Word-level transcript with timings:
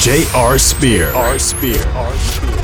J.R. 0.00 0.58
Spear. 0.58 1.12
R. 1.12 1.38
Spear. 1.38 1.86
R. 1.88 2.16
Spear. 2.16 2.56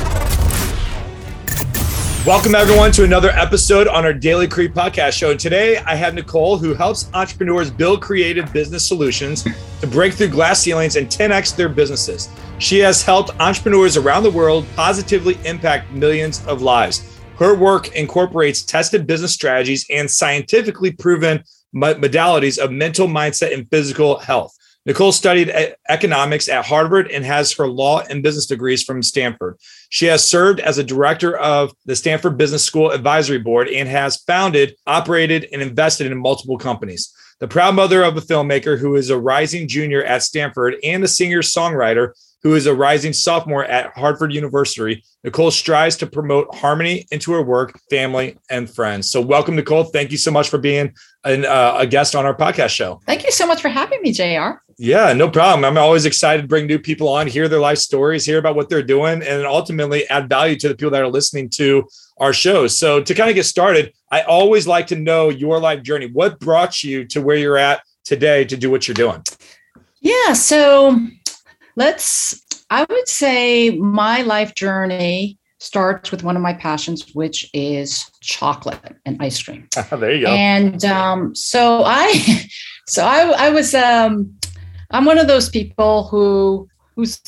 Welcome, 2.25 2.55
everyone, 2.55 2.91
to 2.93 3.03
another 3.03 3.29
episode 3.29 3.87
on 3.87 4.05
our 4.05 4.11
Daily 4.11 4.47
Creed 4.47 4.73
podcast 4.73 5.11
show. 5.11 5.35
Today, 5.37 5.77
I 5.85 5.93
have 5.93 6.15
Nicole, 6.15 6.57
who 6.57 6.73
helps 6.73 7.11
entrepreneurs 7.13 7.69
build 7.69 8.01
creative 8.01 8.51
business 8.51 8.87
solutions 8.87 9.45
to 9.81 9.85
break 9.85 10.15
through 10.15 10.29
glass 10.29 10.61
ceilings 10.61 10.95
and 10.95 11.09
10x 11.09 11.55
their 11.55 11.69
businesses. 11.69 12.27
She 12.57 12.79
has 12.79 13.03
helped 13.03 13.39
entrepreneurs 13.39 13.97
around 13.97 14.23
the 14.23 14.31
world 14.31 14.65
positively 14.75 15.37
impact 15.45 15.91
millions 15.91 16.43
of 16.47 16.63
lives. 16.63 17.19
Her 17.37 17.53
work 17.53 17.95
incorporates 17.95 18.63
tested 18.63 19.05
business 19.05 19.35
strategies 19.35 19.85
and 19.91 20.09
scientifically 20.09 20.91
proven 20.91 21.43
modalities 21.75 22.57
of 22.57 22.71
mental 22.71 23.07
mindset 23.07 23.53
and 23.53 23.69
physical 23.69 24.17
health. 24.17 24.57
Nicole 24.87 25.11
studied 25.11 25.53
economics 25.89 26.47
at 26.47 26.65
Harvard 26.65 27.11
and 27.11 27.25
has 27.25 27.51
her 27.51 27.67
law 27.67 28.03
and 28.09 28.23
business 28.23 28.45
degrees 28.45 28.83
from 28.83 29.03
Stanford. 29.03 29.57
She 29.89 30.05
has 30.05 30.25
served 30.25 30.61
as 30.61 30.77
a 30.77 30.83
director 30.83 31.37
of 31.37 31.73
the 31.83 31.95
Stanford 31.95 32.37
Business 32.37 32.63
School 32.63 32.91
Advisory 32.91 33.39
Board 33.39 33.67
and 33.67 33.89
has 33.89 34.23
founded, 34.23 34.77
operated, 34.87 35.49
and 35.51 35.61
invested 35.61 36.09
in 36.09 36.17
multiple 36.17 36.57
companies. 36.57 37.13
The 37.41 37.49
proud 37.49 37.75
mother 37.75 38.01
of 38.01 38.15
a 38.15 38.21
filmmaker 38.21 38.79
who 38.79 38.95
is 38.95 39.09
a 39.09 39.19
rising 39.19 39.67
junior 39.67 40.05
at 40.05 40.23
Stanford 40.23 40.77
and 40.81 41.03
a 41.03 41.07
singer 41.09 41.41
songwriter 41.41 42.13
who 42.43 42.55
is 42.55 42.65
a 42.65 42.73
rising 42.73 43.11
sophomore 43.11 43.65
at 43.65 43.91
Harvard 43.97 44.31
University, 44.31 45.03
Nicole 45.23 45.51
strives 45.51 45.97
to 45.97 46.07
promote 46.07 46.55
harmony 46.55 47.05
into 47.11 47.33
her 47.33 47.41
work, 47.41 47.77
family, 47.89 48.37
and 48.49 48.69
friends. 48.69 49.11
So, 49.11 49.19
welcome, 49.19 49.57
Nicole. 49.57 49.83
Thank 49.83 50.11
you 50.11 50.17
so 50.17 50.31
much 50.31 50.47
for 50.47 50.57
being 50.57 50.93
an, 51.25 51.45
uh, 51.45 51.75
a 51.79 51.87
guest 51.87 52.15
on 52.15 52.25
our 52.25 52.35
podcast 52.35 52.69
show. 52.69 53.01
Thank 53.05 53.25
you 53.25 53.31
so 53.31 53.45
much 53.45 53.61
for 53.61 53.69
having 53.69 54.01
me, 54.01 54.13
JR. 54.13 54.61
Yeah, 54.79 55.11
no 55.13 55.27
problem. 55.27 55.65
I'm 55.65 55.77
always 55.77 56.05
excited 56.05 56.43
to 56.43 56.47
bring 56.47 56.67
new 56.67 56.77
people 56.77 57.09
on, 57.09 57.25
hear 57.25 57.47
their 57.47 57.59
life 57.59 57.79
stories, 57.79 58.25
hear 58.25 58.37
about 58.37 58.55
what 58.55 58.69
they're 58.69 58.83
doing, 58.83 59.23
and 59.23 59.43
ultimately 59.43 60.07
add 60.09 60.29
value 60.29 60.55
to 60.57 60.67
the 60.67 60.75
people 60.75 60.91
that 60.91 61.01
are 61.01 61.09
listening 61.09 61.49
to 61.51 61.87
our 62.19 62.31
shows. 62.31 62.77
So, 62.77 63.01
to 63.01 63.13
kind 63.15 63.29
of 63.29 63.35
get 63.35 63.45
started, 63.45 63.93
I 64.11 64.21
always 64.21 64.67
like 64.67 64.85
to 64.87 64.95
know 64.95 65.29
your 65.29 65.59
life 65.59 65.81
journey. 65.81 66.09
What 66.11 66.39
brought 66.39 66.83
you 66.83 67.05
to 67.05 67.21
where 67.21 67.37
you're 67.37 67.57
at 67.57 67.81
today 68.05 68.45
to 68.45 68.55
do 68.55 68.69
what 68.69 68.87
you're 68.87 68.95
doing? 68.95 69.23
Yeah. 69.99 70.33
So, 70.33 70.99
let's, 71.75 72.45
I 72.69 72.85
would 72.87 73.07
say 73.07 73.71
my 73.71 74.21
life 74.21 74.53
journey 74.53 75.39
starts 75.59 76.11
with 76.11 76.23
one 76.23 76.35
of 76.35 76.43
my 76.43 76.53
passions, 76.53 77.15
which 77.15 77.49
is 77.51 78.11
chocolate 78.21 78.95
and 79.07 79.17
ice 79.19 79.41
cream. 79.41 79.67
there 79.91 80.13
you 80.13 80.21
go. 80.21 80.31
And 80.31 80.85
um, 80.85 81.33
so 81.33 81.81
I, 81.83 82.47
so 82.87 83.03
I, 83.03 83.47
I 83.47 83.49
was, 83.49 83.73
um, 83.73 84.37
I'm 84.91 85.05
one 85.05 85.17
of 85.17 85.27
those 85.27 85.49
people 85.49 86.07
who 86.07 86.67
who's 86.97 87.21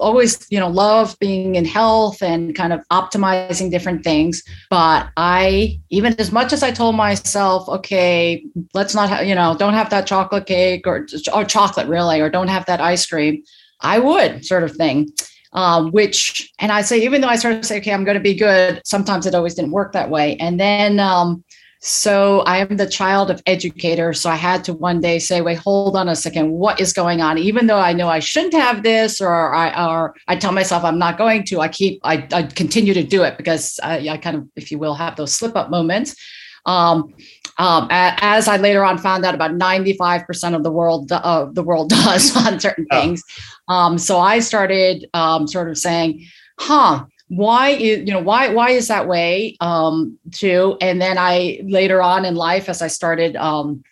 always 0.00 0.46
you 0.50 0.58
know 0.58 0.68
love 0.68 1.16
being 1.20 1.54
in 1.54 1.64
health 1.64 2.20
and 2.22 2.56
kind 2.56 2.72
of 2.72 2.80
optimizing 2.92 3.70
different 3.70 4.02
things. 4.02 4.42
But 4.68 5.08
i 5.16 5.78
even 5.90 6.14
as 6.18 6.32
much 6.32 6.52
as 6.52 6.62
i 6.62 6.72
told 6.72 6.96
myself 6.96 7.68
okay 7.68 8.44
let's 8.74 8.94
not 8.94 9.08
have 9.08 9.26
you 9.26 9.34
know 9.34 9.56
don't 9.56 9.74
have 9.74 9.90
that 9.90 10.06
chocolate 10.06 10.46
cake 10.46 10.86
or 10.86 11.06
or 11.32 11.44
chocolate 11.44 11.86
really 11.86 12.20
or 12.20 12.28
don't 12.28 12.48
have 12.48 12.66
that 12.66 12.80
ice 12.80 13.06
cream 13.06 13.42
i 13.80 13.98
would 13.98 14.44
sort 14.44 14.64
of 14.64 14.72
thing. 14.76 15.08
Um, 15.52 15.90
which 15.92 16.52
and 16.58 16.70
i 16.72 16.82
say 16.82 16.98
even 16.98 17.20
though 17.20 17.28
i 17.28 17.36
started 17.36 17.62
to 17.62 17.68
say 17.68 17.78
okay 17.78 17.92
i'm 17.92 18.04
going 18.04 18.16
to 18.16 18.28
be 18.32 18.34
good 18.34 18.82
sometimes 18.84 19.24
it 19.24 19.34
always 19.34 19.54
didn't 19.54 19.70
work 19.70 19.92
that 19.92 20.10
way. 20.10 20.36
And 20.36 20.58
then 20.60 20.98
um, 21.00 21.44
so 21.80 22.40
I 22.40 22.58
am 22.58 22.76
the 22.76 22.88
child 22.88 23.30
of 23.30 23.42
educators. 23.46 24.20
So 24.20 24.30
I 24.30 24.36
had 24.36 24.64
to 24.64 24.72
one 24.72 25.00
day 25.00 25.18
say, 25.18 25.40
wait, 25.40 25.58
hold 25.58 25.96
on 25.96 26.08
a 26.08 26.16
second. 26.16 26.50
What 26.50 26.80
is 26.80 26.92
going 26.92 27.20
on? 27.20 27.38
Even 27.38 27.66
though 27.66 27.78
I 27.78 27.92
know 27.92 28.08
I 28.08 28.18
shouldn't 28.18 28.54
have 28.54 28.82
this, 28.82 29.20
or 29.20 29.54
I 29.54 29.86
or 29.86 30.14
I 30.26 30.36
tell 30.36 30.52
myself 30.52 30.84
I'm 30.84 30.98
not 30.98 31.18
going 31.18 31.44
to, 31.44 31.60
I 31.60 31.68
keep 31.68 32.00
I, 32.02 32.26
I 32.32 32.44
continue 32.44 32.94
to 32.94 33.02
do 33.02 33.22
it 33.22 33.36
because 33.36 33.78
I, 33.82 34.08
I 34.08 34.16
kind 34.16 34.36
of, 34.36 34.48
if 34.56 34.70
you 34.70 34.78
will, 34.78 34.94
have 34.94 35.16
those 35.16 35.34
slip 35.34 35.54
up 35.54 35.70
moments. 35.70 36.16
Um, 36.64 37.14
um, 37.58 37.88
as 37.90 38.48
I 38.48 38.56
later 38.56 38.84
on 38.84 38.98
found 38.98 39.24
out, 39.24 39.34
about 39.34 39.52
95% 39.52 40.54
of 40.54 40.62
the 40.62 40.70
world 40.70 41.10
uh, 41.12 41.46
the 41.52 41.62
world 41.62 41.90
does 42.04 42.36
on 42.36 42.58
certain 42.58 42.86
things. 42.86 43.22
Um, 43.68 43.98
so 43.98 44.18
I 44.18 44.40
started 44.40 45.08
um, 45.14 45.46
sort 45.46 45.68
of 45.68 45.78
saying, 45.78 46.26
huh, 46.58 47.04
why 47.28 47.70
is 47.70 48.06
you 48.06 48.12
know 48.12 48.20
why 48.20 48.48
why 48.48 48.70
is 48.70 48.88
that 48.88 49.08
way 49.08 49.56
um 49.60 50.18
too? 50.32 50.76
And 50.80 51.00
then 51.00 51.18
i 51.18 51.60
later 51.64 52.00
on 52.02 52.24
in 52.24 52.34
life 52.34 52.68
as 52.68 52.82
i 52.82 52.86
started 52.86 53.36
um 53.36 53.82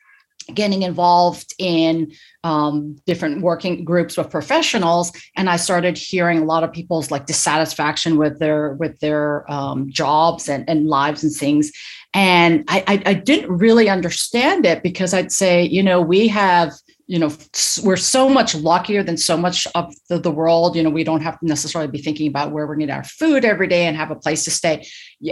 getting 0.53 0.83
involved 0.83 1.55
in 1.59 2.13
um, 2.43 2.97
different 3.07 3.41
working 3.41 3.83
groups 3.83 4.19
with 4.19 4.29
professionals 4.29 5.11
and 5.37 5.49
i 5.49 5.57
started 5.57 5.97
hearing 5.97 6.39
a 6.39 6.45
lot 6.45 6.63
of 6.63 6.71
people's 6.71 7.11
like 7.11 7.25
dissatisfaction 7.25 8.19
with 8.19 8.39
their 8.39 8.75
with 8.75 9.01
their 9.01 9.51
um, 9.51 9.91
jobs 9.91 10.49
and, 10.49 10.69
and 10.69 10.87
lives 10.87 11.25
and 11.25 11.33
things. 11.33 11.73
And 12.13 12.65
I, 12.69 12.85
I, 12.87 13.03
I 13.07 13.15
didn't 13.15 13.51
really 13.51 13.89
understand 13.89 14.67
it 14.67 14.83
because 14.83 15.15
i'd 15.15 15.33
say 15.33 15.65
you 15.65 15.83
know 15.83 16.01
we 16.01 16.29
have 16.29 16.73
you 17.07 17.19
know 17.19 17.31
we're 17.83 17.97
so 17.97 18.29
much 18.29 18.55
luckier 18.55 19.03
than 19.03 19.17
so 19.17 19.37
much 19.37 19.67
of 19.75 19.95
the, 20.09 20.19
the, 20.19 20.31
world. 20.31 20.77
You 20.77 20.83
know 20.83 20.91
we 20.91 21.05
don't 21.05 21.21
have 21.21 21.39
to 21.41 21.47
necessarily 21.47 21.91
be 21.91 21.99
thinking 21.99 22.29
about 22.29 22.53
where 22.53 22.67
we're 22.67 22.91
our 22.91 23.05
food 23.05 23.45
every 23.45 23.69
day 23.69 23.87
and 23.87 23.97
have 23.97 24.11
a 24.11 24.17
place 24.17 24.45
to 24.45 24.51
stay. 24.51 24.87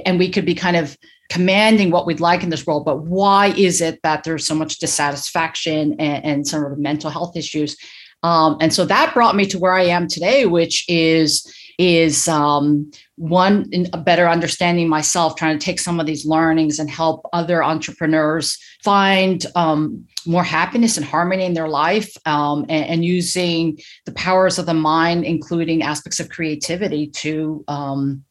And 0.04 0.18
we 0.18 0.30
could 0.30 0.44
be 0.44 0.54
kind 0.54 0.76
of 0.76 0.96
commanding 1.30 1.90
what 1.90 2.06
we'd 2.06 2.20
like 2.20 2.42
in 2.42 2.50
this 2.50 2.66
world 2.66 2.84
but 2.84 3.04
why 3.04 3.46
is 3.56 3.80
it 3.80 3.98
that 4.02 4.22
there's 4.22 4.46
so 4.46 4.54
much 4.54 4.78
dissatisfaction 4.78 5.94
and, 5.98 6.24
and 6.24 6.46
some 6.46 6.64
of 6.64 6.78
mental 6.78 7.10
health 7.10 7.36
issues? 7.36 7.76
Um, 8.22 8.58
and 8.60 8.72
so 8.72 8.84
that 8.84 9.14
brought 9.14 9.34
me 9.34 9.46
to 9.46 9.58
where 9.58 9.72
i 9.72 9.82
am 9.82 10.06
today 10.06 10.46
which 10.46 10.84
is 10.88 11.44
is 11.78 12.28
um, 12.28 12.90
one 13.16 13.70
a 13.92 13.98
better 13.98 14.28
understanding 14.28 14.88
myself 14.88 15.36
trying 15.36 15.58
to 15.58 15.64
take 15.64 15.80
some 15.80 16.00
of 16.00 16.06
these 16.06 16.26
learnings 16.26 16.78
and 16.78 16.90
help 16.90 17.26
other 17.32 17.62
entrepreneurs 17.62 18.58
find 18.82 19.46
um, 19.54 20.06
more 20.26 20.44
happiness 20.44 20.96
and 20.96 21.06
harmony 21.06 21.44
in 21.44 21.54
their 21.54 21.68
life 21.68 22.14
um, 22.26 22.64
and, 22.68 22.86
and, 22.86 23.04
using 23.04 23.78
the 24.06 24.12
powers 24.12 24.58
of 24.58 24.66
the 24.66 24.74
mind 24.74 25.24
including 25.24 25.82
aspects 25.82 26.20
of 26.20 26.28
creativity 26.28 27.06
to 27.06 27.64
um, 27.68 28.24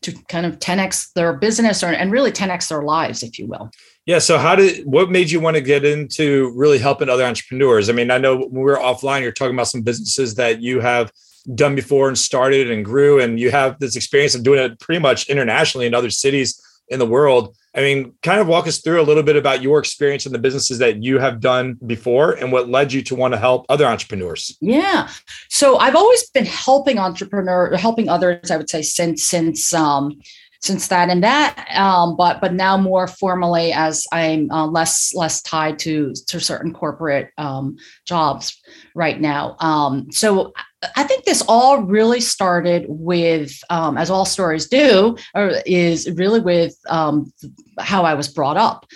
to 0.00 0.12
kind 0.28 0.46
of 0.46 0.60
10x 0.60 1.12
their 1.14 1.32
business 1.32 1.82
or, 1.82 1.88
and 1.88 2.12
really 2.12 2.30
10x 2.30 2.68
their 2.68 2.82
lives 2.82 3.22
if 3.22 3.38
you 3.38 3.46
will. 3.46 3.70
Yeah 4.06 4.18
so 4.18 4.38
how 4.38 4.56
did 4.56 4.84
what 4.84 5.10
made 5.10 5.30
you 5.30 5.40
want 5.40 5.56
to 5.56 5.60
get 5.60 5.84
into 5.84 6.52
really 6.54 6.78
helping 6.78 7.08
other 7.08 7.24
entrepreneurs? 7.24 7.88
I 7.90 7.92
mean 7.92 8.10
i 8.10 8.18
know 8.18 8.36
when 8.36 8.50
we 8.50 8.60
were 8.60 8.76
offline 8.76 9.22
you're 9.22 9.32
talking 9.32 9.54
about 9.54 9.68
some 9.68 9.82
businesses 9.82 10.34
that 10.36 10.60
you 10.60 10.80
have 10.80 11.12
done 11.54 11.74
before 11.74 12.08
and 12.08 12.18
started 12.18 12.70
and 12.70 12.84
grew 12.84 13.20
and 13.20 13.40
you 13.40 13.50
have 13.50 13.78
this 13.78 13.96
experience 13.96 14.34
of 14.34 14.42
doing 14.42 14.60
it 14.60 14.78
pretty 14.80 15.00
much 15.00 15.28
internationally 15.28 15.86
in 15.86 15.94
other 15.94 16.10
cities 16.10 16.62
in 16.88 16.98
the 16.98 17.06
world. 17.06 17.56
I 17.74 17.80
mean 17.80 18.14
kind 18.22 18.40
of 18.40 18.48
walk 18.48 18.66
us 18.66 18.80
through 18.80 19.00
a 19.00 19.04
little 19.04 19.22
bit 19.22 19.36
about 19.36 19.62
your 19.62 19.78
experience 19.78 20.26
in 20.26 20.32
the 20.32 20.38
businesses 20.38 20.78
that 20.78 21.02
you 21.02 21.18
have 21.18 21.40
done 21.40 21.78
before 21.86 22.32
and 22.32 22.50
what 22.50 22.68
led 22.68 22.92
you 22.92 23.02
to 23.02 23.14
want 23.14 23.34
to 23.34 23.38
help 23.38 23.66
other 23.68 23.86
entrepreneurs. 23.86 24.56
Yeah. 24.60 25.08
So 25.48 25.78
i've 25.78 25.96
always 25.96 26.28
been 26.30 26.46
helping 26.46 26.98
entrepreneur 26.98 27.76
helping 27.76 28.08
others 28.08 28.50
i 28.50 28.56
would 28.56 28.70
say 28.70 28.82
since 28.82 29.24
since 29.24 29.72
um 29.72 30.18
since 30.60 30.88
that 30.88 31.08
and 31.08 31.22
that. 31.22 31.66
Um, 31.74 32.16
but 32.16 32.40
but 32.40 32.52
now 32.52 32.76
more 32.76 33.06
formally 33.06 33.72
as 33.72 34.06
i'm 34.12 34.50
uh, 34.50 34.66
less 34.66 35.12
less 35.14 35.42
tied 35.42 35.78
to 35.80 36.12
to 36.26 36.40
certain 36.40 36.72
corporate 36.72 37.30
um, 37.38 37.76
jobs 38.04 38.60
right 38.94 39.20
now. 39.20 39.56
Um, 39.60 40.10
so 40.10 40.52
i 40.96 41.02
think 41.02 41.24
this 41.24 41.42
all 41.48 41.82
really 41.82 42.20
started 42.20 42.86
with 42.88 43.52
um, 43.70 43.96
as 43.98 44.10
all 44.10 44.24
stories 44.24 44.68
do 44.68 45.16
or 45.34 45.52
is 45.66 46.10
really 46.12 46.40
with 46.40 46.74
um, 46.88 47.32
how 47.78 48.04
i 48.04 48.14
was 48.14 48.28
brought 48.28 48.56
up 48.56 48.86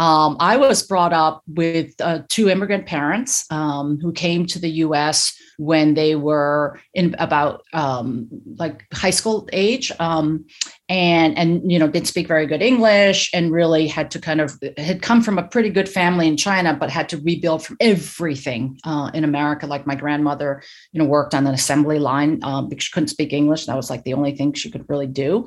Um, 0.00 0.38
I 0.40 0.56
was 0.56 0.82
brought 0.82 1.12
up 1.12 1.42
with 1.46 1.92
uh, 2.00 2.22
two 2.30 2.48
immigrant 2.48 2.86
parents 2.86 3.44
um, 3.50 3.98
who 4.00 4.12
came 4.12 4.46
to 4.46 4.58
the 4.58 4.70
U.S. 4.86 5.36
when 5.58 5.92
they 5.92 6.16
were 6.16 6.80
in 6.94 7.14
about 7.18 7.64
um, 7.74 8.26
like 8.56 8.86
high 8.94 9.10
school 9.10 9.46
age, 9.52 9.92
um, 10.00 10.46
and 10.88 11.36
and 11.36 11.70
you 11.70 11.78
know 11.78 11.86
didn't 11.86 12.08
speak 12.08 12.28
very 12.28 12.46
good 12.46 12.62
English, 12.62 13.28
and 13.34 13.52
really 13.52 13.86
had 13.86 14.10
to 14.12 14.18
kind 14.18 14.40
of 14.40 14.58
had 14.78 15.02
come 15.02 15.20
from 15.20 15.36
a 15.36 15.46
pretty 15.46 15.68
good 15.68 15.86
family 15.88 16.26
in 16.26 16.38
China, 16.38 16.72
but 16.72 16.88
had 16.88 17.10
to 17.10 17.18
rebuild 17.18 17.62
from 17.62 17.76
everything 17.78 18.78
uh, 18.84 19.10
in 19.12 19.22
America. 19.22 19.66
Like 19.66 19.86
my 19.86 19.96
grandmother, 19.96 20.62
you 20.92 21.02
know, 21.02 21.06
worked 21.06 21.34
on 21.34 21.46
an 21.46 21.52
assembly 21.52 21.98
line 21.98 22.40
um, 22.42 22.70
because 22.70 22.84
she 22.84 22.92
couldn't 22.92 23.08
speak 23.08 23.34
English. 23.34 23.66
That 23.66 23.76
was 23.76 23.90
like 23.90 24.04
the 24.04 24.14
only 24.14 24.34
thing 24.34 24.54
she 24.54 24.70
could 24.70 24.88
really 24.88 25.08
do, 25.08 25.46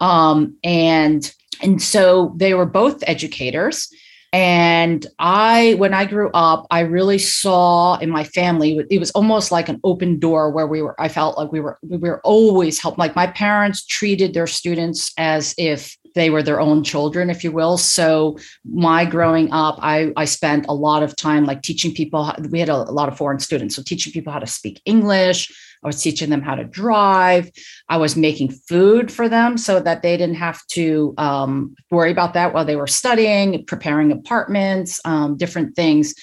um, 0.00 0.56
and 0.64 1.32
and 1.62 1.80
so 1.82 2.34
they 2.36 2.54
were 2.54 2.66
both 2.66 3.02
educators. 3.06 3.88
And 4.32 5.04
I, 5.18 5.74
when 5.78 5.92
I 5.92 6.04
grew 6.04 6.30
up, 6.34 6.66
I 6.70 6.80
really 6.80 7.18
saw 7.18 7.98
in 7.98 8.10
my 8.10 8.22
family, 8.22 8.80
it 8.88 9.00
was 9.00 9.10
almost 9.10 9.50
like 9.50 9.68
an 9.68 9.80
open 9.82 10.20
door 10.20 10.52
where 10.52 10.68
we 10.68 10.82
were, 10.82 10.98
I 11.00 11.08
felt 11.08 11.36
like 11.36 11.50
we 11.50 11.58
were, 11.58 11.78
we 11.82 11.96
were 11.96 12.20
always 12.22 12.78
helped. 12.80 12.96
Like 12.96 13.16
my 13.16 13.26
parents 13.26 13.84
treated 13.84 14.32
their 14.32 14.46
students 14.46 15.12
as 15.18 15.52
if 15.58 15.96
they 16.14 16.30
were 16.30 16.44
their 16.44 16.60
own 16.60 16.84
children, 16.84 17.28
if 17.28 17.42
you 17.42 17.50
will. 17.50 17.76
So 17.76 18.38
my 18.64 19.04
growing 19.04 19.52
up, 19.52 19.78
I, 19.80 20.12
I 20.16 20.26
spent 20.26 20.66
a 20.68 20.74
lot 20.74 21.02
of 21.02 21.16
time 21.16 21.44
like 21.44 21.62
teaching 21.62 21.92
people, 21.92 22.32
we 22.50 22.60
had 22.60 22.68
a, 22.68 22.88
a 22.88 22.92
lot 22.92 23.08
of 23.08 23.16
foreign 23.16 23.40
students. 23.40 23.74
So 23.74 23.82
teaching 23.82 24.12
people 24.12 24.32
how 24.32 24.38
to 24.38 24.46
speak 24.46 24.80
English, 24.84 25.52
I 25.82 25.86
was 25.86 26.02
teaching 26.02 26.30
them 26.30 26.42
how 26.42 26.54
to 26.54 26.64
drive. 26.64 27.50
I 27.88 27.96
was 27.96 28.16
making 28.16 28.50
food 28.50 29.10
for 29.10 29.28
them 29.28 29.56
so 29.56 29.80
that 29.80 30.02
they 30.02 30.16
didn't 30.16 30.36
have 30.36 30.64
to 30.68 31.14
um, 31.16 31.74
worry 31.90 32.10
about 32.10 32.34
that 32.34 32.52
while 32.52 32.64
they 32.64 32.76
were 32.76 32.86
studying, 32.86 33.64
preparing 33.64 34.12
apartments, 34.12 35.00
um, 35.04 35.36
different 35.36 35.74
things, 35.74 36.14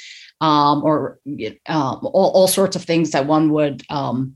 um, 0.41 0.83
or 0.83 1.19
uh, 1.67 1.95
all, 2.03 2.31
all, 2.31 2.47
sorts 2.47 2.75
of 2.75 2.83
things 2.83 3.11
that 3.11 3.25
one 3.25 3.51
would 3.51 3.81
um, 3.89 4.35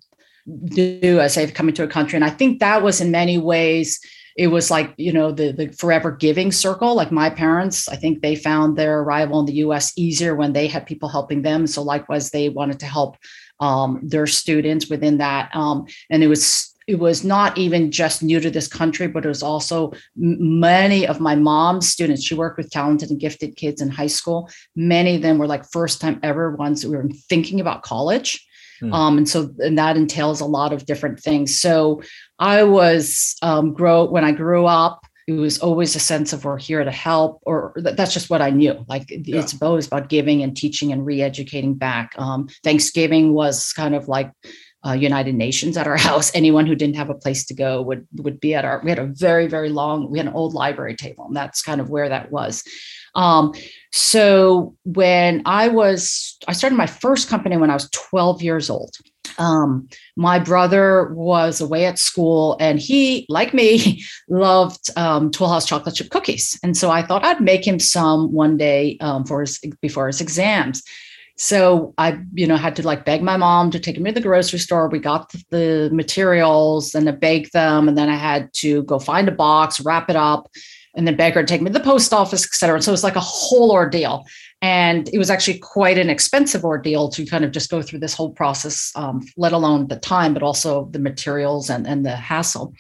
do 0.66 1.20
as 1.20 1.36
they've 1.36 1.54
come 1.54 1.70
into 1.70 1.84
a 1.84 1.88
country. 1.88 2.18
And 2.18 2.26
I 2.26 2.32
think 2.32 2.60
that 2.60 2.82
was 2.82 3.02
in 3.02 3.12
many 3.12 3.38
ways 3.38 4.00
it 4.38 4.48
was 4.48 4.72
like 4.72 4.94
you 4.98 5.12
know 5.12 5.32
the 5.32 5.52
the 5.52 5.68
forever 5.74 6.12
giving 6.12 6.52
circle 6.52 6.96
like 6.96 7.12
my 7.12 7.30
parents 7.30 7.88
i 7.90 7.96
think 7.96 8.22
they 8.22 8.36
found 8.36 8.78
their 8.78 9.00
arrival 9.02 9.42
in 9.42 9.46
the 9.46 9.54
us 9.54 9.92
easier 9.98 10.36
when 10.36 10.54
they 10.54 10.68
had 10.68 10.86
people 10.86 11.10
helping 11.10 11.42
them 11.42 11.68
so 11.68 11.82
likewise 11.82 12.30
they 12.30 12.50
wanted 12.50 12.80
to 12.80 12.86
help 12.86 13.18
um, 13.62 14.00
their 14.04 14.28
students 14.28 14.90
within 14.90 15.20
that. 15.20 15.56
Um, 15.56 15.86
and 16.10 16.24
it 16.24 16.28
was 16.28 16.68
it 16.88 17.00
was 17.00 17.24
not 17.24 17.58
even 17.58 17.92
just 17.92 18.24
new 18.24 18.40
to 18.40 18.50
this 18.50 18.68
country, 18.68 19.08
but 19.08 19.24
it 19.24 19.30
was 19.30 19.44
also 19.44 19.94
many 20.16 21.08
of 21.08 21.22
my 21.22 21.36
mom's 21.36 21.88
students. 21.88 22.24
She 22.24 22.36
worked 22.36 22.58
with 22.58 22.72
talented 22.72 23.12
and 23.12 23.20
gifted 23.20 23.56
kids 23.56 23.82
in 23.82 23.90
high 23.90 24.08
school. 24.08 24.50
Many 24.76 25.16
of 25.16 25.22
them 25.22 25.38
were 25.38 25.48
like 25.48 25.72
first 25.72 26.02
time 26.02 26.20
ever 26.24 26.56
ones 26.56 26.82
who 26.82 26.92
were 26.92 27.08
thinking 27.30 27.62
about 27.62 27.84
college. 27.84 28.46
Hmm. 28.82 28.94
Um, 28.94 29.18
and 29.20 29.30
so 29.30 29.54
and 29.60 29.78
that 29.78 29.96
entails 29.96 30.42
a 30.42 30.46
lot 30.46 30.74
of 30.74 30.86
different 30.86 31.20
things. 31.20 31.62
So 31.62 32.02
I 32.40 32.64
was 32.64 33.36
um, 33.44 33.74
grow 33.74 34.06
when 34.06 34.26
I 34.26 34.32
grew 34.32 34.66
up 34.66 35.06
it 35.28 35.34
was 35.34 35.60
always 35.60 35.96
a 35.96 36.00
sense 36.00 36.34
of 36.34 36.46
we're 36.46 36.58
here 36.58 36.84
to 36.84 36.92
help 36.92 37.42
or 37.46 37.74
that's 37.76 38.14
just 38.14 38.30
what 38.30 38.42
i 38.42 38.50
knew. 38.50 38.86
Like 38.88 39.10
yeah. 39.10 39.40
it's 39.40 39.60
always 39.62 39.88
about 39.88 40.10
giving 40.10 40.42
and 40.44 40.56
teaching 40.56 40.92
and 40.92 41.06
re-educating 41.06 41.76
back. 41.76 42.14
Um, 42.18 42.48
thanksgiving 42.64 43.34
was 43.34 43.74
kind 43.74 43.96
of 43.96 44.08
like 44.08 44.32
uh, 44.86 44.94
united 44.94 45.36
nations 45.36 45.78
at 45.78 45.88
our 45.88 45.98
house. 46.10 46.32
Anyone 46.34 46.66
who 46.66 46.76
didn't 46.76 46.96
have 46.96 47.10
a 47.10 47.16
place 47.16 47.46
to 47.46 47.54
go 47.54 47.82
would 47.82 48.08
would 48.18 48.40
be 48.40 48.56
at 48.56 48.66
our 48.66 48.82
we 48.84 48.90
had 48.90 49.00
a 49.00 49.08
very 49.08 49.48
very 49.48 49.70
long 49.70 50.10
we 50.10 50.18
had 50.18 50.28
an 50.28 50.34
old 50.34 50.54
library 50.54 50.96
table 50.96 51.26
and 51.26 51.36
that's 51.36 51.62
kind 51.62 51.82
of 51.82 51.90
where 51.90 52.10
that 52.10 52.32
was. 52.32 52.64
Um, 53.14 53.54
so 53.92 54.76
when 54.86 55.42
i 55.46 55.68
was 55.68 56.38
i 56.48 56.54
started 56.54 56.78
my 56.78 56.88
first 56.88 57.28
company 57.28 57.58
when 57.58 57.70
i 57.70 57.74
was 57.74 57.90
12 57.90 58.42
years 58.42 58.70
old 58.70 58.96
um, 59.38 59.88
my 60.16 60.40
brother 60.40 61.14
was 61.14 61.62
away 61.62 61.86
at 61.86 62.00
school 62.00 62.58
and 62.60 62.80
he, 62.80 63.26
like 63.30 63.54
me, 63.54 64.04
loved 64.30 64.90
um, 64.98 65.32
Toll 65.32 65.50
House 65.50 65.66
chocolate 65.66 65.96
chip 65.96 66.10
cookies. 66.10 66.60
And 66.64 66.76
so 66.76 66.92
I 66.92 67.02
thought 67.02 67.26
I'd 67.26 67.42
make 67.42 67.66
him 67.66 67.80
some 67.80 68.32
one 68.32 68.58
day 68.58 68.98
um, 69.02 69.26
for 69.26 69.42
his 69.42 69.60
before 69.82 70.08
his 70.08 70.22
exams. 70.22 70.84
So 71.38 71.96
I, 71.98 72.20
you 72.34 72.46
know, 72.46 72.56
had 72.56 72.76
to 72.76 72.86
like 72.86 73.04
beg 73.04 73.24
my 73.24 73.36
mom 73.36 73.72
to 73.72 73.80
take 73.80 74.00
me 74.00 74.12
to 74.12 74.14
the 74.14 74.22
grocery 74.22 74.60
store. 74.60 74.90
We 74.90 75.00
got 75.00 75.34
the 75.50 75.90
materials 75.92 76.94
and 76.94 77.08
to 77.08 77.14
bake 77.14 77.50
them, 77.52 77.88
and 77.88 77.98
then 77.98 78.10
I 78.10 78.16
had 78.16 78.54
to 78.56 78.84
go 78.84 79.00
find 79.00 79.28
a 79.28 79.32
box, 79.32 79.80
wrap 79.80 80.08
it 80.10 80.16
up, 80.16 80.52
and 80.96 81.08
then 81.08 81.16
beg 81.16 81.34
her 81.34 81.42
to 81.42 81.48
take 81.48 81.62
me 81.62 81.72
to 81.72 81.80
the 81.80 81.84
post 81.84 82.14
office, 82.14 82.44
et 82.44 82.54
cetera. 82.54 82.82
So 82.82 82.92
it 82.92 82.94
was 82.94 83.04
like 83.04 83.16
a 83.16 83.22
whole 83.22 83.72
ordeal. 83.72 84.24
And 84.62 85.10
it 85.12 85.18
was 85.18 85.32
actually 85.32 85.58
quite 85.58 85.98
an 85.98 86.10
expensive 86.10 86.64
ordeal 86.64 87.10
to 87.10 87.26
kind 87.26 87.44
of 87.44 87.52
just 87.52 87.72
go 87.72 87.82
through 87.82 88.00
this 88.00 88.14
whole 88.14 88.30
process, 88.30 88.92
um, 88.96 89.22
let 89.36 89.54
alone 89.54 89.88
the 89.88 89.96
time, 89.98 90.34
but 90.34 90.44
also 90.44 90.86
the 90.92 91.00
materials 91.00 91.70
and, 91.70 91.88
and 91.88 92.06
the 92.06 92.16
hassle. 92.16 92.74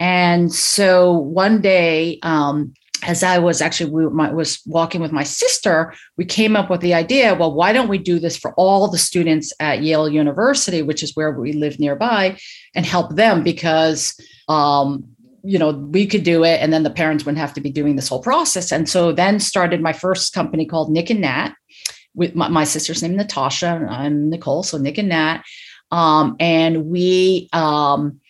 And 0.00 0.52
so 0.52 1.12
one 1.12 1.60
day, 1.60 2.18
um, 2.24 2.74
as 3.04 3.22
I 3.22 3.38
was 3.38 3.60
actually 3.60 3.90
we 3.90 4.06
my, 4.10 4.32
was 4.32 4.60
walking 4.66 5.00
with 5.00 5.12
my 5.12 5.24
sister, 5.24 5.92
we 6.16 6.24
came 6.24 6.56
up 6.56 6.70
with 6.70 6.80
the 6.80 6.94
idea. 6.94 7.34
Well, 7.34 7.54
why 7.54 7.72
don't 7.72 7.88
we 7.88 7.98
do 7.98 8.18
this 8.18 8.36
for 8.36 8.54
all 8.54 8.88
the 8.88 8.98
students 8.98 9.52
at 9.60 9.82
Yale 9.82 10.08
University, 10.08 10.82
which 10.82 11.02
is 11.02 11.16
where 11.16 11.32
we 11.32 11.52
live 11.52 11.78
nearby, 11.78 12.36
and 12.74 12.86
help 12.86 13.16
them 13.16 13.42
because 13.42 14.14
um, 14.48 15.04
you 15.44 15.58
know 15.58 15.70
we 15.70 16.06
could 16.06 16.22
do 16.22 16.44
it 16.44 16.60
and 16.60 16.72
then 16.72 16.82
the 16.82 16.90
parents 16.90 17.24
wouldn't 17.24 17.40
have 17.40 17.54
to 17.54 17.60
be 17.60 17.70
doing 17.70 17.96
this 17.96 18.08
whole 18.08 18.22
process 18.22 18.72
and 18.72 18.88
so 18.88 19.12
then 19.12 19.40
started 19.40 19.80
my 19.80 19.92
first 19.92 20.32
company 20.32 20.64
called 20.64 20.90
nick 20.90 21.10
and 21.10 21.20
nat 21.20 21.52
with 22.14 22.34
my, 22.34 22.48
my 22.48 22.64
sister's 22.64 23.02
name 23.02 23.16
natasha 23.16 23.86
i'm 23.90 24.30
nicole 24.30 24.62
so 24.62 24.78
nick 24.78 24.98
and 24.98 25.08
nat 25.08 25.42
um, 25.90 26.36
and 26.40 26.86
we 26.86 27.48
um, 27.52 28.20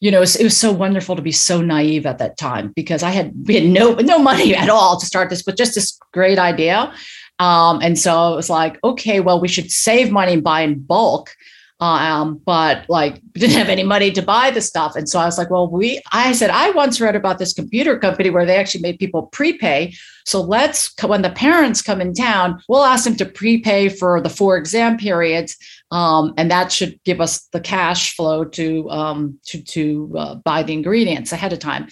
you 0.00 0.10
know, 0.10 0.18
it 0.18 0.20
was, 0.20 0.36
it 0.36 0.44
was, 0.44 0.56
so 0.56 0.72
wonderful 0.72 1.16
to 1.16 1.22
be 1.22 1.32
so 1.32 1.62
naive 1.62 2.04
at 2.04 2.18
that 2.18 2.36
time 2.36 2.72
because 2.76 3.02
I 3.02 3.10
had, 3.10 3.32
had 3.48 3.64
no 3.64 3.94
no 3.94 4.18
money 4.18 4.54
at 4.54 4.68
all 4.68 5.00
to 5.00 5.06
start 5.06 5.30
this, 5.30 5.42
but 5.42 5.56
just 5.56 5.74
this 5.74 5.98
great 6.12 6.38
idea. 6.38 6.92
Um, 7.38 7.80
and 7.82 7.98
so 7.98 8.32
it 8.32 8.36
was 8.36 8.50
like, 8.50 8.78
okay, 8.82 9.20
well, 9.20 9.40
we 9.40 9.48
should 9.48 9.70
save 9.70 10.10
money 10.10 10.34
and 10.34 10.44
buy 10.44 10.62
in 10.62 10.80
bulk 10.80 11.34
um, 11.80 12.40
but 12.46 12.86
like 12.88 13.20
didn't 13.32 13.56
have 13.56 13.68
any 13.68 13.82
money 13.82 14.10
to 14.10 14.22
buy 14.22 14.50
the 14.50 14.62
stuff. 14.62 14.96
And 14.96 15.08
so 15.08 15.18
I 15.20 15.26
was 15.26 15.36
like, 15.36 15.50
well, 15.50 15.70
we, 15.70 16.00
I 16.12 16.32
said, 16.32 16.50
I 16.50 16.70
once 16.70 17.00
read 17.00 17.16
about 17.16 17.38
this 17.38 17.52
computer 17.52 17.98
company 17.98 18.30
where 18.30 18.46
they 18.46 18.56
actually 18.56 18.80
made 18.80 18.98
people 18.98 19.26
prepay. 19.26 19.94
So 20.24 20.40
let's, 20.40 20.92
when 21.04 21.22
the 21.22 21.30
parents 21.30 21.82
come 21.82 22.00
in 22.00 22.14
town, 22.14 22.62
we'll 22.68 22.84
ask 22.84 23.04
them 23.04 23.16
to 23.16 23.26
prepay 23.26 23.90
for 23.90 24.20
the 24.20 24.30
four 24.30 24.56
exam 24.56 24.96
periods. 24.96 25.56
Um, 25.90 26.32
and 26.36 26.50
that 26.50 26.72
should 26.72 26.98
give 27.04 27.20
us 27.20 27.46
the 27.52 27.60
cash 27.60 28.16
flow 28.16 28.44
to, 28.44 28.90
um, 28.90 29.38
to, 29.46 29.62
to 29.62 30.14
uh, 30.18 30.34
buy 30.36 30.62
the 30.62 30.72
ingredients 30.72 31.30
ahead 31.30 31.52
of 31.52 31.58
time. 31.58 31.88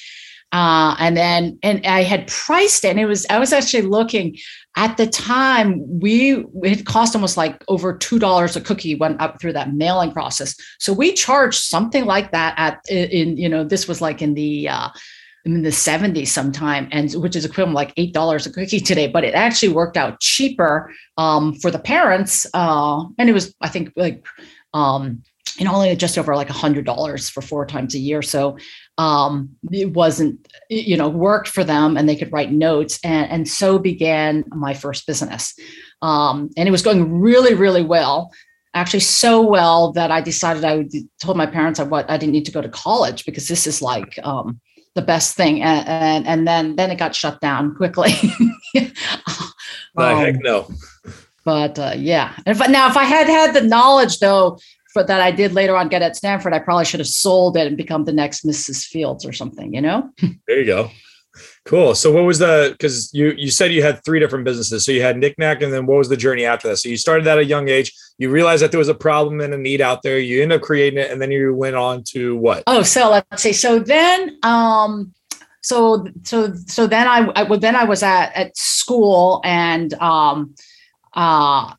Uh, 0.55 0.95
and 1.01 1.17
then, 1.17 1.59
and 1.63 1.85
I 1.85 2.05
had 2.05 2.29
priced 2.29 2.85
it 2.85 2.89
and 2.89 3.01
it 3.01 3.07
was, 3.07 3.27
I 3.29 3.39
was 3.39 3.53
actually 3.53 3.83
looking, 3.83 4.39
at 4.77 4.97
the 4.97 5.07
time 5.07 5.83
we 6.01 6.45
it 6.63 6.85
cost 6.85 7.15
almost 7.15 7.37
like 7.37 7.63
over 7.69 7.97
two 7.97 8.19
dollars 8.19 8.57
a 8.57 8.61
cookie 8.61 8.95
went 8.95 9.21
up 9.21 9.41
through 9.41 9.53
that 9.53 9.73
mailing 9.73 10.13
process. 10.13 10.57
So 10.79 10.93
we 10.93 11.13
charged 11.13 11.63
something 11.63 12.07
like 12.07 12.33
that 12.33 12.55
at 12.57 12.81
in 12.89 13.37
you 13.37 13.49
know 13.49 13.65
this 13.65 13.87
was 13.87 14.01
like 14.01 14.21
in 14.21 14.35
the 14.35 14.69
uh 14.69 14.89
in 15.45 15.63
the 15.63 15.71
70s 15.71 16.29
sometime 16.29 16.89
and 16.91 17.13
which 17.15 17.37
is 17.37 17.45
equivalent 17.45 17.75
like 17.75 17.93
eight 17.97 18.15
dollars 18.15 18.47
a 18.47 18.51
cookie 18.51 18.81
today 18.81 19.07
but 19.07 19.25
it 19.25 19.35
actually 19.35 19.73
worked 19.73 19.97
out 19.97 20.19
cheaper 20.21 20.91
um, 21.19 21.55
for 21.57 21.71
the 21.71 21.79
parents 21.79 22.47
uh, 22.55 23.05
and 23.19 23.29
it 23.29 23.35
was 23.35 23.55
i 23.61 23.69
think 23.69 23.93
like 23.95 24.27
um, 24.73 25.23
you 25.59 25.65
know 25.65 25.75
only 25.75 25.95
just 25.97 26.19
over 26.19 26.35
like 26.35 26.51
a 26.51 26.55
hundred 26.55 26.85
dollars 26.85 27.29
for 27.29 27.41
four 27.41 27.65
times 27.67 27.95
a 27.95 27.99
year. 27.99 28.23
So 28.23 28.57
um, 28.99 29.51
it 29.73 29.93
wasn't 29.93 30.49
you 30.71 30.97
know 30.97 31.09
worked 31.09 31.49
for 31.49 31.65
them 31.65 31.97
and 31.97 32.09
they 32.09 32.17
could 32.17 32.33
write 32.33 32.53
notes 32.53 32.99
and, 33.05 33.31
and 33.31 33.49
so 33.49 33.79
began 33.79 34.45
my 34.49 34.75
first 34.75 35.07
business. 35.07 35.55
Um, 36.03 36.51
and 36.57 36.69
it 36.69 36.73
was 36.73 36.83
going 36.83 37.21
really 37.21 37.55
really 37.55 37.83
well 37.83 38.33
actually 38.75 39.01
so 39.01 39.41
well 39.41 39.93
that 39.93 40.11
i 40.11 40.21
decided 40.21 40.65
i 40.65 40.79
would, 40.79 40.91
told 41.23 41.37
my 41.37 41.47
parents 41.47 41.79
I, 41.79 41.85
what 41.85 42.11
i 42.11 42.17
didn't 42.17 42.33
need 42.33 42.45
to 42.47 42.51
go 42.51 42.61
to 42.61 42.69
college 42.69 43.25
because 43.25 43.47
this 43.47 43.69
is 43.69 43.81
like 43.81 44.19
um, 44.25 44.61
the 44.95 45.03
best 45.03 45.37
thing 45.37 45.63
and, 45.63 45.89
and, 45.89 46.27
and 46.27 46.49
then 46.49 46.77
then 46.77 46.91
it 46.91 46.99
got 46.99 47.15
shut 47.15 47.41
down 47.41 47.75
quickly. 47.75 48.13
Um, 49.97 50.19
heck 50.19 50.43
no. 50.43 50.69
but 51.45 51.79
uh, 51.79 51.93
yeah. 51.97 52.35
If, 52.47 52.59
now 52.69 52.89
if 52.89 52.97
i 52.97 53.05
had 53.05 53.29
had 53.29 53.55
the 53.55 53.61
knowledge 53.61 54.19
though 54.19 54.59
for 54.95 55.05
that 55.05 55.21
I 55.21 55.31
did 55.33 55.53
later 55.53 55.77
on 55.77 55.89
get 55.89 56.01
at 56.01 56.17
Stanford, 56.17 56.55
I 56.55 56.61
probably 56.61 56.87
should 56.87 57.01
have 57.01 57.09
sold 57.09 57.57
it 57.59 57.67
and 57.67 57.77
become 57.77 58.05
the 58.05 58.13
next 58.13 58.47
Mrs. 58.47 58.87
Fields 58.87 59.27
or 59.27 59.33
something, 59.33 59.75
you 59.75 59.83
know? 59.83 60.11
There 60.47 60.61
you 60.61 60.67
go. 60.67 60.91
Cool. 61.65 61.95
So 61.97 62.13
what 62.13 62.25
was 62.25 62.39
the 62.39 62.69
because 62.73 63.13
you 63.13 63.33
you 63.37 63.51
said 63.51 63.73
you 63.73 63.83
had 63.83 64.05
three 64.05 64.21
different 64.21 64.45
businesses. 64.45 64.85
So 64.85 64.93
you 64.93 65.03
had 65.03 65.17
Nick 65.17 65.37
Nack, 65.37 65.63
and 65.63 65.73
then 65.73 65.85
what 65.87 65.99
was 65.99 66.09
the 66.09 66.17
journey 66.17 66.45
after 66.45 66.69
that? 66.69 66.77
So 66.77 66.89
you 66.89 66.97
started 66.97 67.27
at 67.27 67.39
a 67.39 67.45
young 67.45 67.69
age. 67.69 67.93
You 68.19 68.31
realized 68.31 68.63
that 68.63 68.71
there 68.71 68.79
was 68.79 68.89
a 68.89 68.95
problem 68.95 69.41
and 69.41 69.53
a 69.53 69.59
need 69.59 69.81
out 69.81 70.03
there. 70.03 70.19
You 70.19 70.43
ended 70.43 70.61
up 70.61 70.63
creating 70.63 71.01
it, 71.01 71.11
and 71.11 71.21
then 71.21 71.33
you 71.33 71.53
went 71.55 71.75
on 71.75 72.05
to 72.11 72.37
what? 72.37 72.63
Oh, 72.69 72.83
so 72.83 73.11
let's 73.11 73.43
see. 73.43 73.53
So 73.53 73.81
then 73.81 74.39
um 74.45 75.13
so 75.63 76.07
so 76.23 76.55
so 76.67 76.87
then 76.87 77.09
I, 77.09 77.27
I 77.35 77.43
well, 77.45 77.59
then 77.59 77.75
I 77.75 77.85
was 77.85 78.03
at 78.05 78.33
at 78.37 78.57
school 78.57 79.41
and 79.43 79.93
um 79.95 80.55
uh 81.15 81.75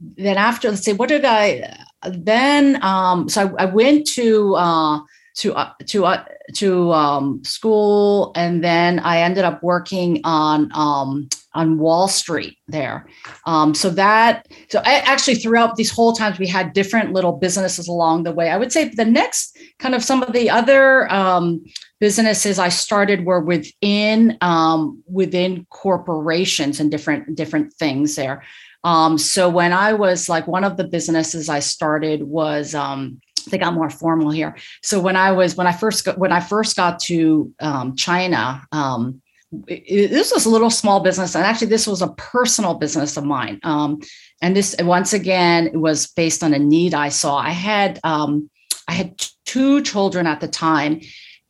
then 0.00 0.36
after 0.36 0.68
let's 0.68 0.84
see 0.84 0.92
what 0.92 1.08
did 1.08 1.24
I 1.24 1.78
then 2.10 2.82
um 2.82 3.28
so 3.28 3.54
I, 3.58 3.62
I 3.62 3.64
went 3.66 4.06
to 4.14 4.54
uh 4.56 5.00
to 5.34 5.54
uh, 5.54 5.72
to 5.86 6.04
uh, 6.04 6.24
to 6.54 6.92
um, 6.92 7.42
school, 7.44 8.32
and 8.36 8.62
then 8.62 8.98
I 8.98 9.20
ended 9.20 9.44
up 9.44 9.62
working 9.62 10.20
on 10.24 10.70
um, 10.74 11.28
on 11.54 11.78
Wall 11.78 12.08
Street 12.08 12.58
there. 12.68 13.06
Um, 13.46 13.74
so 13.74 13.90
that 13.90 14.46
so 14.68 14.82
I, 14.84 14.98
actually 15.00 15.36
throughout 15.36 15.76
these 15.76 15.90
whole 15.90 16.12
times 16.12 16.38
we 16.38 16.46
had 16.46 16.72
different 16.72 17.12
little 17.12 17.32
businesses 17.32 17.88
along 17.88 18.24
the 18.24 18.32
way. 18.32 18.50
I 18.50 18.56
would 18.56 18.72
say 18.72 18.88
the 18.88 19.04
next 19.04 19.58
kind 19.78 19.94
of 19.94 20.04
some 20.04 20.22
of 20.22 20.32
the 20.32 20.50
other 20.50 21.10
um, 21.12 21.64
businesses 21.98 22.58
I 22.58 22.68
started 22.68 23.24
were 23.24 23.40
within 23.40 24.36
um, 24.42 25.02
within 25.06 25.66
corporations 25.70 26.78
and 26.78 26.90
different 26.90 27.34
different 27.36 27.72
things 27.72 28.16
there. 28.16 28.42
Um, 28.84 29.18
so 29.18 29.48
when 29.48 29.72
I 29.72 29.92
was 29.92 30.28
like 30.28 30.46
one 30.46 30.64
of 30.64 30.76
the 30.76 30.84
businesses 30.84 31.48
I 31.48 31.60
started 31.60 32.22
was 32.24 32.74
um, 32.74 33.20
they 33.50 33.58
got 33.58 33.74
more 33.74 33.90
formal 33.90 34.30
here. 34.30 34.56
So 34.82 35.00
when 35.00 35.16
I 35.16 35.32
was 35.32 35.56
when 35.56 35.66
I 35.66 35.72
first 35.72 36.04
got, 36.04 36.18
when 36.18 36.32
I 36.32 36.40
first 36.40 36.76
got 36.76 37.00
to 37.00 37.52
um, 37.60 37.96
China, 37.96 38.66
um, 38.72 39.20
it, 39.68 40.08
this 40.08 40.32
was 40.32 40.46
a 40.46 40.50
little 40.50 40.70
small 40.70 41.00
business, 41.00 41.34
and 41.34 41.44
actually 41.44 41.68
this 41.68 41.86
was 41.86 42.02
a 42.02 42.12
personal 42.12 42.74
business 42.74 43.16
of 43.16 43.24
mine. 43.24 43.60
Um, 43.62 44.00
and 44.40 44.56
this 44.56 44.74
once 44.80 45.12
again 45.12 45.68
it 45.68 45.76
was 45.76 46.08
based 46.08 46.42
on 46.42 46.54
a 46.54 46.58
need 46.58 46.94
I 46.94 47.08
saw. 47.08 47.36
I 47.36 47.50
had 47.50 48.00
um, 48.04 48.50
I 48.88 48.92
had 48.92 49.20
two 49.44 49.82
children 49.82 50.26
at 50.26 50.40
the 50.40 50.48
time, 50.48 51.00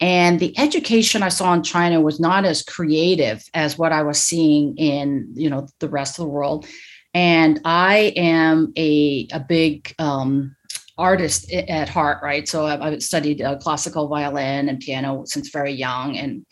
and 0.01 0.41
the 0.41 0.59
education 0.59 1.23
I 1.23 1.29
saw 1.29 1.53
in 1.55 1.63
China 1.63 2.01
was 2.01 2.21
not 2.21 2.45
as 2.45 2.63
creative 2.63 3.43
as 3.55 3.79
what 3.79 3.93
I 3.93 4.03
was 4.03 4.23
seeing 4.23 4.77
in 4.77 5.29
you 5.35 5.51
know 5.51 5.69
the 5.79 5.89
rest 5.89 6.19
of 6.19 6.25
the 6.25 6.31
world. 6.31 6.67
And 7.15 7.61
I 7.65 8.13
am 8.17 8.73
a 8.77 9.29
a 9.33 9.41
big 9.41 9.95
um, 9.99 10.57
artist 10.97 11.53
at 11.53 11.89
heart, 11.89 12.23
right? 12.23 12.49
So 12.49 12.67
I, 12.67 12.91
have 12.91 13.03
studied 13.03 13.43
uh, 13.43 13.57
classical 13.59 14.09
violin 14.09 14.69
and 14.69 14.81
piano 14.81 15.25
since 15.27 15.51
very 15.51 15.73
young, 15.73 16.17
and 16.17 16.47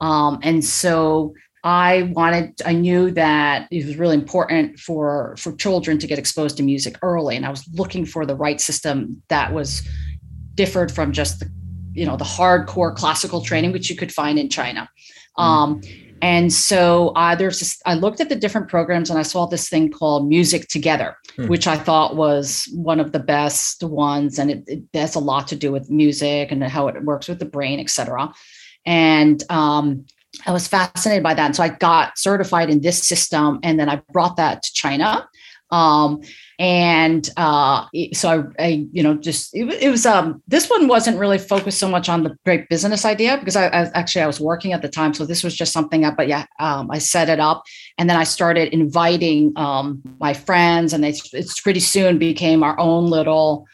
um, 0.00 0.40
and 0.42 0.64
so 0.64 1.34
I 1.62 2.10
wanted, 2.14 2.62
I 2.64 2.72
knew 2.72 3.10
that 3.10 3.68
it 3.70 3.84
was 3.84 3.96
really 3.96 4.14
important 4.14 4.78
for 4.78 5.36
for 5.38 5.54
children 5.56 5.98
to 5.98 6.06
get 6.06 6.18
exposed 6.18 6.56
to 6.56 6.62
music 6.62 6.96
early, 7.02 7.36
and 7.36 7.44
I 7.44 7.50
was 7.50 7.68
looking 7.74 8.06
for 8.06 8.24
the 8.24 8.34
right 8.34 8.60
system 8.60 9.22
that 9.28 9.52
was 9.52 9.86
differed 10.54 10.90
from 10.90 11.12
just 11.12 11.40
the, 11.40 11.50
you 11.92 12.06
know, 12.06 12.16
the 12.16 12.24
hardcore 12.24 12.94
classical 12.94 13.42
training 13.42 13.72
which 13.72 13.90
you 13.90 13.96
could 13.96 14.12
find 14.12 14.38
in 14.38 14.48
China. 14.48 14.88
Mm. 15.38 15.42
Um, 15.42 15.80
and 16.22 16.52
so 16.52 17.08
uh, 17.10 17.34
there's 17.34 17.60
this, 17.60 17.80
I 17.86 17.94
looked 17.94 18.20
at 18.20 18.28
the 18.28 18.36
different 18.36 18.68
programs 18.68 19.10
and 19.10 19.18
I 19.18 19.22
saw 19.22 19.46
this 19.46 19.68
thing 19.68 19.90
called 19.90 20.28
Music 20.28 20.68
Together, 20.68 21.16
hmm. 21.36 21.46
which 21.46 21.66
I 21.66 21.76
thought 21.76 22.16
was 22.16 22.68
one 22.74 23.00
of 23.00 23.12
the 23.12 23.18
best 23.18 23.82
ones. 23.82 24.38
And 24.38 24.50
it, 24.50 24.64
it, 24.66 24.82
has 24.94 25.14
a 25.14 25.20
lot 25.20 25.48
to 25.48 25.56
do 25.56 25.72
with 25.72 25.90
music 25.90 26.52
and 26.52 26.62
how 26.64 26.88
it 26.88 27.02
works 27.04 27.28
with 27.28 27.38
the 27.38 27.44
brain, 27.44 27.80
et 27.80 27.90
cetera. 27.90 28.32
And 28.84 29.42
um, 29.50 30.04
I 30.46 30.52
was 30.52 30.68
fascinated 30.68 31.22
by 31.22 31.34
that. 31.34 31.46
And 31.46 31.56
so 31.56 31.62
I 31.62 31.68
got 31.68 32.18
certified 32.18 32.70
in 32.70 32.80
this 32.80 33.06
system 33.06 33.58
and 33.62 33.78
then 33.78 33.88
I 33.88 34.02
brought 34.12 34.36
that 34.36 34.62
to 34.62 34.72
China. 34.72 35.28
Um, 35.70 36.20
and 36.60 37.30
uh, 37.38 37.86
so 38.12 38.52
I, 38.58 38.62
I, 38.62 38.86
you 38.92 39.02
know, 39.02 39.14
just 39.14 39.56
it, 39.56 39.64
it, 39.82 39.88
was 39.88 40.04
um, 40.04 40.42
this 40.46 40.68
one 40.68 40.88
wasn't 40.88 41.18
really 41.18 41.38
focused 41.38 41.78
so 41.78 41.88
much 41.88 42.10
on 42.10 42.22
the 42.22 42.36
great 42.44 42.68
business 42.68 43.06
idea 43.06 43.38
because 43.38 43.56
I, 43.56 43.68
I, 43.68 43.90
actually 43.94 44.20
I 44.20 44.26
was 44.26 44.42
working 44.42 44.74
at 44.74 44.82
the 44.82 44.88
time, 44.88 45.14
so 45.14 45.24
this 45.24 45.42
was 45.42 45.56
just 45.56 45.72
something 45.72 46.04
up. 46.04 46.18
But 46.18 46.28
yeah, 46.28 46.44
um, 46.58 46.90
I 46.90 46.98
set 46.98 47.30
it 47.30 47.40
up, 47.40 47.64
and 47.96 48.10
then 48.10 48.18
I 48.18 48.24
started 48.24 48.74
inviting 48.74 49.54
um, 49.56 50.02
my 50.20 50.34
friends, 50.34 50.92
and 50.92 51.02
they, 51.02 51.14
it's 51.32 51.60
pretty 51.60 51.80
soon 51.80 52.18
became 52.18 52.62
our 52.62 52.78
own 52.78 53.06
little 53.06 53.64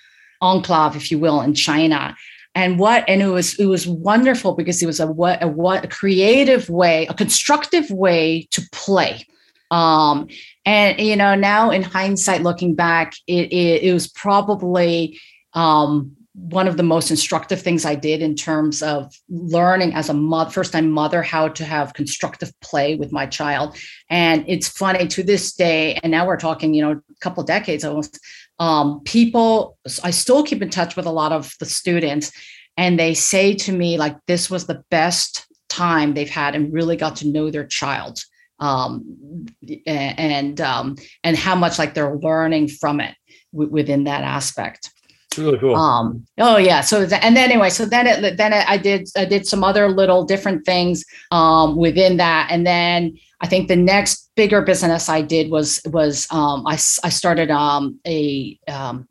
enclave, 0.41 0.95
if 0.95 1.11
you 1.11 1.19
will, 1.19 1.41
in 1.41 1.55
China. 1.55 2.17
And 2.55 2.79
what 2.79 3.05
and 3.09 3.21
it 3.21 3.27
was 3.27 3.59
it 3.59 3.67
was 3.67 3.89
wonderful 3.89 4.55
because 4.55 4.81
it 4.81 4.87
was 4.87 5.01
a 5.01 5.09
what 5.09 5.43
a 5.43 5.49
what 5.49 5.85
a 5.85 5.89
creative 5.89 6.71
way, 6.71 7.09
a 7.09 7.15
constructive 7.15 7.91
way 7.91 8.47
to 8.53 8.63
play 8.71 9.27
um, 9.71 10.29
and 10.67 11.01
you 11.01 11.17
know, 11.17 11.35
now 11.37 11.71
in 11.71 11.83
hindsight, 11.83 12.43
looking 12.43 12.75
back, 12.75 13.15
it 13.27 13.53
it, 13.53 13.85
it 13.85 13.95
was 13.95 14.09
probably 14.09 15.19
um, 15.55 16.17
one 16.35 16.69
of 16.69 16.77
the 16.77 16.83
most 16.83 17.11
instructive 17.11 17.63
things 17.63 17.87
I 17.87 17.95
did 17.95 18.21
in 18.21 18.35
terms 18.35 18.83
of 18.83 19.15
learning 19.31 19.95
as 19.95 20.11
a 20.11 20.15
mother, 20.15 20.51
first 20.51 20.73
time 20.73 20.91
mother, 20.91 21.23
how 21.23 21.49
to 21.49 21.65
have 21.65 21.95
constructive 21.95 22.53
play 22.61 22.97
with 22.97 23.11
my 23.11 23.27
child. 23.27 23.77
And 24.11 24.45
it's 24.47 24.69
funny 24.69 25.07
to 25.07 25.23
this 25.23 25.55
day, 25.55 25.99
and 26.03 26.11
now 26.11 26.27
we're 26.27 26.37
talking, 26.37 26.75
you 26.75 26.83
know, 26.83 26.93
a 26.93 27.21
couple 27.21 27.43
decades 27.45 27.85
almost. 27.85 28.19
Um, 28.59 29.01
people, 29.05 29.79
I 30.03 30.11
still 30.11 30.43
keep 30.43 30.63
in 30.63 30.71
touch 30.71 30.97
with 30.97 31.07
a 31.07 31.11
lot 31.11 31.31
of 31.31 31.55
the 31.61 31.67
students, 31.67 32.33
and 32.77 32.99
they 32.99 33.15
say 33.15 33.55
to 33.55 33.73
me 33.73 33.99
like, 33.99 34.17
"This 34.27 34.51
was 34.51 34.67
the 34.67 34.83
best 34.91 35.47
time 35.69 36.15
they've 36.15 36.29
had, 36.29 36.57
and 36.57 36.73
really 36.73 36.97
got 36.97 37.17
to 37.17 37.29
know 37.29 37.51
their 37.51 37.67
child." 37.67 38.19
Um, 38.59 39.47
and 39.87 40.61
um, 40.61 40.97
and 41.25 41.37
how 41.37 41.55
much 41.55 41.79
like 41.79 41.95
they're 41.95 42.17
learning 42.17 42.69
from 42.69 43.01
it 43.01 43.15
w- 43.53 43.71
within 43.71 44.05
that 44.05 44.23
aspect. 44.23 44.91
really 45.37 45.59
cool. 45.59 45.77
Um, 45.77 46.27
oh 46.39 46.57
yeah. 46.57 46.81
So 46.81 47.03
and 47.03 47.37
then 47.37 47.51
anyway, 47.51 47.71
so 47.71 47.85
then 47.85 48.07
it 48.07 48.37
then 48.37 48.53
it, 48.53 48.69
I 48.69 48.77
did 48.77 49.09
I 49.17 49.25
did 49.25 49.47
some 49.47 49.63
other 49.63 49.89
little 49.89 50.25
different 50.25 50.65
things 50.65 51.05
um, 51.31 51.77
within 51.77 52.17
that, 52.17 52.49
and 52.51 52.67
then 52.67 53.17
I 53.41 53.47
think 53.47 53.69
the 53.69 53.77
next 53.77 54.31
bigger 54.37 54.63
business 54.63 55.09
I 55.09 55.23
did 55.23 55.51
was 55.51 55.81
was 55.87 56.27
um, 56.31 56.67
I 56.67 56.75
I 56.75 57.11
started 57.11 57.51
um, 57.51 58.01
a 58.07 58.59
um, 58.69 59.07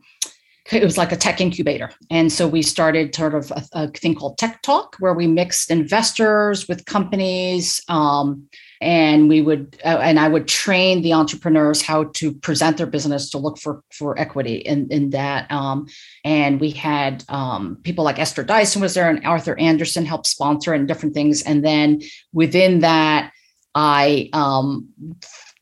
it 0.71 0.83
was 0.83 0.97
like 0.97 1.11
a 1.11 1.15
tech 1.15 1.39
incubator. 1.41 1.91
And 2.09 2.31
so 2.31 2.47
we 2.47 2.61
started 2.63 3.13
sort 3.13 3.35
of 3.35 3.51
a, 3.51 3.63
a, 3.73 3.87
thing 3.89 4.15
called 4.15 4.37
Tech 4.37 4.61
Talk, 4.63 4.95
where 4.99 5.13
we 5.13 5.27
mixed 5.27 5.69
investors 5.69 6.67
with 6.67 6.85
companies. 6.85 7.83
Um, 7.87 8.47
and 8.81 9.29
we 9.29 9.41
would 9.41 9.77
uh, 9.85 9.99
and 10.01 10.19
i 10.19 10.27
would 10.27 10.47
train 10.47 11.01
the 11.01 11.13
entrepreneurs 11.13 11.81
how 11.81 12.03
to 12.05 12.33
present 12.33 12.77
their 12.77 12.87
business 12.87 13.29
to 13.29 13.37
look 13.37 13.57
for 13.57 13.83
for 13.91 14.17
equity 14.19 14.55
in 14.55 14.87
in 14.91 15.09
that 15.11 15.49
um, 15.51 15.87
and 16.23 16.59
we 16.59 16.71
had 16.71 17.23
um, 17.29 17.77
people 17.83 18.03
like 18.03 18.19
esther 18.19 18.43
dyson 18.43 18.81
was 18.81 18.93
there 18.93 19.09
and 19.09 19.25
arthur 19.25 19.57
andersen 19.59 20.05
helped 20.05 20.27
sponsor 20.27 20.73
and 20.73 20.87
different 20.87 21.13
things. 21.13 21.41
And 21.41 21.63
then 21.63 22.01
within 22.33 22.79
that 22.79 23.31
i 23.73 24.29
um, 24.33 24.89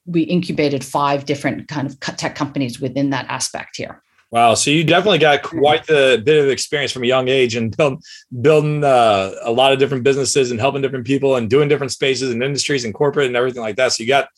we 0.05 0.23
incubated 0.23 0.83
five 0.83 1.25
different 1.25 1.67
kind 1.67 1.87
of 1.87 1.99
tech 1.99 2.35
companies 2.35 2.79
within 2.79 3.11
that 3.11 3.25
aspect 3.29 3.77
here 3.77 4.01
Wow. 4.33 4.55
So 4.55 4.71
you 4.71 4.83
definitely 4.83 5.19
got 5.19 5.43
quite 5.43 5.85
the 5.85 6.19
bit 6.25 6.43
of 6.43 6.49
experience 6.49 6.91
from 6.91 7.03
a 7.03 7.05
young 7.05 7.27
age 7.27 7.55
and 7.55 7.77
build, 7.77 8.03
building 8.41 8.83
uh, 8.83 9.35
a 9.43 9.51
lot 9.51 9.73
of 9.73 9.77
different 9.77 10.03
businesses 10.03 10.49
and 10.49 10.59
helping 10.59 10.81
different 10.81 11.05
people 11.05 11.35
and 11.35 11.47
doing 11.47 11.69
different 11.69 11.91
spaces 11.91 12.31
and 12.31 12.41
industries 12.41 12.83
and 12.83 12.95
corporate 12.95 13.27
and 13.27 13.35
everything 13.35 13.61
like 13.61 13.75
that. 13.75 13.91
So 13.91 14.01
you 14.01 14.07
got 14.07 14.29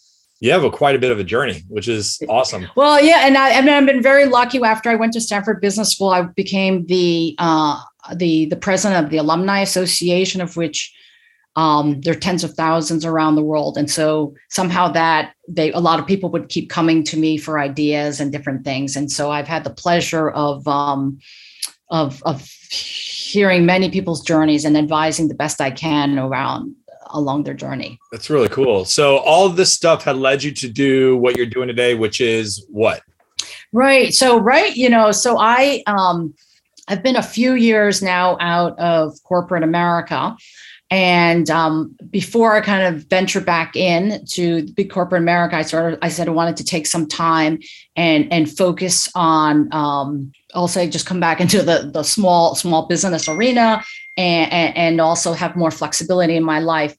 you 0.42 0.52
have 0.52 0.66
a 0.66 0.70
quite 0.70 0.98
a 0.98 1.00
bit 1.00 1.14
of 1.14 1.20
a 1.20 1.24
journey, 1.24 1.64
which 1.70 1.88
is 1.88 2.22
awesome. 2.28 2.68
Well, 2.76 3.02
yeah, 3.02 3.26
and 3.26 3.38
I, 3.38 3.54
I 3.54 3.62
mean, 3.62 3.70
I've 3.70 3.86
been 3.86 4.04
very 4.04 4.26
lucky. 4.26 4.62
After 4.62 4.90
I 4.90 4.96
went 4.96 5.14
to 5.14 5.22
Stanford 5.22 5.62
Business 5.62 5.94
School, 5.94 6.10
I 6.10 6.24
became 6.24 6.86
the 6.88 7.34
uh, 7.40 7.82
the 8.14 8.48
the 8.48 8.58
president 8.58 9.06
of 9.06 9.12
the 9.12 9.18
Alumni 9.18 9.62
Association, 9.62 10.42
of 10.42 10.58
which 10.58 10.94
um, 11.56 12.02
there 12.02 12.14
are 12.14 12.20
tens 12.20 12.44
of 12.44 12.54
thousands 12.54 13.06
around 13.06 13.36
the 13.36 13.44
world, 13.44 13.78
and 13.78 13.90
so 13.90 14.36
somehow 14.50 14.90
that 14.90 15.34
they 15.48 15.72
a 15.72 15.80
lot 15.80 16.00
of 16.00 16.08
people 16.08 16.30
would 16.32 16.50
keep 16.50 16.70
coming 16.70 17.04
to 17.06 17.18
me 17.18 17.38
for 17.38 17.60
ideas 17.60 18.20
and 18.20 18.32
different 18.32 18.64
things, 18.64 18.96
and 18.96 19.12
so 19.12 19.32
I've 19.32 19.48
had 19.48 19.64
the 19.64 19.70
pleasure 19.70 20.30
of 20.30 20.68
um, 20.68 21.20
of 21.90 22.22
of 22.24 22.42
hearing 22.70 23.66
many 23.66 23.90
people's 23.90 24.24
journeys 24.24 24.66
and 24.66 24.78
advising 24.78 25.28
the 25.28 25.36
best 25.36 25.62
I 25.62 25.72
can 25.72 26.18
around 26.18 26.76
along 27.12 27.44
their 27.44 27.54
journey. 27.54 28.00
That's 28.12 28.30
really 28.30 28.50
cool. 28.50 28.86
So 28.86 29.18
all 29.18 29.46
of 29.46 29.56
this 29.56 29.72
stuff 29.72 30.04
had 30.04 30.18
led 30.18 30.44
you 30.44 30.52
to 30.52 30.70
do 30.70 31.18
what 31.18 31.38
you're 31.38 31.46
doing 31.46 31.68
today, 31.68 31.96
which 31.96 32.20
is 32.20 32.66
what? 32.70 33.02
Right. 33.72 34.14
So 34.14 34.40
right, 34.40 34.76
you 34.76 34.90
know, 34.90 35.12
so 35.12 35.38
I 35.40 35.84
um 35.88 36.34
I've 36.88 37.02
been 37.02 37.16
a 37.16 37.24
few 37.24 37.54
years 37.54 38.02
now 38.02 38.38
out 38.40 38.78
of 38.80 39.22
corporate 39.24 39.64
America. 39.64 40.36
And 40.92 41.50
um, 41.50 41.96
before 42.12 42.56
I 42.56 42.62
kind 42.62 42.84
of 42.96 43.06
venture 43.06 43.42
back 43.42 43.76
in 43.76 44.24
to 44.28 44.68
big 44.74 44.92
corporate 44.92 45.22
America, 45.22 45.56
I 45.56 45.64
started. 45.64 45.98
I 46.02 46.10
said 46.10 46.28
I 46.28 46.32
wanted 46.32 46.58
to 46.58 46.64
take 46.64 46.86
some 46.86 47.08
time 47.08 47.60
and 47.96 48.32
and 48.32 48.50
focus 48.50 49.10
on. 49.16 49.74
Um, 49.74 50.32
I'll 50.54 50.68
say 50.68 50.88
just 50.88 51.08
come 51.08 51.20
back 51.20 51.42
into 51.42 51.64
the 51.64 51.90
the 51.92 52.04
small 52.04 52.54
small 52.54 52.86
business 52.86 53.28
arena 53.28 53.84
and 54.16 54.78
and 54.78 55.02
also 55.02 55.34
have 55.34 55.56
more 55.56 55.72
flexibility 55.72 56.36
in 56.36 56.44
my 56.44 56.60
life. 56.60 56.96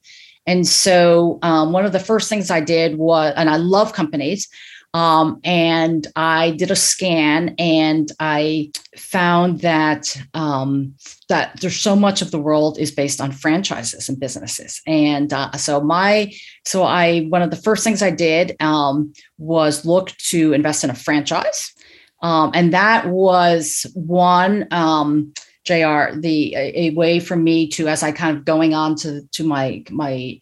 And 0.46 0.66
so 0.66 1.38
um, 1.42 1.72
one 1.72 1.84
of 1.84 1.92
the 1.92 2.00
first 2.00 2.28
things 2.28 2.50
I 2.50 2.60
did 2.60 2.98
was, 2.98 3.34
and 3.36 3.50
I 3.50 3.56
love 3.56 3.92
companies. 3.92 4.48
Um, 4.96 5.40
and 5.44 6.06
I 6.16 6.52
did 6.52 6.70
a 6.70 6.76
scan 6.76 7.54
and 7.58 8.10
I 8.18 8.70
found 8.96 9.60
that 9.60 10.16
um, 10.32 10.94
that 11.28 11.60
there's 11.60 11.78
so 11.78 11.94
much 11.94 12.22
of 12.22 12.30
the 12.30 12.38
world 12.38 12.78
is 12.78 12.90
based 12.90 13.20
on 13.20 13.30
franchises 13.30 14.08
and 14.08 14.18
businesses. 14.18 14.80
And 14.86 15.34
uh, 15.34 15.52
so 15.58 15.82
my 15.82 16.32
so 16.64 16.82
I 16.82 17.26
one 17.26 17.42
of 17.42 17.50
the 17.50 17.56
first 17.56 17.84
things 17.84 18.02
I 18.02 18.10
did 18.10 18.56
um, 18.58 19.12
was 19.36 19.84
look 19.84 20.16
to 20.30 20.54
invest 20.54 20.82
in 20.82 20.88
a 20.88 20.94
franchise. 20.94 21.74
Um, 22.22 22.52
and 22.54 22.72
that 22.72 23.08
was 23.08 23.84
one 23.92 24.66
um, 24.70 25.34
Jr. 25.64 26.16
The 26.18 26.54
a, 26.56 26.86
a, 26.86 26.90
way 26.94 27.20
for 27.20 27.36
me 27.36 27.68
to, 27.70 27.88
as 27.88 28.02
I 28.02 28.12
kind 28.12 28.34
of 28.34 28.46
going 28.46 28.72
on 28.72 28.94
to 28.96 29.28
to 29.32 29.44
my 29.44 29.84
my 29.90 30.38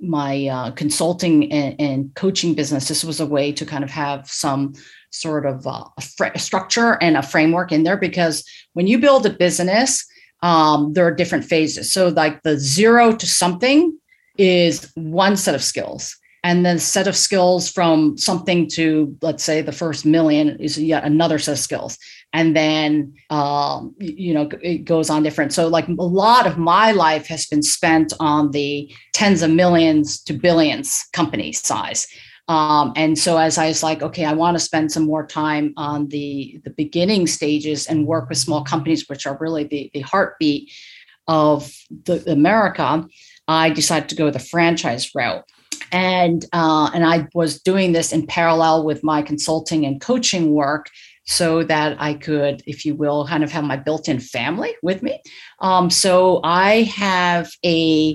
my 0.00 0.46
uh, 0.46 0.70
consulting 0.72 1.50
and, 1.52 1.80
and, 1.80 2.14
coaching 2.14 2.54
business, 2.54 2.88
this 2.88 3.04
was 3.04 3.20
a 3.20 3.26
way 3.26 3.52
to 3.52 3.66
kind 3.66 3.84
of 3.84 3.90
have 3.90 4.28
some 4.28 4.74
sort 5.10 5.46
of 5.46 5.66
uh, 5.66 5.84
fr- 6.16 6.36
structure 6.36 6.98
and 7.02 7.16
a 7.16 7.22
framework 7.22 7.72
in 7.72 7.82
there 7.82 7.96
because 7.96 8.44
when 8.74 8.86
you 8.86 8.98
build 8.98 9.26
a 9.26 9.30
business, 9.30 10.06
um, 10.42 10.92
there 10.92 11.06
are 11.06 11.14
different 11.14 11.44
phases. 11.44 11.92
So 11.92 12.08
like 12.08 12.42
the 12.42 12.58
zero 12.58 13.14
to 13.16 13.26
something 13.26 13.98
is 14.36 14.90
one 14.94 15.36
set 15.36 15.54
of 15.54 15.64
skills 15.64 16.16
and 16.44 16.64
then 16.64 16.78
set 16.78 17.08
of 17.08 17.16
skills 17.16 17.68
from 17.68 18.16
something 18.16 18.68
to 18.68 19.16
let's 19.22 19.42
say 19.42 19.60
the 19.60 19.72
first 19.72 20.06
million 20.06 20.56
is 20.60 20.78
yet 20.78 21.04
another 21.04 21.38
set 21.38 21.52
of 21.52 21.58
skills. 21.58 21.98
And 22.32 22.56
then 22.56 23.14
um, 23.30 23.94
you 23.98 24.34
know 24.34 24.48
it 24.62 24.84
goes 24.84 25.10
on 25.10 25.22
different. 25.22 25.52
So 25.52 25.68
like 25.68 25.88
a 25.88 25.92
lot 25.92 26.46
of 26.46 26.58
my 26.58 26.92
life 26.92 27.26
has 27.28 27.46
been 27.46 27.62
spent 27.62 28.12
on 28.20 28.50
the 28.52 28.92
tens 29.12 29.42
of 29.42 29.50
millions 29.50 30.22
to 30.24 30.32
billions 30.32 31.06
company 31.12 31.52
size. 31.52 32.06
Um, 32.48 32.94
and 32.96 33.18
so 33.18 33.36
as 33.36 33.58
I 33.58 33.68
was 33.68 33.82
like, 33.82 34.02
okay, 34.02 34.24
I 34.24 34.32
want 34.32 34.54
to 34.54 34.64
spend 34.64 34.90
some 34.90 35.04
more 35.04 35.26
time 35.26 35.74
on 35.76 36.08
the 36.08 36.60
the 36.64 36.70
beginning 36.70 37.26
stages 37.26 37.86
and 37.86 38.06
work 38.06 38.28
with 38.28 38.38
small 38.38 38.64
companies, 38.64 39.08
which 39.08 39.26
are 39.26 39.36
really 39.40 39.64
the 39.64 39.90
the 39.92 40.00
heartbeat 40.00 40.70
of 41.26 41.70
the 42.04 42.30
America. 42.30 43.06
I 43.48 43.70
decided 43.70 44.10
to 44.10 44.14
go 44.14 44.30
the 44.30 44.38
franchise 44.38 45.14
route 45.14 45.44
and 45.92 46.44
uh, 46.52 46.90
and 46.94 47.04
I 47.04 47.28
was 47.34 47.60
doing 47.60 47.92
this 47.92 48.12
in 48.12 48.26
parallel 48.26 48.84
with 48.84 49.02
my 49.02 49.22
consulting 49.22 49.84
and 49.86 50.00
coaching 50.00 50.52
work 50.52 50.90
so 51.28 51.62
that 51.62 51.94
I 52.00 52.14
could, 52.14 52.62
if 52.66 52.86
you 52.86 52.94
will, 52.94 53.26
kind 53.26 53.44
of 53.44 53.52
have 53.52 53.62
my 53.62 53.76
built-in 53.76 54.18
family 54.18 54.74
with 54.82 55.02
me. 55.02 55.20
Um, 55.60 55.90
so 55.90 56.40
I 56.42 56.84
have 56.84 57.50
a, 57.62 58.14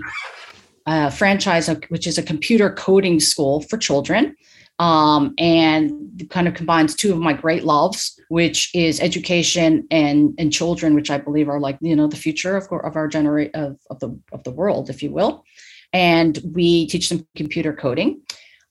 a, 0.88 1.12
franchise, 1.12 1.70
which 1.90 2.08
is 2.08 2.18
a 2.18 2.24
computer 2.24 2.72
coding 2.72 3.20
school 3.20 3.62
for 3.62 3.78
children. 3.78 4.36
Um, 4.80 5.36
and 5.38 6.28
kind 6.32 6.48
of 6.48 6.56
combines 6.56 6.96
two 6.96 7.14
of 7.14 7.20
my 7.20 7.34
great 7.34 7.64
loves, 7.64 8.20
which 8.30 8.74
is 8.74 9.00
education 9.00 9.88
and 9.92 10.34
and 10.40 10.52
children, 10.52 10.96
which 10.96 11.12
I 11.12 11.20
believe 11.20 11.48
are 11.48 11.60
like 11.60 11.78
you 11.80 11.96
know 11.96 12.08
the 12.08 12.18
future 12.18 12.58
of, 12.58 12.68
of 12.72 12.96
our 12.96 13.08
generation 13.08 13.52
of, 13.54 13.78
of 13.92 14.00
the 14.00 14.20
of 14.32 14.44
the 14.44 14.52
world, 14.52 14.90
if 14.90 15.04
you 15.04 15.12
will 15.12 15.46
and 15.94 16.40
we 16.54 16.88
teach 16.88 17.10
them 17.10 17.26
computer 17.36 17.74
coding. 17.74 18.22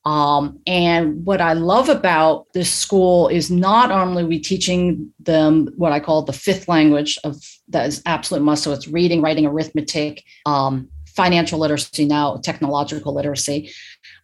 Um, 0.04 0.58
and 0.66 1.24
what 1.24 1.40
I 1.40 1.52
love 1.52 1.88
about 1.88 2.52
this 2.54 2.72
school 2.72 3.28
is 3.28 3.50
not 3.50 3.92
only 3.92 4.24
we 4.24 4.40
teaching 4.40 5.12
them 5.20 5.68
what 5.76 5.92
I 5.92 6.00
call 6.00 6.22
the 6.22 6.32
fifth 6.32 6.66
language 6.66 7.18
of 7.22 7.36
that 7.68 7.86
is 7.86 8.02
absolute 8.04 8.42
must. 8.42 8.64
So 8.64 8.72
it's 8.72 8.88
reading, 8.88 9.22
writing, 9.22 9.46
arithmetic, 9.46 10.24
um, 10.44 10.88
financial 11.06 11.60
literacy, 11.60 12.04
now 12.04 12.36
technological 12.38 13.14
literacy. 13.14 13.70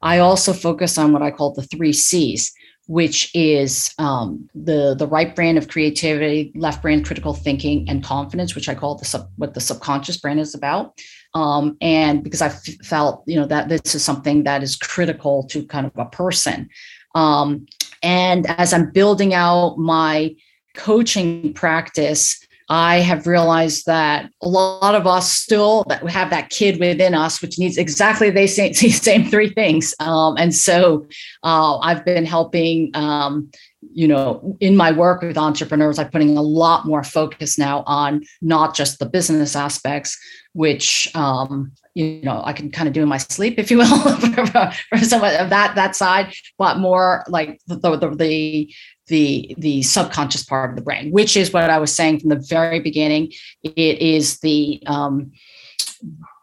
I 0.02 0.18
also 0.18 0.52
focus 0.52 0.98
on 0.98 1.12
what 1.12 1.22
I 1.22 1.30
call 1.30 1.54
the 1.54 1.62
three 1.62 1.92
C's, 1.92 2.52
which 2.86 3.30
is 3.34 3.94
um, 3.98 4.48
the 4.54 4.96
the 4.96 5.06
right 5.06 5.36
brain 5.36 5.56
of 5.58 5.68
creativity, 5.68 6.50
left 6.56 6.82
brain 6.82 7.04
critical 7.04 7.34
thinking, 7.34 7.88
and 7.88 8.02
confidence, 8.02 8.54
which 8.54 8.68
I 8.68 8.74
call 8.74 8.96
the 8.96 9.04
sub, 9.04 9.30
what 9.36 9.54
the 9.54 9.60
subconscious 9.60 10.16
brain 10.16 10.38
is 10.38 10.54
about. 10.54 10.98
Um, 11.34 11.76
and 11.80 12.24
because 12.24 12.42
I 12.42 12.48
felt 12.48 13.22
you 13.26 13.36
know 13.36 13.46
that 13.46 13.68
this 13.68 13.94
is 13.94 14.04
something 14.04 14.44
that 14.44 14.62
is 14.62 14.76
critical 14.76 15.44
to 15.44 15.64
kind 15.66 15.86
of 15.86 15.92
a 15.96 16.06
person. 16.06 16.68
Um, 17.14 17.66
and 18.02 18.46
as 18.46 18.72
I'm 18.72 18.90
building 18.90 19.34
out 19.34 19.76
my 19.76 20.34
coaching 20.74 21.52
practice, 21.52 22.38
I 22.70 22.98
have 22.98 23.26
realized 23.26 23.86
that 23.86 24.30
a 24.42 24.48
lot 24.48 24.94
of 24.94 25.06
us 25.06 25.32
still 25.32 25.84
that 25.88 26.06
have 26.10 26.30
that 26.30 26.50
kid 26.50 26.78
within 26.78 27.14
us, 27.14 27.40
which 27.40 27.58
needs 27.58 27.78
exactly 27.78 28.30
the 28.30 28.46
same, 28.46 28.74
same 28.74 29.24
three 29.30 29.48
things. 29.50 29.94
Um, 30.00 30.36
and 30.36 30.54
so 30.54 31.06
uh, 31.42 31.78
I've 31.78 32.04
been 32.04 32.26
helping, 32.26 32.90
um, 32.94 33.50
you 33.98 34.06
know, 34.06 34.56
in 34.60 34.76
my 34.76 34.92
work 34.92 35.22
with 35.22 35.36
entrepreneurs, 35.36 35.98
I'm 35.98 36.08
putting 36.08 36.36
a 36.36 36.40
lot 36.40 36.86
more 36.86 37.02
focus 37.02 37.58
now 37.58 37.82
on 37.84 38.22
not 38.40 38.76
just 38.76 39.00
the 39.00 39.06
business 39.06 39.56
aspects, 39.56 40.16
which 40.52 41.10
um, 41.16 41.72
you 41.94 42.22
know 42.22 42.40
I 42.44 42.52
can 42.52 42.70
kind 42.70 42.86
of 42.86 42.94
do 42.94 43.02
in 43.02 43.08
my 43.08 43.16
sleep, 43.16 43.58
if 43.58 43.72
you 43.72 43.78
will, 43.78 43.98
for, 44.20 44.46
for 44.88 44.98
some 44.98 45.24
of 45.24 45.50
that 45.50 45.74
that 45.74 45.96
side, 45.96 46.32
but 46.58 46.78
more 46.78 47.24
like 47.26 47.60
the, 47.66 47.74
the, 47.74 48.14
the 48.14 48.74
the 49.08 49.56
the 49.58 49.82
subconscious 49.82 50.44
part 50.44 50.70
of 50.70 50.76
the 50.76 50.82
brain, 50.82 51.10
which 51.10 51.36
is 51.36 51.52
what 51.52 51.68
I 51.68 51.80
was 51.80 51.92
saying 51.92 52.20
from 52.20 52.28
the 52.28 52.46
very 52.48 52.78
beginning. 52.78 53.32
It 53.64 53.98
is 53.98 54.38
the 54.38 54.80
um, 54.86 55.32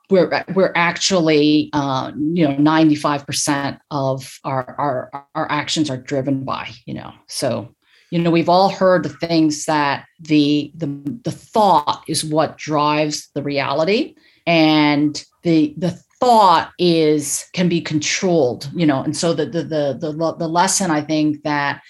we're 0.10 0.44
we're 0.54 0.74
actually 0.76 1.70
uh, 1.74 2.12
you 2.15 2.48
know 2.48 2.56
95% 2.56 3.80
of 3.91 4.39
our, 4.44 4.76
our 4.78 5.28
our 5.34 5.52
actions 5.52 5.89
are 5.89 5.98
driven 5.98 6.44
by 6.44 6.70
you 6.86 6.94
know. 6.94 7.12
So 7.28 7.74
you 8.12 8.20
know 8.20 8.32
we've 8.32 8.50
all 8.50 8.70
heard 8.70 9.04
the 9.04 9.10
things 9.10 9.65
that 9.65 10.06
the 10.20 10.72
the 10.76 10.88
the 11.24 11.32
thought 11.32 12.04
is 12.08 12.24
what 12.24 12.58
drives 12.58 13.30
the 13.34 13.44
reality 13.44 14.15
and 14.46 15.24
the 15.44 15.74
the 15.78 16.00
thought 16.20 16.72
is 16.80 17.46
can 17.54 17.68
be 17.68 17.82
controlled 17.82 18.70
you 18.76 18.86
know. 18.86 19.02
And 19.02 19.15
so 19.15 19.34
the 19.34 19.46
the 19.46 19.63
the 19.63 19.98
the, 20.00 20.36
the 20.38 20.48
lesson 20.48 20.91
i 20.91 21.02
think 21.02 21.44
that 21.44 21.82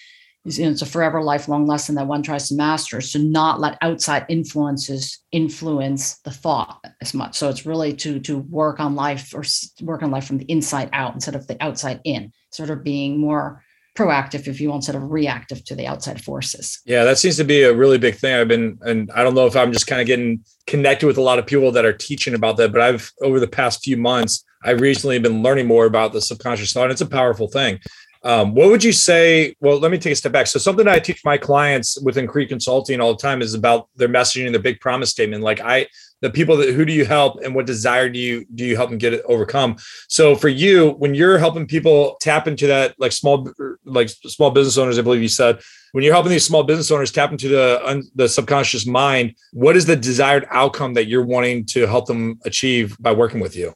it's 0.45 0.81
a 0.81 0.86
forever 0.86 1.23
lifelong 1.23 1.65
lesson 1.65 1.95
that 1.95 2.08
one 2.08 2.21
tries 2.21 2.49
to 2.49 2.55
master 2.55 2.99
is 2.99 3.12
to 3.13 3.19
not 3.19 3.60
let 3.60 3.77
outside 3.81 4.25
influences 4.29 5.19
influence 5.31 6.19
the 6.19 6.31
thought 6.31 6.86
as 7.01 7.13
much. 7.13 7.36
So 7.36 7.49
it's 7.49 7.65
really 7.65 7.93
to 7.97 8.19
to 8.21 8.38
work 8.38 8.79
on 8.79 8.95
life 8.95 9.34
or 9.34 9.43
work 9.81 10.03
on 10.03 10.12
life 10.12 10.25
from 10.25 10.38
the 10.38 10.45
inside 10.45 10.89
out 10.93 11.15
instead 11.15 11.36
of 11.36 11.47
the 11.47 11.62
outside 11.62 11.99
in 12.03 12.31
sort 12.51 12.69
of 12.69 12.84
being 12.84 13.19
more 13.19 13.63
proactive 13.97 14.47
if 14.47 14.60
you 14.60 14.69
want 14.69 14.79
instead 14.79 14.95
of 14.95 15.10
reactive 15.10 15.63
to 15.63 15.75
the 15.75 15.88
outside 15.88 16.21
forces. 16.21 16.81
Yeah 16.86 17.05
that 17.05 17.17
seems 17.17 17.38
to 17.38 17.43
be 17.43 17.63
a 17.63 17.73
really 17.73 17.97
big 17.97 18.15
thing. 18.15 18.36
I've 18.36 18.47
been 18.47 18.77
and 18.81 19.10
i 19.15 19.23
don't 19.23 19.36
know 19.36 19.45
if 19.45 19.55
i'm 19.55 19.71
just 19.71 19.88
kind 19.88 20.01
of 20.01 20.08
getting 20.08 20.43
connected 20.67 21.08
with 21.08 21.17
a 21.17 21.21
lot 21.21 21.39
of 21.39 21.45
people 21.45 21.71
that 21.71 21.86
are 21.86 21.93
teaching 21.93 22.34
about 22.34 22.58
that 22.58 22.71
but 22.71 22.81
i've 22.81 23.12
over 23.21 23.39
the 23.39 23.47
past 23.47 23.84
few 23.84 23.95
months 23.95 24.43
i've 24.63 24.81
recently 24.81 25.17
been 25.19 25.41
learning 25.41 25.65
more 25.65 25.86
about 25.86 26.12
the 26.12 26.21
subconscious 26.21 26.73
thought 26.73 26.91
it's 26.91 27.01
a 27.01 27.05
powerful 27.05 27.47
thing 27.47 27.79
um, 28.25 28.55
what 28.55 28.71
would 28.71 28.83
you 28.83 28.91
say? 28.91 29.55
Well, 29.59 29.79
let 29.79 29.91
me 29.91 29.99
take 29.99 30.13
a 30.13 30.15
step 30.15 30.31
back. 30.31 30.47
So, 30.47 30.57
something 30.57 30.88
I 30.88 30.97
teach 30.97 31.23
my 31.23 31.38
clients 31.38 32.01
within 32.01 32.25
Creed 32.25 32.49
Consulting 32.49 32.99
all 32.99 33.13
the 33.13 33.21
time 33.21 33.43
is 33.43 33.53
about 33.53 33.88
their 33.95 34.09
messaging 34.09 34.51
their 34.51 34.59
big 34.59 34.79
promise 34.79 35.11
statement. 35.11 35.43
Like, 35.43 35.61
I, 35.61 35.85
the 36.21 36.31
people 36.31 36.57
that 36.57 36.73
who 36.73 36.85
do 36.85 36.91
you 36.91 37.05
help 37.05 37.43
and 37.43 37.53
what 37.53 37.67
desire 37.67 38.09
do 38.09 38.17
you 38.17 38.43
do 38.55 38.65
you 38.65 38.75
help 38.75 38.89
them 38.89 38.97
get 38.97 39.13
it 39.13 39.21
overcome? 39.25 39.75
So, 40.09 40.35
for 40.35 40.49
you, 40.49 40.95
when 40.97 41.13
you're 41.13 41.38
helping 41.38 41.67
people 41.67 42.17
tap 42.19 42.47
into 42.47 42.65
that, 42.65 42.95
like 42.97 43.11
small, 43.11 43.47
like 43.83 44.09
small 44.09 44.49
business 44.49 44.79
owners, 44.79 44.97
I 44.97 45.03
believe 45.03 45.21
you 45.21 45.27
said, 45.27 45.61
when 45.91 46.03
you're 46.03 46.13
helping 46.13 46.31
these 46.31 46.45
small 46.45 46.63
business 46.63 46.89
owners 46.89 47.11
tap 47.11 47.31
into 47.31 47.47
the 47.47 48.09
the 48.15 48.27
subconscious 48.27 48.88
mind, 48.88 49.35
what 49.53 49.77
is 49.77 49.85
the 49.85 49.95
desired 49.95 50.47
outcome 50.49 50.95
that 50.95 51.05
you're 51.05 51.25
wanting 51.25 51.63
to 51.67 51.85
help 51.85 52.07
them 52.07 52.39
achieve 52.43 52.97
by 52.99 53.11
working 53.11 53.39
with 53.39 53.55
you? 53.55 53.75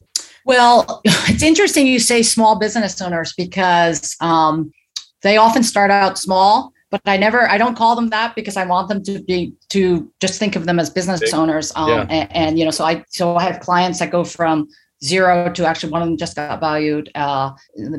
Well, 0.50 1.00
it's 1.04 1.44
interesting 1.44 1.86
you 1.86 2.00
say 2.00 2.24
small 2.24 2.58
business 2.58 3.00
owners 3.00 3.32
because 3.34 4.16
um, 4.20 4.72
they 5.22 5.36
often 5.36 5.62
start 5.62 5.92
out 5.92 6.18
small, 6.18 6.72
but 6.90 7.00
I 7.06 7.18
never, 7.18 7.48
I 7.48 7.56
don't 7.56 7.76
call 7.76 7.94
them 7.94 8.08
that 8.08 8.34
because 8.34 8.56
I 8.56 8.64
want 8.64 8.88
them 8.88 9.00
to 9.04 9.22
be 9.22 9.54
to 9.68 10.10
just 10.20 10.40
think 10.40 10.56
of 10.56 10.66
them 10.66 10.80
as 10.80 10.90
business 10.90 11.32
owners. 11.32 11.70
Um, 11.76 11.90
yeah. 11.90 12.06
and, 12.10 12.32
and, 12.32 12.58
you 12.58 12.64
know, 12.64 12.72
so 12.72 12.84
I 12.84 13.04
so 13.10 13.36
I 13.36 13.44
have 13.44 13.60
clients 13.60 14.00
that 14.00 14.10
go 14.10 14.24
from 14.24 14.66
zero 15.04 15.52
to 15.52 15.64
actually 15.64 15.92
one 15.92 16.02
of 16.02 16.08
them 16.08 16.16
just 16.16 16.34
got 16.34 16.58
valued 16.58 17.12
uh, 17.14 17.52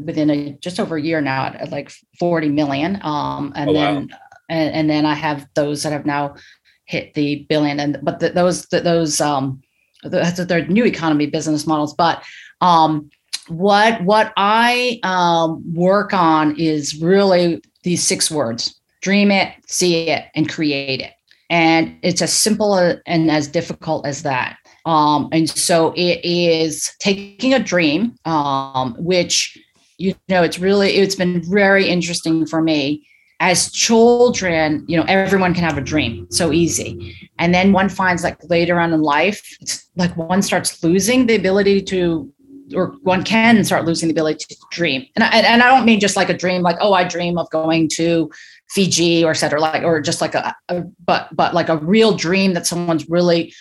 within 0.04 0.30
a 0.30 0.52
just 0.58 0.78
over 0.78 0.98
a 0.98 1.02
year 1.02 1.22
now 1.22 1.46
at, 1.46 1.56
at 1.56 1.72
like 1.72 1.90
40 2.20 2.50
million. 2.50 3.00
Um, 3.02 3.54
and 3.56 3.70
oh, 3.70 3.74
then 3.74 3.96
wow. 3.96 4.18
and, 4.50 4.76
and, 4.76 4.90
then 4.90 5.06
I 5.06 5.14
have 5.14 5.48
those 5.54 5.84
that 5.84 5.94
have 5.94 6.06
now 6.06 6.36
hit 6.84 7.14
the 7.14 7.46
billion. 7.48 7.80
And 7.80 7.98
but 8.04 8.20
the, 8.20 8.32
those 8.32 8.66
the, 8.66 8.82
those 8.82 9.22
um, 9.22 9.62
that's 10.04 10.44
their 10.46 10.66
new 10.68 10.86
economy 10.86 11.28
business 11.28 11.68
models. 11.68 11.94
But 11.94 12.24
um, 12.62 13.10
what 13.48 14.04
what 14.04 14.34
I 14.38 15.00
um, 15.04 15.64
work 15.74 16.14
on 16.14 16.56
is 16.60 17.02
really 17.02 17.62
these 17.84 18.06
six 18.06 18.30
words: 18.32 18.80
dream 19.02 19.32
it, 19.32 19.54
see 19.68 20.10
it, 20.10 20.26
and 20.36 20.50
create 20.50 21.02
it. 21.02 21.14
And 21.50 21.98
it's 22.02 22.22
as 22.22 22.32
simple 22.32 22.78
and 22.78 23.30
as 23.30 23.48
difficult 23.48 24.08
as 24.08 24.24
that. 24.24 24.58
Um, 24.86 25.28
and 25.34 25.50
so 25.50 25.94
it 25.98 26.24
is 26.24 26.90
taking 27.00 27.54
a 27.54 27.60
dream, 27.60 28.16
um, 28.26 28.96
which 28.98 29.58
you 30.02 30.16
know, 30.30 30.42
it's 30.44 30.60
really, 30.60 30.90
it's 30.96 31.16
been 31.16 31.44
very 31.50 31.88
interesting 31.88 32.46
for 32.46 32.62
me. 32.62 33.08
As 33.44 33.72
children, 33.72 34.86
you 34.88 34.96
know, 34.98 35.06
everyone 35.08 35.56
can 35.56 35.64
have 35.64 35.78
a 35.78 35.82
dream 35.82 36.28
so 36.30 36.54
easy. 36.54 37.16
And 37.40 37.54
then 37.56 37.74
one 37.74 37.90
finds 37.90 38.24
like 38.24 38.38
later 38.50 38.80
on 38.80 38.94
in 38.94 39.02
life, 39.02 39.42
it's 39.60 39.90
like 39.96 40.16
one 40.16 40.44
starts 40.44 40.84
losing 40.84 41.26
the 41.26 41.36
ability 41.36 41.82
to 41.92 42.32
or 42.76 42.94
one 43.02 43.24
can 43.24 43.64
start 43.64 43.86
losing 43.86 44.08
the 44.08 44.14
ability 44.14 44.46
to 44.48 44.56
dream. 44.72 45.06
And 45.16 45.24
I, 45.24 45.30
and 45.40 45.62
I 45.64 45.76
don't 45.76 45.86
mean 45.86 46.00
just 46.00 46.16
like 46.16 46.30
a 46.30 46.38
dream, 46.38 46.62
like, 46.62 46.78
oh, 46.80 46.94
I 46.94 47.04
dream 47.04 47.38
of 47.38 47.50
going 47.50 47.90
to 47.94 48.32
Fiji 48.70 49.26
or 49.26 49.32
et 49.32 49.38
cetera, 49.38 49.60
like, 49.60 49.84
or 49.84 50.00
just 50.02 50.22
like 50.22 50.36
a, 50.36 50.56
a 50.70 50.84
but, 51.06 51.28
but 51.36 51.54
like 51.54 51.68
a 51.70 51.78
real 51.78 52.16
dream 52.16 52.54
that 52.54 52.66
someone's 52.66 53.10
really 53.10 53.54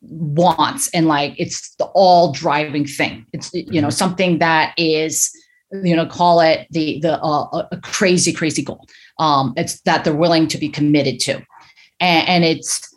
wants. 0.00 0.88
And 0.88 1.06
like, 1.06 1.34
it's 1.38 1.74
the 1.76 1.84
all 1.94 2.32
driving 2.32 2.86
thing. 2.86 3.26
It's, 3.32 3.52
you 3.52 3.80
know, 3.80 3.90
something 3.90 4.38
that 4.38 4.74
is, 4.76 5.30
you 5.70 5.94
know, 5.94 6.06
call 6.06 6.40
it 6.40 6.66
the, 6.70 6.98
the, 7.00 7.22
uh, 7.22 7.68
a 7.70 7.80
crazy, 7.82 8.32
crazy 8.32 8.62
goal. 8.62 8.88
Um, 9.20 9.52
it's 9.56 9.80
that 9.82 10.02
they're 10.02 10.14
willing 10.14 10.48
to 10.48 10.58
be 10.58 10.68
committed 10.68 11.20
to. 11.20 11.34
and, 12.00 12.28
and 12.28 12.44
it's, 12.44 12.88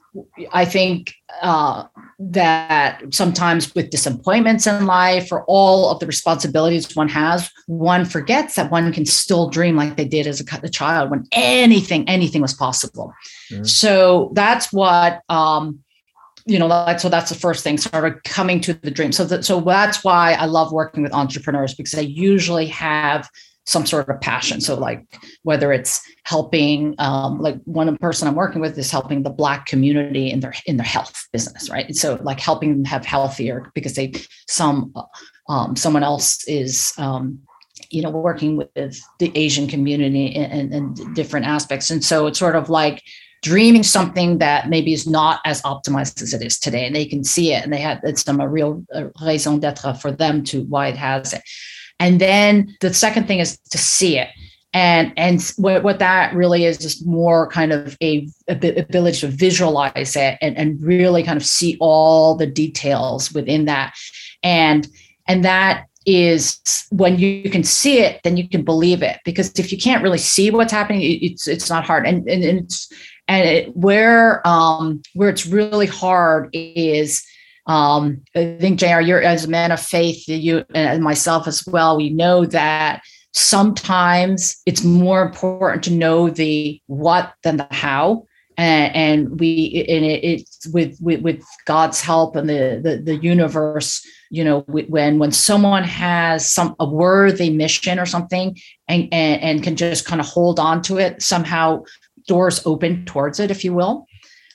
I 0.52 0.66
think 0.66 1.14
uh, 1.42 1.86
that 2.20 3.02
sometimes 3.12 3.74
with 3.74 3.90
disappointments 3.90 4.68
in 4.68 4.86
life 4.86 5.32
or 5.32 5.44
all 5.48 5.90
of 5.90 6.00
the 6.00 6.06
responsibilities 6.06 6.96
one 6.96 7.10
has, 7.10 7.50
one 7.68 8.06
forgets 8.06 8.56
that 8.56 8.72
one 8.72 8.94
can 8.94 9.06
still 9.06 9.50
dream 9.50 9.76
like 9.76 9.98
they 9.98 10.06
did 10.06 10.28
as 10.28 10.40
a, 10.40 10.70
child 10.70 11.10
when 11.10 11.26
anything, 11.32 12.08
anything 12.08 12.42
was 12.42 12.54
possible. 12.54 13.12
Mm-hmm. 13.52 13.64
So 13.64 14.32
that's 14.34 14.72
what, 14.72 15.22
um, 15.30 15.80
you 16.46 16.60
know, 16.60 16.68
like, 16.68 17.00
so 17.00 17.10
that's 17.10 17.30
the 17.30 17.40
first 17.40 17.64
thing, 17.64 17.78
sort 17.78 18.06
of 18.06 18.22
coming 18.24 18.62
to 18.62 18.74
the 18.74 18.92
dream. 18.92 19.12
So, 19.12 19.26
that, 19.26 19.46
so 19.46 19.62
that's 19.62 20.04
why 20.04 20.34
I 20.34 20.46
love 20.46 20.72
working 20.72 21.02
with 21.02 21.14
entrepreneurs 21.14 21.74
because 21.74 21.94
they 21.94 22.04
usually 22.04 22.68
have 22.68 23.30
some 23.66 23.86
sort 23.86 24.10
of 24.10 24.20
passion. 24.20 24.62
So, 24.62 24.76
like 24.76 25.06
whether 25.44 25.72
it's 25.72 26.02
helping, 26.24 26.96
um, 27.00 27.40
like 27.40 27.58
one 27.66 27.96
person 27.98 28.28
I'm 28.28 28.36
working 28.36 28.62
with 28.62 28.78
is 28.78 28.92
helping 28.92 29.24
the 29.24 29.30
Black 29.30 29.66
community 29.66 30.32
in 30.32 30.40
their 30.40 30.54
in 30.66 30.78
their 30.78 30.86
health 30.86 31.28
business, 31.32 31.70
right? 31.70 31.86
And 31.86 31.96
so, 31.96 32.20
like 32.22 32.40
helping 32.40 32.72
them 32.72 32.86
have 32.86 33.06
healthier 33.06 33.72
because 33.74 33.96
they 33.96 34.14
some 34.48 34.94
um, 35.50 35.76
someone 35.76 36.04
else 36.04 36.48
is. 36.48 36.94
Um, 36.98 37.40
you 37.90 38.02
know, 38.02 38.10
working 38.10 38.56
with 38.56 38.74
the 38.74 39.32
Asian 39.36 39.68
community 39.68 40.34
and, 40.36 40.74
and 40.74 41.16
different 41.16 41.46
aspects. 41.46 41.90
And 41.92 42.04
so 42.04 42.28
it's 42.28 42.40
sort 42.40 42.56
of 42.56 42.70
like 42.70 43.04
dreaming 43.44 43.84
something 43.84 44.38
that 44.38 44.70
maybe 44.70 44.94
is 44.94 45.06
not 45.06 45.42
as 45.46 45.62
optimized 45.64 46.22
as 46.22 46.34
it 46.34 46.42
is 46.42 46.58
today 46.58 46.88
and 46.88 46.96
they 46.96 47.06
can 47.06 47.24
see 47.24 47.54
it 47.54 47.62
and 47.62 47.74
they 47.74 47.78
have 47.78 48.00
it's 48.04 48.24
some 48.24 48.40
a 48.40 48.48
real 48.48 48.84
raison 49.22 49.60
d'etre 49.60 49.94
for 49.96 50.12
them 50.12 50.44
to 50.44 50.64
why 50.64 50.88
it 50.88 50.96
has 50.96 51.34
it 51.34 51.42
and 52.04 52.20
then 52.20 52.76
the 52.82 52.94
second 52.94 53.28
thing 53.28 53.40
is 53.40 53.58
to 53.72 53.78
see 53.78 54.18
it. 54.18 54.28
And, 54.74 55.14
and 55.16 55.42
what, 55.56 55.84
what 55.84 56.00
that 56.00 56.34
really 56.36 56.66
is 56.66 56.84
is 56.84 57.06
more 57.06 57.48
kind 57.48 57.72
of 57.72 57.96
a, 58.02 58.28
ability 58.50 59.20
to 59.20 59.28
visualize 59.28 60.18
it 60.18 60.38
and, 60.42 60.58
and 60.58 60.84
really 60.84 61.24
kind 61.24 61.38
of 61.38 61.46
see 61.46 61.78
all 61.80 62.36
the 62.36 62.48
details 62.48 63.32
within 63.32 63.66
that. 63.66 63.94
And, 64.44 64.86
and 65.30 65.46
that 65.46 65.86
is 66.06 66.60
when 66.90 67.18
you 67.20 67.50
can 67.50 67.64
see 67.64 68.00
it, 68.00 68.20
then 68.26 68.36
you 68.36 68.50
can 68.50 68.64
believe 68.64 69.02
it. 69.02 69.22
Because 69.24 69.58
if 69.58 69.72
you 69.72 69.78
can't 69.78 70.04
really 70.04 70.18
see 70.18 70.52
what's 70.52 70.74
happening, 70.74 71.02
it's 71.02 71.48
it's 71.48 71.70
not 71.70 71.86
hard. 71.86 72.06
And 72.06 72.28
and, 72.28 72.44
and 72.44 72.60
it's 72.60 72.92
and 73.30 73.48
it, 73.48 73.78
where 73.78 74.46
um 74.46 75.02
where 75.14 75.30
it's 75.30 75.46
really 75.46 75.88
hard 75.88 76.50
is 76.52 77.26
um, 77.66 78.22
I 78.36 78.58
think 78.60 78.80
JR, 78.80 79.00
you're 79.00 79.22
as 79.22 79.46
a 79.46 79.50
man 79.50 79.72
of 79.72 79.80
faith, 79.80 80.28
you 80.28 80.66
and 80.74 81.04
myself 81.04 81.48
as 81.48 81.66
well, 81.66 81.98
we 81.98 82.10
know 82.10 82.46
that 82.46 83.02
sometimes 83.32 84.62
it's 84.66 84.84
more 84.84 85.22
important 85.22 85.84
to 85.84 85.92
know 85.92 86.30
the 86.30 86.82
what 86.88 87.34
than 87.44 87.58
the 87.58 87.68
how. 87.72 88.26
And, 88.56 88.96
and 88.96 89.40
we 89.40 89.84
and 89.90 90.06
it, 90.06 90.24
it's 90.24 90.68
with, 90.68 90.96
with 91.02 91.22
with 91.22 91.44
God's 91.66 92.02
help 92.02 92.36
and 92.36 92.48
the, 92.48 92.80
the 92.84 92.98
the 92.98 93.16
universe, 93.16 94.06
you 94.30 94.44
know, 94.44 94.60
when 94.68 95.18
when 95.18 95.32
someone 95.32 95.84
has 95.84 96.48
some 96.52 96.76
a 96.80 96.88
worthy 96.88 97.50
mission 97.50 97.98
or 97.98 98.06
something 98.06 98.56
and 98.88 99.08
and, 99.12 99.42
and 99.42 99.64
can 99.64 99.76
just 99.76 100.06
kind 100.06 100.22
of 100.22 100.28
hold 100.28 100.60
on 100.60 100.84
to 100.84 101.00
it, 101.00 101.24
somehow 101.24 101.82
doors 102.28 102.62
open 102.68 103.06
towards 103.06 103.40
it, 103.40 103.50
if 103.50 103.64
you 103.64 103.74
will. 103.74 104.06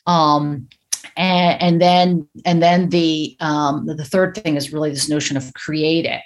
Um, 0.06 0.68
and, 1.16 1.62
and 1.62 1.80
then 1.80 2.28
and 2.44 2.62
then 2.62 2.88
the 2.90 3.36
um, 3.40 3.86
the 3.86 4.04
third 4.04 4.36
thing 4.36 4.56
is 4.56 4.72
really 4.72 4.90
this 4.90 5.08
notion 5.08 5.36
of 5.36 5.52
create 5.54 6.04
it. 6.04 6.22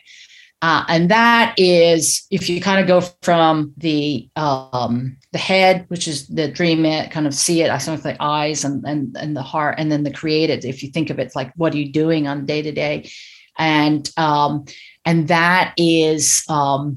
Uh, 0.62 0.85
and 0.88 1.11
that 1.11 1.55
is 1.57 2.25
if 2.31 2.49
you 2.49 2.61
kind 2.61 2.81
of 2.81 2.87
go 2.87 3.01
from 3.23 3.73
the 3.79 4.29
um, 4.37 5.16
the 5.33 5.38
head 5.38 5.85
which 5.88 6.07
is 6.07 6.29
the 6.29 6.47
dream 6.47 6.85
it 6.85 7.11
kind 7.11 7.27
of 7.27 7.35
see 7.35 7.62
it 7.62 7.71
i 7.71 7.79
think 7.79 8.05
like 8.05 8.16
eyes 8.21 8.64
and, 8.64 8.85
and 8.85 9.16
and 9.16 9.37
the 9.37 9.42
heart 9.42 9.75
and 9.79 9.90
then 9.90 10.05
the 10.05 10.12
created 10.12 10.64
if 10.64 10.83
you 10.83 10.90
think 10.90 11.11
of 11.11 11.18
it 11.18 11.33
like 11.35 11.51
what 11.57 11.75
are 11.75 11.79
you 11.79 11.90
doing 11.90 12.29
on 12.29 12.47
day 12.47 12.62
to 12.62 12.71
day 12.71 13.11
and 13.59 14.11
um, 14.16 14.64
and 15.05 15.29
that 15.29 15.75
is 15.77 16.45
um, 16.49 16.97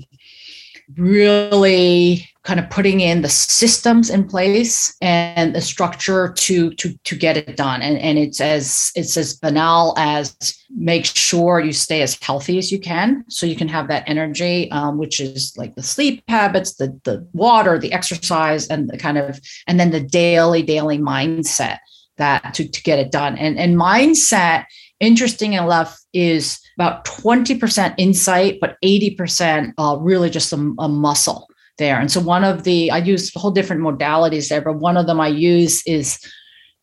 really 0.96 2.30
kind 2.46 2.60
of 2.60 2.70
putting 2.70 3.00
in 3.00 3.24
the 3.24 3.30
systems 3.30 4.12
in 4.12 4.24
place 4.24 4.96
and 5.02 5.56
the 5.56 5.62
structure 5.62 6.32
to 6.34 6.72
to 6.76 6.96
to 7.04 7.16
get 7.16 7.36
it 7.36 7.58
done. 7.58 7.82
And 7.82 7.98
and 7.98 8.18
it's 8.18 8.40
as 8.40 8.92
it's 8.96 9.18
as 9.18 9.36
banal 9.36 9.96
as 9.98 10.36
make 10.70 11.06
sure 11.06 11.60
you 11.60 11.74
stay 11.74 12.02
as 12.04 12.18
healthy 12.22 12.58
as 12.58 12.72
you 12.72 12.80
can 12.80 13.26
so 13.30 13.46
you 13.46 13.56
can 13.56 13.68
have 13.68 13.88
that 13.88 14.04
energy 14.08 14.70
um, 14.72 14.98
which 14.98 15.20
is 15.20 15.54
like 15.58 15.74
the 15.76 15.84
sleep 15.84 16.24
habits 16.28 16.76
the 16.76 17.00
the 17.04 17.28
water 17.34 17.80
the 17.80 17.94
exercise 17.94 18.68
and 18.68 18.90
the 18.90 18.98
kind 18.98 19.18
of 19.18 19.40
and 19.68 19.80
then 19.80 19.92
the 19.92 20.02
daily 20.02 20.62
daily 20.62 21.00
mindset 21.00 21.80
that 22.18 22.54
to, 22.54 22.68
to 22.68 22.84
get 22.84 23.00
it 23.00 23.12
done. 23.12 23.38
And 23.38 23.58
and 23.58 23.76
mindset 23.76 24.66
interesting 25.00 25.54
enough 25.54 26.00
is 26.14 26.60
about 26.78 27.06
20% 27.06 27.94
insight 27.98 28.60
but 28.62 28.78
80% 28.84 29.74
uh, 29.78 29.98
really 30.00 30.30
just 30.30 30.54
a, 30.54 30.74
a 30.80 30.88
muscle 30.88 31.48
there. 31.78 32.00
And 32.00 32.12
so 32.12 32.20
one 32.20 32.44
of 32.44 32.64
the 32.64 32.92
I 32.92 32.98
use 33.00 33.34
whole 33.34 33.52
different 33.52 33.82
modalities 33.82 34.50
there, 34.50 34.62
but 34.62 34.80
one 34.80 34.98
of 34.98 35.08
them 35.08 35.20
I 35.20 35.28
use 35.28 35.84
is 35.86 36.20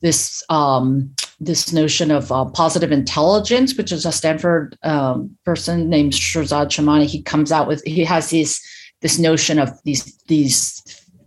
this 0.00 0.42
um, 0.48 1.14
this 1.40 1.72
notion 1.72 2.11
of 2.11 2.31
uh, 2.31 2.44
positive 2.46 2.92
intelligence, 2.92 3.76
which 3.76 3.92
is 3.92 4.05
a 4.05 4.12
Stanford 4.12 4.76
um, 4.83 5.37
person 5.44 5.88
named 5.88 6.12
Shirzad 6.12 6.70
Chamine. 6.70 7.07
He 7.07 7.22
comes 7.22 7.52
out 7.52 7.68
with 7.68 7.83
he 7.85 8.05
has 8.05 8.31
these 8.31 8.61
this 9.00 9.18
notion 9.18 9.59
of 9.59 9.70
these 9.85 10.16
these 10.28 10.83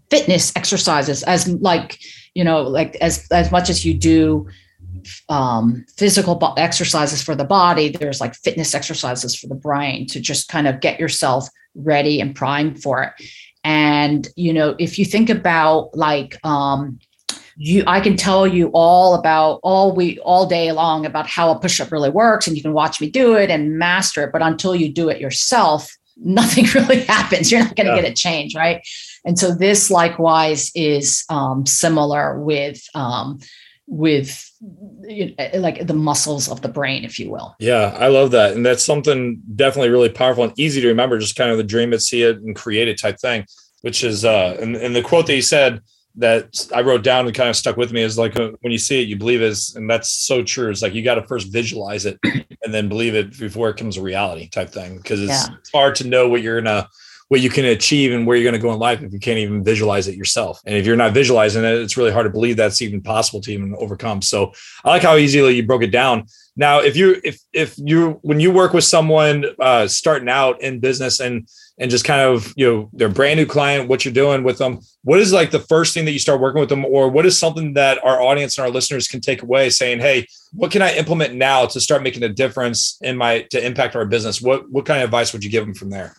fitness 0.09 0.55
exercises 0.55 1.23
as 1.23 1.47
like 1.47 1.99
you 2.33 2.43
know 2.43 2.61
like 2.61 2.95
as 2.97 3.27
as 3.31 3.51
much 3.51 3.69
as 3.69 3.85
you 3.85 3.93
do 3.93 4.47
um, 5.29 5.85
physical 5.97 6.53
exercises 6.57 7.21
for 7.21 7.35
the 7.35 7.43
body 7.43 7.89
there's 7.89 8.21
like 8.21 8.33
fitness 8.35 8.73
exercises 8.73 9.35
for 9.35 9.47
the 9.47 9.55
brain 9.55 10.07
to 10.07 10.19
just 10.19 10.47
kind 10.47 10.67
of 10.67 10.79
get 10.79 10.99
yourself 10.99 11.47
ready 11.75 12.21
and 12.21 12.35
primed 12.35 12.81
for 12.81 13.03
it 13.03 13.11
and, 13.65 14.27
you 14.35 14.53
know, 14.53 14.75
if 14.77 14.99
you 14.99 15.05
think 15.05 15.29
about 15.29 15.89
like, 15.97 16.37
um, 16.45 16.99
you 17.57 17.85
i 17.87 18.01
can 18.01 18.17
tell 18.17 18.45
you 18.45 18.69
all 18.73 19.15
about 19.15 19.61
all 19.63 19.95
we 19.95 20.19
all 20.19 20.45
day 20.45 20.73
long 20.73 21.05
about 21.05 21.25
how 21.25 21.51
a 21.51 21.57
push-up 21.57 21.89
really 21.89 22.09
works 22.09 22.47
and 22.47 22.57
you 22.57 22.61
can 22.61 22.73
watch 22.73 22.99
me 22.99 23.09
do 23.09 23.33
it 23.35 23.49
and 23.49 23.79
master 23.79 24.25
it 24.25 24.33
but 24.33 24.41
until 24.41 24.75
you 24.75 24.91
do 24.91 25.07
it 25.07 25.21
yourself 25.21 25.89
nothing 26.17 26.65
really 26.75 27.05
happens 27.05 27.49
you're 27.49 27.61
not 27.61 27.73
going 27.77 27.87
to 27.87 27.95
yeah. 27.95 28.01
get 28.01 28.11
a 28.11 28.13
change 28.13 28.53
right 28.55 28.85
and 29.23 29.39
so 29.39 29.55
this 29.55 29.89
likewise 29.89 30.69
is 30.75 31.23
um, 31.29 31.65
similar 31.65 32.37
with 32.41 32.83
um, 32.93 33.39
with 33.87 34.51
you 35.03 35.35
know, 35.37 35.49
like 35.55 35.85
the 35.85 35.93
muscles 35.93 36.49
of 36.49 36.61
the 36.61 36.67
brain 36.67 37.03
if 37.03 37.19
you 37.19 37.29
will 37.29 37.55
yeah 37.59 37.95
i 37.99 38.07
love 38.07 38.31
that 38.31 38.53
and 38.53 38.65
that's 38.65 38.83
something 38.83 39.39
definitely 39.55 39.89
really 39.89 40.09
powerful 40.09 40.43
and 40.43 40.59
easy 40.59 40.81
to 40.81 40.87
remember 40.87 41.19
just 41.19 41.35
kind 41.35 41.51
of 41.51 41.57
the 41.57 41.63
dream 41.63 41.93
it 41.93 42.01
see 42.01 42.23
it 42.23 42.37
and 42.37 42.55
create 42.55 42.87
it 42.87 42.99
type 42.99 43.19
thing 43.19 43.45
which 43.81 44.03
is 44.03 44.25
uh 44.25 44.57
and, 44.59 44.75
and 44.75 44.95
the 44.95 45.01
quote 45.01 45.27
that 45.27 45.33
he 45.33 45.41
said 45.41 45.81
that 46.17 46.69
I 46.73 46.81
wrote 46.81 47.03
down 47.03 47.25
and 47.25 47.35
kind 47.35 47.49
of 47.49 47.55
stuck 47.55 47.75
with 47.75 47.91
me 47.91 48.01
is 48.01 48.17
like 48.17 48.39
uh, 48.39 48.51
when 48.61 48.71
you 48.71 48.77
see 48.77 49.01
it, 49.01 49.07
you 49.07 49.17
believe 49.17 49.41
it, 49.41 49.57
and 49.75 49.89
that's 49.89 50.09
so 50.09 50.43
true. 50.43 50.69
It's 50.69 50.81
like 50.81 50.93
you 50.93 51.03
got 51.03 51.15
to 51.15 51.27
first 51.27 51.51
visualize 51.51 52.05
it 52.05 52.17
and 52.23 52.73
then 52.73 52.87
believe 52.87 53.15
it 53.15 53.37
before 53.37 53.69
it 53.69 53.77
comes 53.77 53.97
a 53.97 54.01
reality 54.01 54.47
type 54.47 54.69
thing 54.69 54.97
because 54.97 55.21
it's, 55.21 55.49
yeah. 55.49 55.55
it's 55.59 55.71
hard 55.71 55.95
to 55.95 56.07
know 56.07 56.29
what 56.29 56.41
you're 56.41 56.61
gonna 56.61 56.87
what 57.27 57.41
you 57.41 57.49
can 57.49 57.65
achieve 57.65 58.13
and 58.13 58.27
where 58.27 58.37
you're 58.37 58.43
going 58.43 58.59
to 58.59 58.65
go 58.65 58.71
in 58.71 58.79
life 58.79 59.01
if 59.01 59.11
you 59.11 59.19
can't 59.19 59.39
even 59.39 59.63
visualize 59.63 60.07
it 60.07 60.15
yourself. 60.15 60.61
And 60.65 60.75
if 60.75 60.85
you're 60.85 60.95
not 60.95 61.13
visualizing 61.13 61.63
it, 61.63 61.73
it's 61.73 61.97
really 61.97 62.11
hard 62.11 62.25
to 62.25 62.29
believe 62.29 62.55
that's 62.55 62.81
even 62.81 63.01
possible 63.01 63.41
to 63.41 63.51
even 63.51 63.75
overcome. 63.79 64.21
So 64.21 64.53
I 64.83 64.89
like 64.89 65.01
how 65.01 65.17
easily 65.17 65.55
you 65.55 65.65
broke 65.65 65.83
it 65.83 65.91
down. 65.91 66.25
Now, 66.55 66.79
if 66.79 66.95
you 66.95 67.19
if 67.23 67.39
if 67.51 67.75
you 67.77 68.19
when 68.21 68.39
you 68.39 68.51
work 68.51 68.73
with 68.73 68.85
someone 68.85 69.45
uh, 69.59 69.87
starting 69.87 70.29
out 70.29 70.61
in 70.61 70.79
business 70.79 71.19
and 71.19 71.49
and 71.77 71.91
just 71.91 72.05
kind 72.05 72.21
of 72.21 72.53
you 72.55 72.65
know 72.65 72.89
their 72.93 73.09
brand 73.09 73.37
new 73.37 73.45
client, 73.45 73.89
what 73.89 74.05
you're 74.05 74.13
doing 74.13 74.43
with 74.43 74.57
them, 74.57 74.79
what 75.03 75.19
is 75.19 75.33
like 75.33 75.51
the 75.51 75.59
first 75.59 75.93
thing 75.93 76.05
that 76.05 76.11
you 76.11 76.19
start 76.19 76.39
working 76.39 76.61
with 76.61 76.69
them, 76.69 76.85
or 76.85 77.09
what 77.09 77.25
is 77.25 77.37
something 77.37 77.73
that 77.73 78.01
our 78.05 78.21
audience 78.21 78.57
and 78.57 78.65
our 78.65 78.71
listeners 78.71 79.09
can 79.09 79.19
take 79.19 79.41
away, 79.41 79.69
saying, 79.69 79.99
"Hey, 79.99 80.27
what 80.53 80.71
can 80.71 80.81
I 80.81 80.95
implement 80.95 81.35
now 81.35 81.65
to 81.65 81.81
start 81.81 82.03
making 82.03 82.23
a 82.23 82.29
difference 82.29 82.97
in 83.01 83.17
my 83.17 83.41
to 83.51 83.65
impact 83.65 83.97
our 83.97 84.05
business?" 84.05 84.41
What 84.41 84.71
what 84.71 84.85
kind 84.85 85.01
of 85.01 85.05
advice 85.05 85.33
would 85.33 85.43
you 85.43 85.49
give 85.49 85.65
them 85.65 85.75
from 85.75 85.89
there? 85.89 86.15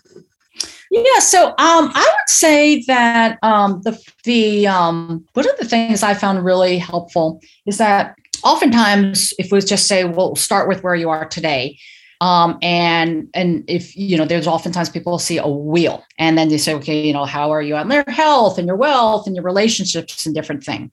Yeah, 0.97 1.19
so 1.19 1.49
um, 1.49 1.93
I 1.95 2.01
would 2.01 2.29
say 2.29 2.83
that 2.85 3.39
um, 3.43 3.83
the 3.83 4.01
the 4.25 4.67
um, 4.67 5.27
one 5.35 5.47
of 5.47 5.55
the 5.59 5.67
things 5.67 6.03
I 6.03 6.15
found 6.15 6.43
really 6.43 6.79
helpful 6.79 7.43
is 7.67 7.77
that 7.77 8.15
oftentimes, 8.43 9.35
if 9.39 9.53
we 9.53 9.61
just 9.61 9.89
say, 9.89 10.05
"Well, 10.05 10.37
start 10.37 10.69
with 10.69 10.83
where 10.83 10.95
you 10.95 11.11
are 11.11 11.27
today," 11.27 11.79
um, 12.23 12.59
and 12.63 13.29
and 13.35 13.63
if 13.69 13.95
you 13.95 14.17
know, 14.17 14.25
there's 14.25 14.47
oftentimes 14.47 14.89
people 14.89 15.19
see 15.19 15.37
a 15.37 15.47
wheel, 15.47 16.03
and 16.19 16.39
then 16.39 16.49
they 16.49 16.57
say, 16.57 16.73
"Okay, 16.77 17.07
you 17.07 17.13
know, 17.13 17.27
how 17.27 17.51
are 17.51 17.61
you 17.61 17.77
on 17.77 17.91
their 17.91 18.05
health 18.09 18.57
and 18.57 18.67
your 18.67 18.77
wealth 18.77 19.27
and 19.27 19.37
your 19.37 19.45
relationships 19.45 20.25
and 20.25 20.35
different 20.35 20.65
thing," 20.65 20.91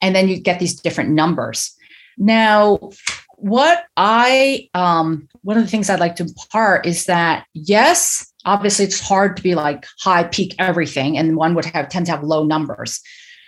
and 0.00 0.16
then 0.16 0.28
you 0.28 0.40
get 0.40 0.60
these 0.60 0.74
different 0.74 1.10
numbers. 1.10 1.76
Now, 2.16 2.78
what 3.36 3.84
I 3.98 4.70
um, 4.72 5.28
one 5.42 5.58
of 5.58 5.62
the 5.62 5.68
things 5.70 5.90
I'd 5.90 6.00
like 6.00 6.16
to 6.16 6.22
impart 6.22 6.86
is 6.86 7.04
that 7.04 7.44
yes, 7.52 8.31
obviously 8.44 8.84
it's 8.84 9.00
hard 9.00 9.36
to 9.36 9.42
be 9.42 9.54
like 9.54 9.86
high 10.00 10.24
peak 10.24 10.54
everything 10.58 11.16
and 11.18 11.36
one 11.36 11.54
would 11.54 11.64
have 11.64 11.88
tend 11.88 12.06
to 12.06 12.12
have 12.12 12.22
low 12.22 12.44
numbers. 12.44 13.00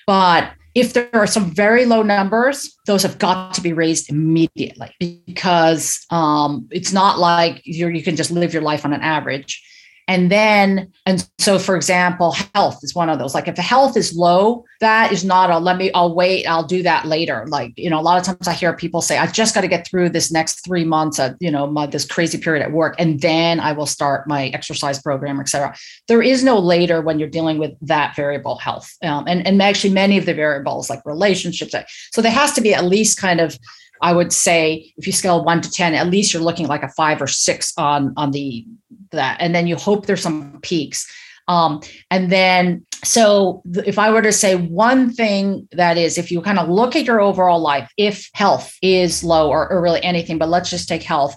But 0.07 0.53
if 0.75 0.93
there 0.93 1.09
are 1.13 1.27
some 1.27 1.51
very 1.51 1.85
low 1.85 2.03
numbers 2.03 2.77
those 2.87 3.03
have 3.03 3.19
got 3.19 3.55
to 3.55 3.61
be 3.61 3.73
raised 3.73 4.11
immediately 4.11 4.93
because 4.99 6.05
um, 6.11 6.67
it's 6.71 6.93
not 6.93 7.19
like 7.19 7.63
you 7.65 7.89
you 7.89 8.03
can 8.03 8.17
just 8.17 8.31
live 8.31 8.53
your 8.53 8.63
life 8.63 8.85
on 8.85 8.93
an 8.93 9.01
average 9.01 9.63
and 10.07 10.31
then, 10.31 10.93
and 11.07 11.27
so 11.39 11.59
for 11.59 11.77
example, 11.77 12.33
health 12.55 12.81
is 12.83 12.95
one 12.95 13.09
of 13.09 13.19
those. 13.19 13.35
Like 13.35 13.49
if 13.49 13.57
the 13.57 13.63
health 13.63 13.97
is 13.97 14.15
low, 14.15 14.65
that 14.81 15.13
is 15.13 15.25
not 15.25 15.51
a 15.51 15.59
let 15.59 15.79
me, 15.79 15.91
I'll 15.93 16.15
wait, 16.15 16.47
I'll 16.47 16.67
do 16.67 16.83
that 16.83 17.07
later. 17.07 17.47
Like, 17.49 17.73
you 17.77 17.89
know, 17.89 17.99
a 17.99 18.03
lot 18.03 18.19
of 18.19 18.25
times 18.25 18.47
I 18.47 18.53
hear 18.53 18.75
people 18.75 19.01
say, 19.01 19.17
I've 19.17 19.33
just 19.33 19.55
got 19.55 19.63
to 19.63 19.69
get 19.69 19.87
through 19.87 20.11
this 20.11 20.31
next 20.31 20.65
three 20.65 20.85
months 20.85 21.19
of, 21.19 21.37
you 21.41 21.51
know, 21.51 21.67
my, 21.67 21.87
this 21.87 22.05
crazy 22.05 22.39
period 22.39 22.63
at 22.63 22.73
work, 22.73 22.95
and 22.99 23.21
then 23.21 23.61
I 23.61 23.73
will 23.73 23.87
start 23.87 24.29
my 24.29 24.49
exercise 24.49 25.01
program, 25.01 25.41
et 25.41 25.49
cetera. 25.49 25.75
There 26.07 26.23
is 26.23 26.45
no 26.45 26.59
later 26.59 27.01
when 27.01 27.19
you're 27.19 27.29
dealing 27.29 27.59
with 27.59 27.73
that 27.83 28.15
variable 28.15 28.57
health. 28.57 28.91
Um, 29.03 29.25
and, 29.27 29.47
and 29.47 29.63
actually 29.63 29.95
many 29.95 30.19
of 30.19 30.27
the 30.27 30.35
variables 30.35 30.91
like 30.91 31.01
relationships. 31.07 31.75
So 32.13 32.21
there 32.21 32.31
has 32.31 32.53
to 32.53 32.61
be 32.61 32.75
at 32.75 32.85
least 32.85 33.19
kind 33.19 33.41
of 33.41 33.59
I 34.03 34.13
would 34.13 34.33
say 34.33 34.93
if 34.99 35.07
you 35.07 35.15
scale 35.15 35.43
one 35.45 35.63
to 35.63 35.71
10, 35.71 35.95
at 35.95 36.09
least 36.09 36.35
you're 36.35 36.43
looking 36.43 36.67
like 36.67 36.83
a 36.83 36.89
five 36.89 37.23
or 37.23 37.27
six 37.27 37.73
on, 37.79 38.13
on 38.19 38.33
the 38.33 38.67
that. 39.13 39.37
And 39.41 39.55
then 39.55 39.67
you 39.67 39.77
hope 39.77 40.07
there's 40.07 40.23
some 40.23 40.59
peaks. 40.63 41.11
Um, 41.47 41.83
and 42.11 42.33
then, 42.33 42.87
so 43.05 43.63
if 43.85 43.99
I 43.99 44.11
were 44.11 44.23
to 44.23 44.33
say 44.33 44.57
one 44.57 45.13
thing 45.13 45.69
that 45.73 45.99
is, 45.99 46.17
if 46.17 46.31
you 46.31 46.41
kind 46.41 46.59
of 46.59 46.71
look 46.71 46.97
at 46.97 47.05
your 47.05 47.21
overall 47.21 47.61
life, 47.61 47.91
if 47.99 48.31
health 48.33 48.75
is 48.81 49.23
low 49.23 49.51
or, 49.51 49.71
or 49.71 49.83
really 49.83 50.03
anything, 50.03 50.39
but 50.39 50.49
let's 50.49 50.71
just 50.71 50.89
take 50.89 51.03
health, 51.03 51.37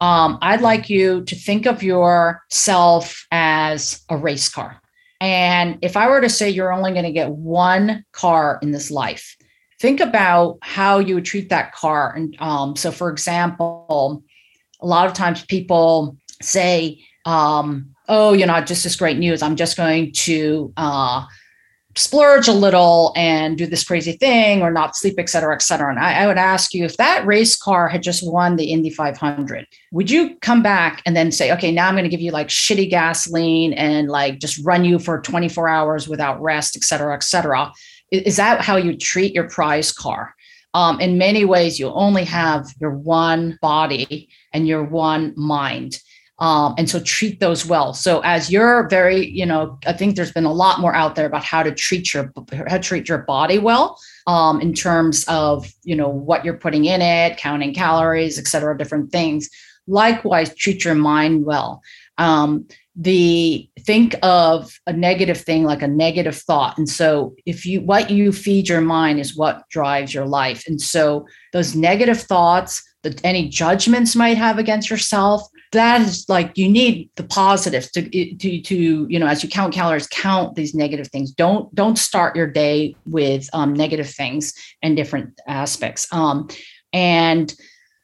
um, 0.00 0.38
I'd 0.42 0.60
like 0.60 0.90
you 0.90 1.24
to 1.24 1.34
think 1.34 1.66
of 1.66 1.82
yourself 1.82 3.26
as 3.30 4.04
a 4.10 4.16
race 4.16 4.48
car. 4.50 4.80
And 5.20 5.78
if 5.80 5.96
I 5.96 6.08
were 6.08 6.20
to 6.20 6.28
say 6.28 6.50
you're 6.50 6.72
only 6.72 6.92
going 6.92 7.04
to 7.04 7.12
get 7.12 7.30
one 7.30 8.04
car 8.12 8.58
in 8.60 8.72
this 8.72 8.90
life, 8.90 9.36
think 9.80 10.00
about 10.00 10.58
how 10.60 10.98
you 10.98 11.14
would 11.14 11.24
treat 11.24 11.48
that 11.48 11.72
car. 11.72 12.14
And 12.14 12.36
um, 12.40 12.76
so, 12.76 12.90
for 12.90 13.08
example, 13.08 14.22
a 14.80 14.86
lot 14.86 15.06
of 15.06 15.14
times 15.14 15.46
people 15.46 16.18
say, 16.42 17.04
um, 17.24 17.94
oh, 18.08 18.32
you 18.32 18.46
know, 18.46 18.60
just 18.60 18.84
this 18.84 18.96
great 18.96 19.18
news. 19.18 19.42
I'm 19.42 19.56
just 19.56 19.76
going 19.76 20.12
to 20.12 20.72
uh, 20.76 21.26
splurge 21.96 22.46
a 22.46 22.52
little 22.52 23.12
and 23.16 23.56
do 23.56 23.66
this 23.66 23.82
crazy 23.82 24.12
thing 24.12 24.62
or 24.62 24.70
not 24.70 24.94
sleep, 24.94 25.14
et 25.18 25.28
cetera, 25.28 25.54
et 25.54 25.62
cetera. 25.62 25.90
And 25.90 25.98
I, 25.98 26.24
I, 26.24 26.26
would 26.26 26.36
ask 26.36 26.74
you 26.74 26.84
if 26.84 26.98
that 26.98 27.26
race 27.26 27.56
car 27.56 27.88
had 27.88 28.02
just 28.02 28.26
won 28.28 28.56
the 28.56 28.70
Indy 28.70 28.90
500, 28.90 29.66
would 29.92 30.10
you 30.10 30.36
come 30.36 30.62
back 30.62 31.02
and 31.06 31.16
then 31.16 31.32
say, 31.32 31.52
okay, 31.52 31.72
now 31.72 31.88
I'm 31.88 31.94
going 31.94 32.04
to 32.04 32.10
give 32.10 32.20
you 32.20 32.32
like 32.32 32.48
shitty 32.48 32.90
gasoline 32.90 33.72
and 33.72 34.08
like 34.08 34.38
just 34.38 34.64
run 34.64 34.84
you 34.84 34.98
for 34.98 35.20
24 35.20 35.68
hours 35.68 36.06
without 36.06 36.40
rest, 36.40 36.76
et 36.76 36.84
cetera, 36.84 37.14
et 37.14 37.22
cetera? 37.22 37.72
Is 38.12 38.36
that 38.36 38.60
how 38.60 38.76
you 38.76 38.96
treat 38.96 39.34
your 39.34 39.48
prize 39.48 39.90
car? 39.90 40.34
Um, 40.74 41.00
in 41.00 41.16
many 41.16 41.46
ways, 41.46 41.80
you 41.80 41.88
only 41.88 42.24
have 42.24 42.66
your 42.78 42.90
one 42.90 43.58
body 43.62 44.28
and 44.52 44.68
your 44.68 44.84
one 44.84 45.32
mind. 45.34 45.98
Um, 46.38 46.74
and 46.76 46.88
so 46.88 47.00
treat 47.00 47.40
those 47.40 47.64
well. 47.64 47.94
So 47.94 48.20
as 48.20 48.50
you're 48.50 48.88
very, 48.88 49.26
you 49.26 49.46
know, 49.46 49.78
I 49.86 49.94
think 49.94 50.16
there's 50.16 50.32
been 50.32 50.44
a 50.44 50.52
lot 50.52 50.80
more 50.80 50.94
out 50.94 51.14
there 51.14 51.26
about 51.26 51.44
how 51.44 51.62
to 51.62 51.72
treat 51.72 52.12
your 52.12 52.30
how 52.52 52.76
to 52.76 52.78
treat 52.78 53.08
your 53.08 53.18
body 53.18 53.58
well 53.58 53.98
um, 54.26 54.60
in 54.60 54.74
terms 54.74 55.24
of 55.28 55.72
you 55.82 55.96
know 55.96 56.08
what 56.08 56.44
you're 56.44 56.58
putting 56.58 56.84
in 56.84 57.00
it, 57.00 57.38
counting 57.38 57.72
calories, 57.72 58.38
et 58.38 58.46
cetera, 58.46 58.76
different 58.76 59.10
things. 59.10 59.48
Likewise, 59.86 60.54
treat 60.54 60.84
your 60.84 60.94
mind 60.94 61.46
well. 61.46 61.80
Um, 62.18 62.66
the 62.98 63.68
think 63.80 64.14
of 64.22 64.80
a 64.86 64.92
negative 64.92 65.38
thing 65.38 65.64
like 65.64 65.82
a 65.82 65.88
negative 65.88 66.34
thought 66.34 66.78
and 66.78 66.88
so 66.88 67.34
if 67.44 67.66
you 67.66 67.82
what 67.82 68.08
you 68.08 68.32
feed 68.32 68.70
your 68.70 68.80
mind 68.80 69.20
is 69.20 69.36
what 69.36 69.68
drives 69.68 70.14
your 70.14 70.24
life 70.24 70.64
and 70.66 70.80
so 70.80 71.26
those 71.52 71.76
negative 71.76 72.18
thoughts 72.18 72.82
that 73.02 73.22
any 73.22 73.50
judgments 73.50 74.16
might 74.16 74.38
have 74.38 74.58
against 74.58 74.88
yourself 74.88 75.46
that 75.72 76.02
is 76.02 76.28
like 76.28 76.56
you 76.56 76.68
need 76.68 77.10
the 77.16 77.24
positives 77.24 77.90
to 77.92 78.02
to 78.36 78.60
to 78.60 79.06
you 79.08 79.18
know 79.18 79.26
as 79.26 79.42
you 79.42 79.48
count 79.48 79.74
calories 79.74 80.06
count 80.06 80.54
these 80.54 80.74
negative 80.74 81.08
things. 81.08 81.30
Don't 81.32 81.72
don't 81.74 81.98
start 81.98 82.36
your 82.36 82.46
day 82.46 82.96
with 83.04 83.48
um, 83.52 83.72
negative 83.72 84.08
things 84.08 84.54
and 84.82 84.96
different 84.96 85.40
aspects. 85.46 86.12
Um, 86.12 86.48
and 86.92 87.54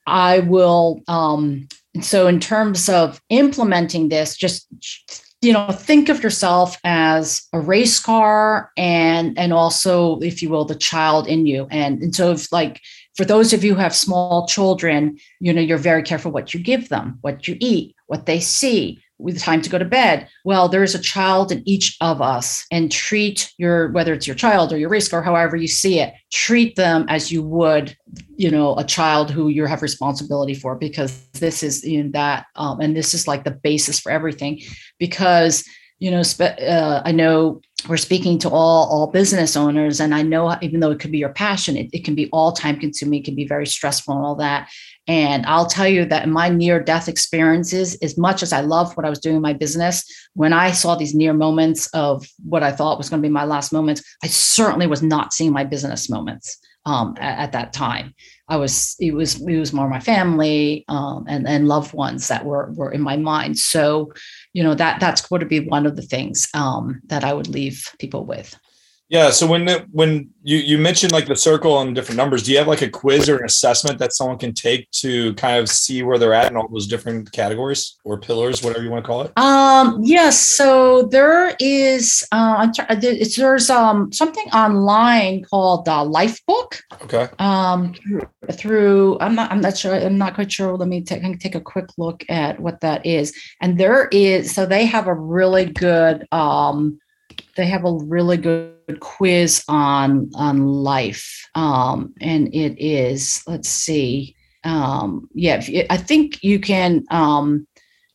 i 0.06 0.40
will 0.40 1.00
um, 1.06 1.68
so 2.00 2.26
in 2.26 2.40
terms 2.40 2.88
of 2.88 3.20
implementing 3.28 4.08
this 4.08 4.36
just 4.36 4.66
you 5.42 5.52
know 5.52 5.70
think 5.72 6.08
of 6.08 6.22
yourself 6.22 6.78
as 6.84 7.46
a 7.52 7.60
race 7.60 7.98
car 7.98 8.70
and 8.76 9.36
and 9.38 9.52
also 9.52 10.18
if 10.20 10.40
you 10.40 10.48
will 10.48 10.64
the 10.64 10.76
child 10.76 11.26
in 11.26 11.46
you. 11.46 11.66
And 11.70 12.00
and 12.00 12.14
so 12.14 12.30
if 12.30 12.50
like 12.52 12.80
for 13.14 13.24
those 13.24 13.52
of 13.52 13.62
you 13.64 13.74
who 13.74 13.80
have 13.80 13.94
small 13.94 14.46
children 14.46 15.16
you 15.40 15.52
know 15.52 15.60
you're 15.60 15.78
very 15.78 16.02
careful 16.02 16.32
what 16.32 16.52
you 16.52 16.60
give 16.60 16.88
them 16.88 17.18
what 17.20 17.46
you 17.46 17.56
eat 17.60 17.94
what 18.06 18.26
they 18.26 18.40
see 18.40 19.02
with 19.22 19.38
time 19.38 19.62
to 19.62 19.70
go 19.70 19.78
to 19.78 19.84
bed. 19.84 20.28
Well, 20.44 20.68
there's 20.68 20.94
a 20.94 21.00
child 21.00 21.52
in 21.52 21.62
each 21.66 21.96
of 22.00 22.20
us, 22.20 22.66
and 22.70 22.90
treat 22.90 23.52
your 23.56 23.90
whether 23.92 24.12
it's 24.12 24.26
your 24.26 24.36
child 24.36 24.72
or 24.72 24.78
your 24.78 24.90
risk 24.90 25.12
or 25.12 25.22
however 25.22 25.56
you 25.56 25.68
see 25.68 26.00
it, 26.00 26.12
treat 26.32 26.76
them 26.76 27.06
as 27.08 27.30
you 27.30 27.42
would, 27.42 27.96
you 28.36 28.50
know, 28.50 28.76
a 28.76 28.84
child 28.84 29.30
who 29.30 29.48
you 29.48 29.64
have 29.64 29.82
responsibility 29.82 30.54
for, 30.54 30.74
because 30.74 31.26
this 31.32 31.62
is 31.62 31.84
in 31.84 32.12
that, 32.12 32.46
um, 32.56 32.80
and 32.80 32.96
this 32.96 33.14
is 33.14 33.28
like 33.28 33.44
the 33.44 33.50
basis 33.50 34.00
for 34.00 34.10
everything, 34.10 34.60
because 34.98 35.64
you 36.02 36.10
know, 36.10 36.24
spe- 36.24 36.60
uh, 36.60 37.00
I 37.04 37.12
know 37.12 37.60
we're 37.88 37.96
speaking 37.96 38.36
to 38.40 38.48
all 38.48 38.88
all 38.90 39.06
business 39.06 39.56
owners, 39.56 40.00
and 40.00 40.12
I 40.12 40.22
know 40.22 40.56
even 40.60 40.80
though 40.80 40.90
it 40.90 40.98
could 40.98 41.12
be 41.12 41.18
your 41.18 41.32
passion, 41.32 41.76
it, 41.76 41.90
it 41.92 42.04
can 42.04 42.16
be 42.16 42.28
all 42.32 42.50
time 42.50 42.80
consuming, 42.80 43.20
it 43.20 43.24
can 43.24 43.36
be 43.36 43.46
very 43.46 43.68
stressful 43.68 44.12
and 44.16 44.24
all 44.24 44.34
that. 44.34 44.68
And 45.06 45.46
I'll 45.46 45.66
tell 45.66 45.86
you 45.86 46.04
that 46.06 46.24
in 46.24 46.32
my 46.32 46.48
near 46.48 46.82
death 46.82 47.08
experiences, 47.08 47.94
as 48.02 48.18
much 48.18 48.42
as 48.42 48.52
I 48.52 48.62
love 48.62 48.96
what 48.96 49.06
I 49.06 49.10
was 49.10 49.20
doing 49.20 49.36
in 49.36 49.42
my 49.42 49.52
business, 49.52 50.04
when 50.34 50.52
I 50.52 50.72
saw 50.72 50.96
these 50.96 51.14
near 51.14 51.34
moments 51.34 51.86
of 51.94 52.26
what 52.42 52.64
I 52.64 52.72
thought 52.72 52.98
was 52.98 53.08
going 53.08 53.22
to 53.22 53.28
be 53.28 53.32
my 53.32 53.44
last 53.44 53.72
moments, 53.72 54.02
I 54.24 54.26
certainly 54.26 54.88
was 54.88 55.02
not 55.04 55.32
seeing 55.32 55.52
my 55.52 55.62
business 55.62 56.10
moments 56.10 56.58
um, 56.84 57.14
at, 57.20 57.38
at, 57.38 57.52
that 57.52 57.72
time. 57.72 58.12
I 58.48 58.56
was 58.56 58.96
it 59.00 59.14
was 59.14 59.40
it 59.40 59.58
was 59.58 59.72
more 59.72 59.88
my 59.88 60.00
family 60.00 60.84
um, 60.88 61.24
and 61.28 61.46
and 61.48 61.68
loved 61.68 61.94
ones 61.94 62.28
that 62.28 62.44
were 62.44 62.72
were 62.72 62.92
in 62.92 63.00
my 63.00 63.16
mind. 63.16 63.58
So, 63.58 64.12
you 64.52 64.62
know 64.62 64.74
that 64.74 65.00
that's 65.00 65.26
going 65.26 65.40
to 65.40 65.46
be 65.46 65.60
one 65.60 65.86
of 65.86 65.96
the 65.96 66.02
things 66.02 66.48
um, 66.54 67.00
that 67.06 67.24
I 67.24 67.32
would 67.32 67.48
leave 67.48 67.88
people 67.98 68.26
with. 68.26 68.56
Yeah. 69.12 69.28
So 69.28 69.46
when 69.46 69.66
the, 69.66 69.86
when 69.92 70.30
you 70.42 70.56
you 70.56 70.78
mentioned 70.78 71.12
like 71.12 71.26
the 71.26 71.36
circle 71.36 71.78
and 71.82 71.94
different 71.94 72.16
numbers, 72.16 72.44
do 72.44 72.52
you 72.52 72.56
have 72.56 72.66
like 72.66 72.80
a 72.80 72.88
quiz 72.88 73.28
or 73.28 73.36
an 73.36 73.44
assessment 73.44 73.98
that 73.98 74.14
someone 74.14 74.38
can 74.38 74.54
take 74.54 74.90
to 75.02 75.34
kind 75.34 75.58
of 75.58 75.68
see 75.68 76.02
where 76.02 76.16
they're 76.18 76.32
at 76.32 76.50
in 76.50 76.56
all 76.56 76.66
those 76.66 76.86
different 76.86 77.30
categories 77.30 78.00
or 78.04 78.18
pillars, 78.18 78.62
whatever 78.62 78.82
you 78.82 78.90
want 78.90 79.04
to 79.04 79.06
call 79.06 79.20
it? 79.20 79.32
Um. 79.36 80.00
Yes. 80.02 80.40
So 80.40 81.02
there 81.02 81.54
is 81.60 82.26
uh 82.32 82.72
there's 83.36 83.68
um 83.68 84.10
something 84.14 84.46
online 84.46 85.44
called 85.44 85.84
the 85.84 85.92
uh, 85.92 86.04
Lifebook. 86.06 86.80
Okay. 87.02 87.28
Um. 87.38 87.92
Through 88.50 89.18
I'm 89.20 89.34
not 89.34 89.52
I'm 89.52 89.60
not 89.60 89.76
sure 89.76 89.94
I'm 89.94 90.16
not 90.16 90.34
quite 90.34 90.50
sure. 90.50 90.74
Let 90.74 90.88
me 90.88 91.02
take 91.02 91.22
take 91.38 91.54
a 91.54 91.60
quick 91.60 91.90
look 91.98 92.24
at 92.30 92.58
what 92.58 92.80
that 92.80 93.04
is. 93.04 93.36
And 93.60 93.76
there 93.76 94.08
is 94.08 94.54
so 94.54 94.64
they 94.64 94.86
have 94.86 95.06
a 95.06 95.14
really 95.14 95.66
good 95.66 96.26
um 96.32 96.98
they 97.56 97.66
have 97.66 97.84
a 97.84 97.92
really 97.92 98.36
good 98.36 99.00
quiz 99.00 99.64
on 99.68 100.30
on 100.34 100.66
life. 100.66 101.48
Um, 101.54 102.14
and 102.20 102.48
it 102.54 102.82
is 102.82 103.42
let's 103.46 103.68
see 103.68 104.36
um, 104.64 105.28
yeah 105.34 105.62
i 105.90 105.96
think 105.96 106.42
you 106.42 106.60
can 106.60 107.04
um, 107.10 107.66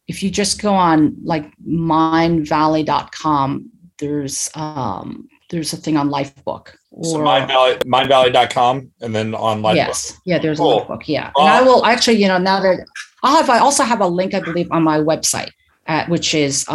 if 0.07 0.23
you 0.23 0.29
just 0.29 0.61
go 0.61 0.73
on 0.73 1.15
like 1.23 1.51
mindvalley.com 1.67 3.69
there's 3.99 4.49
um, 4.55 5.27
there's 5.49 5.73
a 5.73 5.77
thing 5.77 5.97
on 5.97 6.09
lifebook 6.09 6.75
or, 6.91 7.05
so 7.05 7.19
mindvalley 7.19 7.77
mindvalley.com 7.83 8.91
and 9.01 9.15
then 9.15 9.35
on 9.35 9.61
lifebook 9.61 9.75
yes. 9.75 10.19
Yeah 10.25 10.39
there's 10.39 10.59
cool. 10.59 10.81
a 10.81 10.85
lifebook 10.85 11.07
yeah. 11.07 11.31
And 11.35 11.49
i 11.49 11.61
will 11.61 11.85
actually 11.85 12.21
you 12.21 12.27
know 12.27 12.37
now 12.37 12.61
that 12.61 12.85
i'll 13.23 13.37
have 13.37 13.49
i 13.49 13.59
also 13.59 13.83
have 13.83 14.01
a 14.01 14.07
link 14.07 14.33
i 14.33 14.39
believe 14.39 14.67
on 14.71 14.83
my 14.83 14.99
website 14.99 15.51
at, 15.87 16.09
which 16.09 16.33
is 16.33 16.65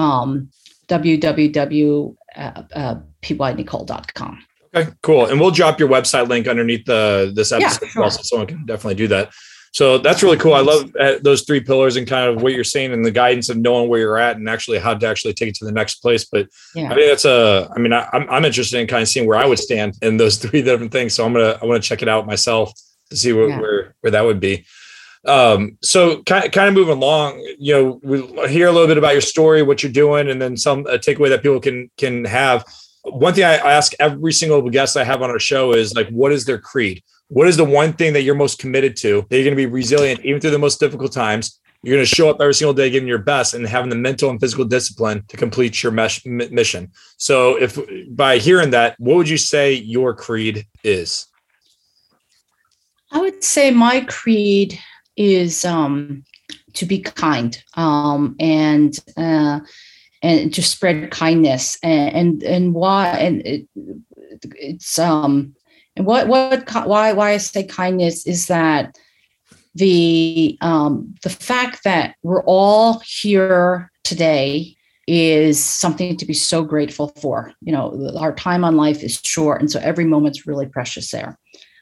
um 2.37 3.05
www.pynicole.com. 3.23 4.45
Okay, 4.75 4.91
cool. 5.03 5.27
And 5.27 5.39
we'll 5.39 5.51
drop 5.51 5.79
your 5.79 5.89
website 5.89 6.29
link 6.29 6.49
underneath 6.49 6.85
the 6.87 7.33
this 7.35 7.53
episode, 7.53 7.83
yeah, 7.83 7.91
sure. 7.91 8.11
so 8.11 8.23
someone 8.23 8.47
can 8.47 8.65
definitely 8.65 8.95
do 8.95 9.09
that. 9.09 9.33
So 9.73 9.97
that's 9.97 10.23
really 10.23 10.37
cool. 10.37 10.53
I 10.53 10.61
love 10.61 10.95
uh, 11.01 11.15
those 11.23 11.43
three 11.43 11.61
pillars 11.61 11.97
and 11.97 12.07
kind 12.07 12.29
of 12.29 12.43
what 12.43 12.53
you're 12.53 12.63
saying 12.63 12.93
and 12.93 13.05
the 13.05 13.11
guidance 13.11 13.49
of 13.49 13.57
knowing 13.57 13.89
where 13.89 14.01
you're 14.01 14.19
at 14.19 14.37
and 14.37 14.47
actually 14.47 14.79
how 14.79 14.93
to 14.93 15.07
actually 15.07 15.33
take 15.33 15.49
it 15.49 15.55
to 15.57 15.65
the 15.65 15.73
next 15.73 15.97
place. 15.97 16.27
But 16.27 16.49
yeah. 16.75 16.93
I 16.93 16.95
think 16.95 17.09
that's 17.09 17.25
a, 17.25 17.71
I 17.75 17.79
mean, 17.79 17.95
I, 17.95 18.03
am 18.03 18.09
I'm, 18.13 18.31
I'm 18.31 18.45
interested 18.45 18.79
in 18.79 18.87
kind 18.87 19.01
of 19.01 19.09
seeing 19.09 19.27
where 19.27 19.39
I 19.39 19.47
would 19.47 19.59
stand 19.59 19.95
in 20.03 20.19
those 20.19 20.37
three 20.43 20.61
different 20.61 20.93
things. 20.93 21.15
So 21.15 21.25
I'm 21.25 21.33
going 21.33 21.55
to, 21.55 21.63
I 21.63 21.65
want 21.65 21.83
to 21.83 21.89
check 21.89 22.03
it 22.03 22.09
out 22.09 22.27
myself 22.27 22.71
to 23.09 23.17
see 23.17 23.33
where, 23.33 23.49
yeah. 23.49 23.61
where, 23.61 23.95
where 24.03 24.11
that 24.11 24.25
would 24.27 24.41
be. 24.41 24.67
Um, 25.27 25.79
so 25.83 26.23
kind 26.25 26.45
of, 26.45 26.51
kind 26.51 26.69
of 26.69 26.75
moving 26.75 26.97
along, 26.97 27.39
you 27.59 27.73
know, 27.73 28.01
we 28.03 28.49
hear 28.49 28.67
a 28.67 28.73
little 28.73 28.89
bit 28.89 28.99
about 28.99 29.13
your 29.13 29.21
story, 29.21 29.63
what 29.63 29.83
you're 29.83 29.93
doing, 29.93 30.29
and 30.29 30.43
then 30.43 30.57
some 30.57 30.81
a 30.87 30.99
takeaway 30.99 31.29
that 31.29 31.43
people 31.43 31.61
can, 31.61 31.91
can 31.97 32.25
have. 32.25 32.65
One 33.05 33.35
thing 33.35 33.45
I 33.45 33.57
ask 33.57 33.93
every 34.01 34.33
single 34.33 34.69
guest 34.71 34.97
I 34.97 35.05
have 35.05 35.23
on 35.23 35.31
our 35.31 35.39
show 35.39 35.73
is 35.73 35.95
like, 35.95 36.09
what 36.09 36.33
is 36.33 36.45
their 36.45 36.59
creed? 36.59 37.03
What 37.29 37.49
is 37.49 37.57
the 37.57 37.65
one 37.65 37.93
thing 37.95 38.13
that 38.13 38.23
you're 38.23 38.35
most 38.35 38.59
committed 38.59 38.97
to 38.99 39.25
that 39.29 39.37
you're 39.37 39.45
going 39.45 39.57
to 39.57 39.57
be 39.57 39.67
resilient 39.67 40.21
even 40.25 40.41
through 40.41 40.51
the 40.51 40.59
most 40.59 40.81
difficult 40.81 41.13
times? 41.13 41.61
You're 41.83 41.97
going 41.97 42.07
to 42.07 42.15
show 42.15 42.31
up 42.31 42.41
every 42.41 42.55
single 42.55 42.75
day, 42.75 42.91
giving 42.91 43.09
your 43.09 43.19
best, 43.19 43.55
and 43.55 43.67
having 43.67 43.91
the 43.91 43.97
mental 43.97 44.31
and 44.31 44.39
physical 44.39 44.65
discipline 44.65 45.25
to 45.29 45.37
complete 45.37 45.83
your 45.83 45.91
mesh, 45.91 46.25
mission. 46.25 46.93
So, 47.17 47.57
if 47.61 47.77
by 48.11 48.39
hearing 48.39 48.71
that, 48.71 48.95
what 49.01 49.17
would 49.17 49.29
you 49.29 49.37
say 49.37 49.73
your 49.73 50.15
creed 50.15 50.65
is? 50.85 51.27
I 53.11 53.21
would 53.21 53.43
say 53.43 53.73
my 53.73 54.03
creed 54.03 54.79
is 55.17 55.65
um, 55.65 56.25
to 56.75 56.87
be 56.87 57.01
kind 57.01 57.63
um, 57.75 58.37
and 58.41 58.99
uh, 59.17 59.61
and 60.23 60.55
to 60.55 60.63
spread 60.63 61.11
kindness 61.11 61.79
and 61.83 62.15
and, 62.15 62.43
and 62.43 62.75
why 62.75 63.09
and 63.09 63.43
it, 63.47 63.69
it's 64.57 64.99
um 64.99 65.55
and 65.97 66.07
what 66.07 66.29
what 66.29 66.71
why 66.87 67.13
why 67.13 67.33
I 67.33 67.37
say 67.37 67.65
kindness 67.65 68.27
is 68.27 68.47
that 68.47 68.97
the 69.75 70.59
um, 70.61 71.15
the 71.23 71.31
fact 71.31 71.85
that 71.85 72.17
we're 72.23 72.45
all 72.45 73.03
here 73.05 73.91
today 74.05 74.77
is 75.07 75.63
something 75.63 76.17
to 76.17 76.27
be 76.27 76.35
so 76.35 76.63
grateful 76.63 77.09
for. 77.21 77.53
You 77.61 77.73
know, 77.73 78.13
our 78.19 78.35
time 78.35 78.65
on 78.65 78.77
life 78.77 79.03
is 79.03 79.21
short, 79.23 79.61
and 79.61 79.71
so 79.71 79.81
every 79.81 80.05
moment's 80.05 80.47
really 80.47 80.67
precious 80.67 81.11
there. 81.11 81.39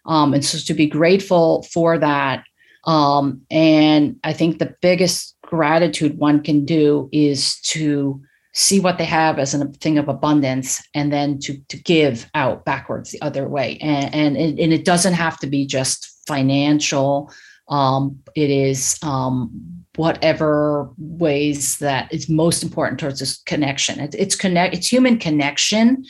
Um, 0.06 0.34
and 0.34 0.44
so 0.44 0.58
to 0.58 0.74
be 0.74 0.86
grateful 0.86 1.62
for 1.64 1.98
that. 1.98 2.44
Um, 2.90 3.42
and 3.52 4.18
I 4.24 4.32
think 4.32 4.58
the 4.58 4.74
biggest 4.82 5.36
gratitude 5.42 6.18
one 6.18 6.42
can 6.42 6.64
do 6.64 7.08
is 7.12 7.60
to 7.60 8.20
see 8.52 8.80
what 8.80 8.98
they 8.98 9.04
have 9.04 9.38
as 9.38 9.54
a 9.54 9.64
thing 9.64 9.96
of 9.96 10.08
abundance 10.08 10.82
and 10.92 11.12
then 11.12 11.38
to 11.38 11.56
to 11.68 11.76
give 11.76 12.28
out 12.34 12.64
backwards 12.64 13.12
the 13.12 13.22
other 13.22 13.48
way. 13.48 13.78
And 13.80 14.12
and 14.12 14.36
it, 14.36 14.60
and 14.60 14.72
it 14.72 14.84
doesn't 14.84 15.14
have 15.14 15.38
to 15.38 15.46
be 15.46 15.66
just 15.66 16.20
financial. 16.26 17.30
Um, 17.68 18.18
it 18.34 18.50
is 18.50 18.98
um, 19.04 19.84
whatever 19.94 20.90
ways 20.98 21.78
that 21.78 22.12
is 22.12 22.28
most 22.28 22.64
important 22.64 22.98
towards 22.98 23.20
this 23.20 23.40
connection. 23.46 24.00
It, 24.00 24.16
it's 24.18 24.34
connect 24.34 24.74
it's 24.74 24.88
human 24.88 25.16
connection 25.16 26.04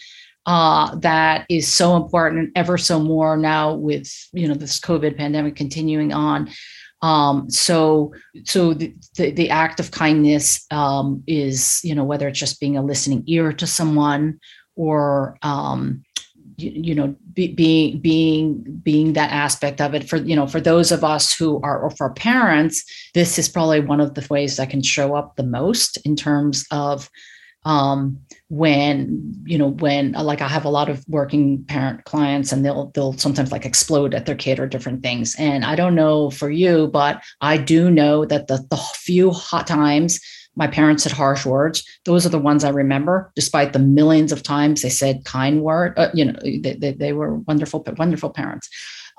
uh, 0.47 0.95
that 0.97 1.47
is 1.49 1.69
so 1.69 1.97
important 1.97 2.51
ever 2.57 2.79
so 2.79 2.99
more 2.99 3.37
now 3.37 3.75
with 3.75 4.11
you 4.33 4.49
know 4.49 4.55
this 4.55 4.81
covid 4.81 5.17
pandemic 5.17 5.57
continuing 5.57 6.13
on. 6.13 6.49
Um, 7.03 7.49
so, 7.49 8.13
so 8.45 8.75
the, 8.75 8.95
the, 9.17 9.31
the 9.31 9.51
act 9.51 9.81
of 9.81 9.91
kindness 9.91 10.67
um, 10.71 11.23
is, 11.27 11.81
you 11.83 11.95
know, 11.95 12.05
whether 12.05 12.29
it's 12.29 12.39
just 12.39 12.61
being 12.61 12.77
a 12.77 12.83
listening 12.83 13.25
ear 13.27 13.55
to 13.55 13.67
someone 13.67 14.39
or, 14.77 15.39
um, 15.41 16.03
you, 16.57 16.73
you 16.75 16.95
know, 16.95 17.17
be, 17.33 17.49
being 17.55 18.01
being 18.01 18.63
being 18.83 19.15
that 19.15 19.33
aspect 19.33 19.81
of 19.81 19.95
it. 19.95 20.09
For 20.09 20.17
you 20.17 20.37
know 20.37 20.47
for 20.47 20.61
those 20.61 20.93
of 20.93 21.03
us 21.03 21.33
who 21.33 21.61
are 21.63 21.79
or 21.81 21.91
for 21.91 22.11
parents, 22.11 22.85
this 23.15 23.39
is 23.39 23.49
probably 23.49 23.81
one 23.81 24.01
of 24.01 24.15
the 24.15 24.27
ways 24.29 24.57
that 24.57 24.69
can 24.71 24.83
show 24.83 25.15
up 25.15 25.37
the 25.37 25.43
most 25.43 25.97
in 26.05 26.17
terms 26.17 26.67
of 26.71 27.09
um, 27.65 28.21
when 28.51 29.33
you 29.45 29.57
know 29.57 29.69
when 29.69 30.13
uh, 30.17 30.25
like 30.25 30.41
i 30.41 30.49
have 30.49 30.65
a 30.65 30.71
lot 30.71 30.89
of 30.89 31.05
working 31.09 31.63
parent 31.67 32.05
clients 32.05 32.51
and 32.51 32.65
they'll 32.65 32.91
they'll 32.95 33.13
sometimes 33.13 33.53
like 33.53 33.65
explode 33.65 34.13
at 34.13 34.27
their 34.27 34.35
kid 34.35 34.59
or 34.59 34.67
different 34.67 35.05
things 35.05 35.37
and 35.39 35.65
i 35.65 35.77
don't 35.77 35.95
know 35.95 36.31
for 36.31 36.51
you 36.51 36.89
but 36.89 37.23
i 37.41 37.57
do 37.57 37.89
know 37.89 38.25
that 38.25 38.49
the, 38.49 38.57
the 38.69 38.77
few 38.77 39.31
hot 39.31 39.69
times 39.69 40.19
my 40.57 40.67
parents 40.67 41.05
said 41.05 41.13
harsh 41.13 41.47
words 41.47 41.85
those 42.07 42.27
are 42.27 42.31
the 42.31 42.41
ones 42.41 42.65
i 42.65 42.71
remember 42.71 43.31
despite 43.37 43.73
the 43.73 43.79
millions 43.79 44.33
of 44.33 44.43
times 44.43 44.83
they 44.83 44.91
said 44.91 45.25
kind 45.25 45.63
word 45.63 45.97
uh, 45.97 46.11
you 46.13 46.25
know 46.25 46.37
they, 46.43 46.75
they, 46.75 46.93
they 46.93 47.13
were 47.13 47.37
wonderful 47.37 47.85
wonderful 47.99 48.31
parents 48.31 48.69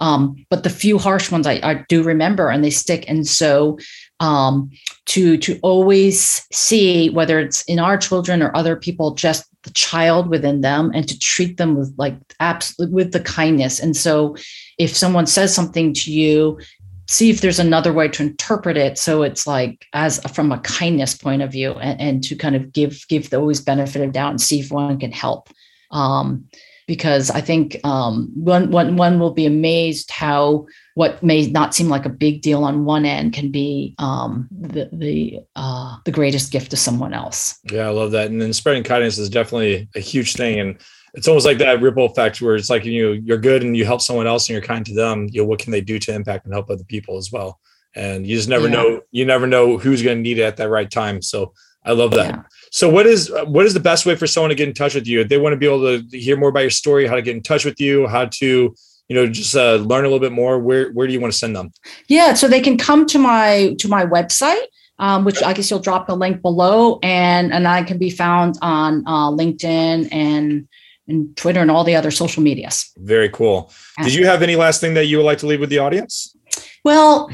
um, 0.01 0.35
but 0.49 0.63
the 0.63 0.69
few 0.69 0.97
harsh 0.97 1.31
ones 1.31 1.45
I, 1.45 1.59
I, 1.63 1.85
do 1.87 2.01
remember 2.01 2.49
and 2.49 2.63
they 2.63 2.71
stick. 2.71 3.05
And 3.07 3.27
so 3.27 3.77
um, 4.21 4.69
to 5.07 5.35
to 5.37 5.59
always 5.61 6.47
see 6.53 7.09
whether 7.09 7.39
it's 7.39 7.63
in 7.63 7.79
our 7.79 7.97
children 7.97 8.41
or 8.41 8.55
other 8.55 8.75
people 8.75 9.15
just 9.15 9.45
the 9.63 9.71
child 9.71 10.29
within 10.29 10.61
them 10.61 10.91
and 10.93 11.07
to 11.09 11.19
treat 11.19 11.57
them 11.57 11.75
with 11.75 11.93
like 11.97 12.15
absolute 12.39 12.91
with 12.91 13.11
the 13.11 13.19
kindness. 13.19 13.79
And 13.79 13.97
so 13.97 14.35
if 14.77 14.95
someone 14.95 15.25
says 15.25 15.53
something 15.53 15.93
to 15.93 16.11
you 16.11 16.59
see 17.07 17.29
if 17.29 17.41
there's 17.41 17.59
another 17.59 17.91
way 17.91 18.07
to 18.07 18.23
interpret 18.23 18.77
it. 18.77 18.97
So 18.97 19.21
it's 19.23 19.45
like 19.45 19.85
as 19.91 20.21
from 20.33 20.51
a 20.51 20.59
kindness 20.59 21.13
point 21.13 21.41
of 21.41 21.51
view 21.51 21.73
and, 21.73 21.99
and 21.99 22.23
to 22.23 22.35
kind 22.35 22.55
of 22.55 22.71
give 22.71 23.05
give 23.09 23.29
the 23.29 23.37
always 23.37 23.59
benefit 23.59 24.01
of 24.01 24.13
doubt 24.13 24.29
and 24.29 24.41
see 24.41 24.61
if 24.61 24.71
one 24.71 24.97
can 24.99 25.11
help. 25.11 25.49
Um, 25.89 26.47
because 26.87 27.29
I 27.29 27.41
think 27.41 27.77
um, 27.83 28.31
one, 28.35 28.71
one, 28.71 28.97
one 28.97 29.19
will 29.19 29.33
be 29.33 29.45
amazed 29.45 30.11
how 30.11 30.65
what 30.95 31.21
may 31.23 31.47
not 31.47 31.73
seem 31.73 31.89
like 31.89 32.05
a 32.05 32.09
big 32.09 32.41
deal 32.41 32.63
on 32.63 32.85
one 32.85 33.05
end 33.05 33.33
can 33.33 33.51
be 33.51 33.95
um, 33.97 34.47
the 34.51 34.89
the 34.91 35.39
uh, 35.55 35.97
the 36.05 36.11
greatest 36.11 36.51
gift 36.51 36.71
to 36.71 36.77
someone 36.77 37.13
else. 37.13 37.57
Yeah, 37.71 37.87
I 37.87 37.91
love 37.91 38.11
that. 38.11 38.29
And 38.29 38.41
then 38.41 38.53
spreading 38.53 38.83
kindness 38.83 39.17
is 39.17 39.29
definitely 39.29 39.87
a 39.95 39.99
huge 39.99 40.35
thing, 40.35 40.59
and 40.59 40.79
it's 41.13 41.27
almost 41.27 41.45
like 41.45 41.57
that 41.59 41.81
ripple 41.81 42.05
effect 42.05 42.41
where 42.41 42.55
it's 42.55 42.69
like 42.69 42.85
you 42.85 43.03
know, 43.03 43.11
you're 43.23 43.37
good 43.37 43.63
and 43.63 43.75
you 43.75 43.85
help 43.85 44.01
someone 44.01 44.27
else 44.27 44.47
and 44.47 44.53
you're 44.53 44.61
kind 44.61 44.85
to 44.85 44.93
them. 44.93 45.27
You 45.31 45.41
know, 45.41 45.47
what 45.47 45.59
can 45.59 45.71
they 45.71 45.81
do 45.81 45.99
to 45.99 46.13
impact 46.13 46.45
and 46.45 46.53
help 46.53 46.69
other 46.69 46.83
people 46.83 47.17
as 47.17 47.31
well? 47.31 47.59
And 47.95 48.25
you 48.25 48.35
just 48.35 48.49
never 48.49 48.67
yeah. 48.67 48.75
know. 48.75 49.01
You 49.11 49.25
never 49.25 49.47
know 49.47 49.77
who's 49.77 50.01
going 50.01 50.17
to 50.17 50.21
need 50.21 50.39
it 50.39 50.43
at 50.43 50.57
that 50.57 50.69
right 50.69 50.89
time. 50.89 51.21
So 51.21 51.53
I 51.85 51.91
love 51.91 52.11
that. 52.11 52.35
Yeah. 52.35 52.41
So 52.71 52.89
what 52.89 53.05
is 53.05 53.31
what 53.45 53.65
is 53.65 53.73
the 53.73 53.81
best 53.81 54.05
way 54.05 54.15
for 54.15 54.25
someone 54.25 54.49
to 54.49 54.55
get 54.55 54.67
in 54.67 54.73
touch 54.73 54.95
with 54.95 55.05
you? 55.05 55.19
If 55.19 55.27
they 55.27 55.37
want 55.37 55.53
to 55.53 55.57
be 55.57 55.65
able 55.65 55.99
to 55.99 56.17
hear 56.17 56.37
more 56.37 56.49
about 56.49 56.61
your 56.61 56.69
story, 56.69 57.05
how 57.05 57.15
to 57.15 57.21
get 57.21 57.35
in 57.35 57.43
touch 57.43 57.65
with 57.65 57.79
you, 57.81 58.07
how 58.07 58.25
to 58.25 58.73
you 59.09 59.15
know 59.15 59.27
just 59.27 59.55
uh, 59.55 59.75
learn 59.75 60.05
a 60.05 60.07
little 60.07 60.19
bit 60.19 60.31
more. 60.31 60.57
Where 60.57 60.91
where 60.91 61.05
do 61.05 61.13
you 61.13 61.19
want 61.19 61.33
to 61.33 61.37
send 61.37 61.53
them? 61.53 61.73
Yeah, 62.07 62.33
so 62.33 62.47
they 62.47 62.61
can 62.61 62.77
come 62.77 63.05
to 63.07 63.19
my 63.19 63.75
to 63.79 63.87
my 63.87 64.05
website. 64.05 64.63
Um, 64.99 65.25
which 65.25 65.41
I 65.41 65.53
guess 65.53 65.71
you'll 65.71 65.79
drop 65.79 66.05
the 66.05 66.15
link 66.15 66.43
below, 66.43 66.99
and 67.01 67.51
and 67.51 67.67
I 67.67 67.81
can 67.83 67.97
be 67.97 68.11
found 68.11 68.57
on 68.61 69.03
uh, 69.07 69.31
LinkedIn 69.31 70.09
and 70.11 70.67
and 71.07 71.35
Twitter 71.35 71.59
and 71.59 71.71
all 71.71 71.83
the 71.83 71.95
other 71.95 72.11
social 72.11 72.43
medias. 72.43 72.91
Very 72.97 73.29
cool. 73.29 73.71
Did 74.03 74.13
you 74.13 74.25
have 74.27 74.43
any 74.43 74.55
last 74.55 74.79
thing 74.79 74.93
that 74.93 75.05
you 75.05 75.17
would 75.17 75.25
like 75.25 75.39
to 75.39 75.47
leave 75.47 75.59
with 75.59 75.71
the 75.71 75.79
audience? 75.79 76.35
Well, 76.83 77.31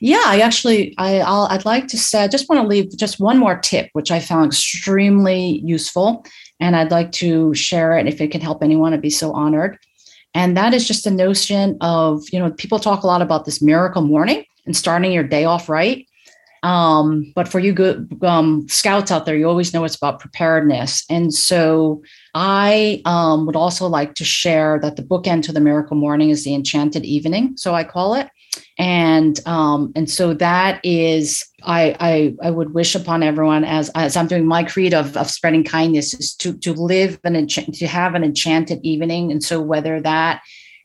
yeah, 0.00 0.22
I 0.24 0.40
actually 0.40 0.94
I 0.96 1.20
I'll, 1.20 1.46
I'd 1.50 1.66
like 1.66 1.86
to 1.88 1.98
say 1.98 2.24
I 2.24 2.28
just 2.28 2.48
want 2.48 2.62
to 2.62 2.66
leave 2.66 2.96
just 2.96 3.20
one 3.20 3.38
more 3.38 3.58
tip, 3.58 3.90
which 3.92 4.10
I 4.10 4.18
found 4.18 4.46
extremely 4.46 5.60
useful, 5.62 6.24
and 6.58 6.74
I'd 6.74 6.90
like 6.90 7.12
to 7.12 7.54
share 7.54 7.98
it 7.98 8.06
if 8.06 8.20
it 8.20 8.32
can 8.32 8.40
help 8.40 8.62
anyone. 8.62 8.94
I'd 8.94 9.02
be 9.02 9.10
so 9.10 9.32
honored. 9.32 9.78
And 10.34 10.56
that 10.56 10.72
is 10.72 10.88
just 10.88 11.04
the 11.04 11.10
notion 11.10 11.76
of 11.82 12.22
you 12.32 12.38
know 12.38 12.50
people 12.52 12.78
talk 12.78 13.02
a 13.02 13.06
lot 13.06 13.20
about 13.20 13.44
this 13.44 13.60
miracle 13.60 14.02
morning 14.02 14.44
and 14.64 14.74
starting 14.74 15.12
your 15.12 15.24
day 15.24 15.44
off 15.44 15.68
right. 15.68 16.06
Um, 16.62 17.32
but 17.34 17.48
for 17.48 17.58
you 17.58 17.72
good 17.72 18.22
um, 18.22 18.66
scouts 18.68 19.10
out 19.10 19.26
there, 19.26 19.36
you 19.36 19.48
always 19.48 19.72
know 19.72 19.84
it's 19.84 19.96
about 19.96 20.20
preparedness. 20.20 21.04
And 21.08 21.32
so 21.32 22.02
I 22.34 23.00
um, 23.06 23.46
would 23.46 23.56
also 23.56 23.86
like 23.86 24.14
to 24.16 24.24
share 24.24 24.78
that 24.80 24.96
the 24.96 25.02
bookend 25.02 25.42
to 25.44 25.52
the 25.52 25.60
miracle 25.60 25.96
morning 25.96 26.28
is 26.28 26.44
the 26.44 26.54
enchanted 26.54 27.04
evening. 27.04 27.56
So 27.56 27.74
I 27.74 27.84
call 27.84 28.14
it 28.14 28.28
and 28.78 29.46
um, 29.46 29.92
and 29.94 30.08
so 30.08 30.32
that 30.34 30.80
is 30.84 31.44
I, 31.62 31.94
I 32.00 32.34
I 32.46 32.50
would 32.50 32.72
wish 32.72 32.94
upon 32.94 33.22
everyone 33.22 33.64
as 33.64 33.90
as 33.90 34.16
I'm 34.16 34.26
doing 34.26 34.46
my 34.46 34.64
creed 34.64 34.94
of, 34.94 35.16
of 35.16 35.30
spreading 35.30 35.64
kindness 35.64 36.14
is 36.14 36.34
to 36.36 36.56
to 36.58 36.72
live 36.72 37.20
an 37.24 37.36
enchant 37.36 37.74
to 37.74 37.86
have 37.86 38.14
an 38.14 38.24
enchanted 38.24 38.80
evening. 38.82 39.30
And 39.30 39.42
so 39.42 39.60
whether 39.60 40.00
that 40.00 40.42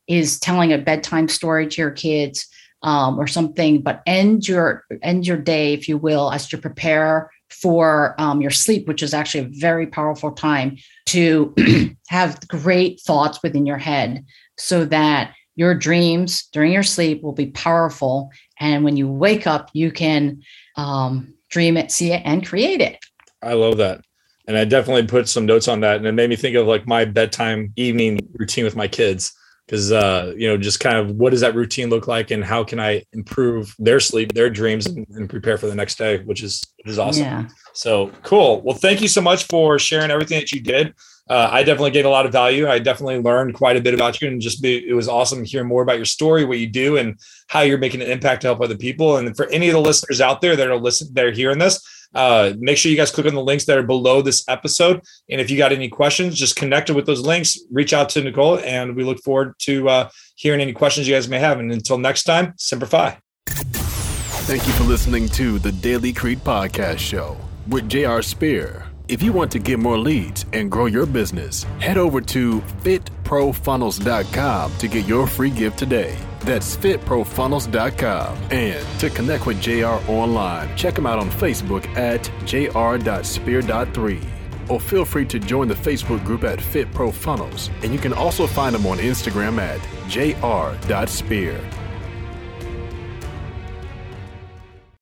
is 0.08 0.40
telling 0.40 0.74
a 0.74 0.78
bedtime 0.78 1.28
story 1.28 1.68
to 1.68 1.82
your 1.82 1.92
kids 1.92 2.48
um, 2.84 3.18
or 3.20 3.28
something 3.28 3.82
but 3.82 4.02
end 4.06 4.48
your 4.48 4.86
end 5.02 5.26
your 5.26 5.38
day 5.38 5.74
if 5.74 5.88
you 5.88 5.98
will 5.98 6.32
as 6.32 6.52
you 6.52 6.58
prepare 6.58 7.32
for 7.50 8.14
um, 8.20 8.42
your 8.42 8.52
sleep 8.52 8.88
which 8.88 9.02
is 9.02 9.14
actually 9.14 9.46
a 9.46 9.60
very 9.60 9.88
powerful 9.88 10.32
time 10.32 10.78
to 11.06 11.56
have 12.10 12.46
great 12.48 13.00
thoughts 13.02 13.40
within 13.42 13.66
your 13.66 13.78
head 13.78 14.24
so 14.58 14.86
that 14.86 15.34
your 15.56 15.74
dreams 15.74 16.48
during 16.52 16.72
your 16.72 16.84
sleep 16.84 17.24
will 17.24 17.34
be 17.34 17.48
powerful. 17.48 18.32
And 18.60 18.84
when 18.84 18.98
you 18.98 19.08
wake 19.08 19.48
up, 19.48 19.70
you 19.74 19.92
can 19.92 20.42
um, 20.76 21.34
dream 21.50 21.78
it, 21.78 21.92
see 21.92 22.12
it, 22.12 22.22
and 22.26 22.46
create 22.46 22.82
it. 22.82 23.00
I 23.42 23.54
love 23.54 23.78
that. 23.78 24.02
And 24.48 24.58
I 24.58 24.66
definitely 24.66 25.08
put 25.08 25.28
some 25.28 25.46
notes 25.46 25.68
on 25.68 25.80
that. 25.80 25.98
And 25.98 26.06
it 26.06 26.12
made 26.12 26.30
me 26.30 26.36
think 26.36 26.56
of 26.56 26.68
like 26.68 26.88
my 26.88 27.06
bedtime 27.06 27.74
evening 27.76 28.20
routine 28.34 28.64
with 28.64 28.76
my 28.76 28.88
kids. 28.88 29.34
Cause, 29.68 29.92
uh, 29.92 30.32
you 30.38 30.48
know, 30.48 30.58
just 30.58 30.80
kind 30.80 30.96
of 30.98 31.16
what 31.16 31.32
does 31.32 31.42
that 31.42 31.56
routine 31.56 31.90
look 31.90 32.08
like 32.08 32.30
and 32.30 32.44
how 32.44 32.64
can 32.64 32.80
I 32.80 33.04
improve 33.14 33.74
their 33.80 34.00
sleep, 34.00 34.32
their 34.34 34.48
dreams, 34.48 34.86
and, 34.86 35.08
and 35.10 35.28
prepare 35.28 35.58
for 35.58 35.66
the 35.66 35.74
next 35.74 35.98
day, 35.98 36.20
which 36.20 36.44
is, 36.44 36.64
which 36.78 36.92
is 36.92 37.00
awesome. 37.00 37.24
Yeah. 37.24 37.48
So 37.74 38.12
cool. 38.22 38.62
Well, 38.62 38.76
thank 38.76 39.02
you 39.02 39.08
so 39.08 39.22
much 39.22 39.46
for 39.46 39.80
sharing 39.80 40.12
everything 40.12 40.40
that 40.40 40.52
you 40.52 40.62
did 40.62 40.94
uh, 41.28 41.50
I 41.52 41.64
definitely 41.64 41.92
gained 41.92 42.06
a 42.06 42.12
lot 42.12 42.26
of 42.26 42.32
value. 42.32 42.68
I 42.68 42.80
definitely 42.80 43.20
learned 43.20 43.56
quite 43.56 43.78
a 43.78 43.82
bit 43.82 43.94
about 43.94 44.22
you, 44.22 44.28
and 44.28 44.40
just 44.40 44.62
be, 44.62 44.88
it 44.88 44.94
was 44.94 45.08
awesome 45.08 45.44
hearing 45.44 45.68
more 45.68 45.82
about 45.82 45.98
your 45.98 46.06
story, 46.06 46.46
what 46.46 46.60
you 46.60 46.68
do, 46.68 46.98
and 46.98 47.20
how 47.48 47.62
you're 47.62 47.78
making 47.78 48.02
an 48.02 48.10
impact 48.10 48.42
to 48.42 48.48
help 48.48 48.62
other 48.62 48.78
people. 48.78 49.18
And 49.18 49.36
for 49.36 49.48
any 49.48 49.68
of 49.68 49.74
the 49.74 49.82
listeners 49.82 50.22
out 50.22 50.42
there 50.42 50.56
that 50.56 50.70
are 50.70 50.78
listening, 50.78 51.14
that 51.14 51.26
are 51.26 51.32
hearing 51.32 51.58
this, 51.58 51.82
uh, 52.14 52.54
make 52.60 52.78
sure 52.78 52.92
you 52.92 52.98
guys 52.98 53.12
click 53.12 53.26
on 53.26 53.34
the 53.34 53.44
links 53.44 53.66
that 53.66 53.78
are 53.78 53.84
below 53.84 54.22
this 54.22 54.48
episode. 54.48 55.02
And 55.30 55.42
if 55.42 55.50
you 55.50 55.58
got 55.58 55.72
any 55.72 55.90
questions, 55.90 56.38
just 56.38 56.56
connect 56.56 56.90
with 56.90 57.06
those 57.06 57.22
links. 57.22 57.58
Reach 57.72 57.92
out 57.92 58.10
to 58.10 58.24
Nicole, 58.24 58.60
and 58.60 58.96
we 58.96 59.04
look 59.04 59.20
forward 59.24 59.56
to 59.60 59.90
uh, 59.90 60.10
hearing 60.36 60.62
any 60.62 60.74
questions 60.74 61.08
you 61.08 61.16
guys 61.16 61.28
may 61.28 61.40
have. 61.40 61.60
And 61.60 61.72
until 61.72 61.98
next 61.98 62.24
time, 62.24 62.54
Semper 62.58 62.86
Fi. 62.86 63.18
Thank 63.48 64.68
you 64.68 64.74
for 64.74 64.84
listening 64.84 65.28
to 65.30 65.58
the 65.58 65.72
Daily 65.72 66.14
Creed 66.14 66.40
Podcast 66.40 67.00
Show 67.00 67.36
with 67.68 67.90
J.R. 67.90 68.22
Spear. 68.22 68.85
If 69.08 69.22
you 69.22 69.34
want 69.34 69.52
to 69.52 69.60
get 69.60 69.78
more 69.78 70.00
leads 70.00 70.48
and 70.52 70.72
grow 70.72 70.88
your 70.88 71.06
business, 71.06 71.64
head 71.80 71.98
over 71.98 72.22
to 72.22 72.60
fitprofunnels.com 72.84 74.78
to 74.78 74.88
get 74.88 75.06
your 75.06 75.28
free 75.28 75.52
gift 75.52 75.78
today. 75.78 76.18
That's 76.40 76.76
fitprofunnels.com. 76.76 78.38
And 78.52 79.00
to 79.00 79.10
connect 79.12 79.46
with 79.46 79.62
JR 79.62 80.00
online, 80.10 80.76
check 80.76 80.98
him 80.98 81.06
out 81.06 81.20
on 81.20 81.30
Facebook 81.30 81.86
at 81.96 82.24
jr.spear.3 82.46 84.26
or 84.70 84.80
feel 84.80 85.06
free 85.06 85.26
to 85.26 85.38
join 85.40 85.68
the 85.68 85.76
Facebook 85.76 86.26
group 86.26 86.44
at 86.44 86.60
Fit 86.60 86.92
Pro 86.92 87.12
Funnels. 87.12 87.70
And 87.84 87.94
you 87.94 88.00
can 88.00 88.14
also 88.14 88.48
find 88.48 88.76
him 88.76 88.88
on 88.88 88.98
Instagram 88.98 89.60
at 89.60 89.80
jr.spear. 90.10 91.62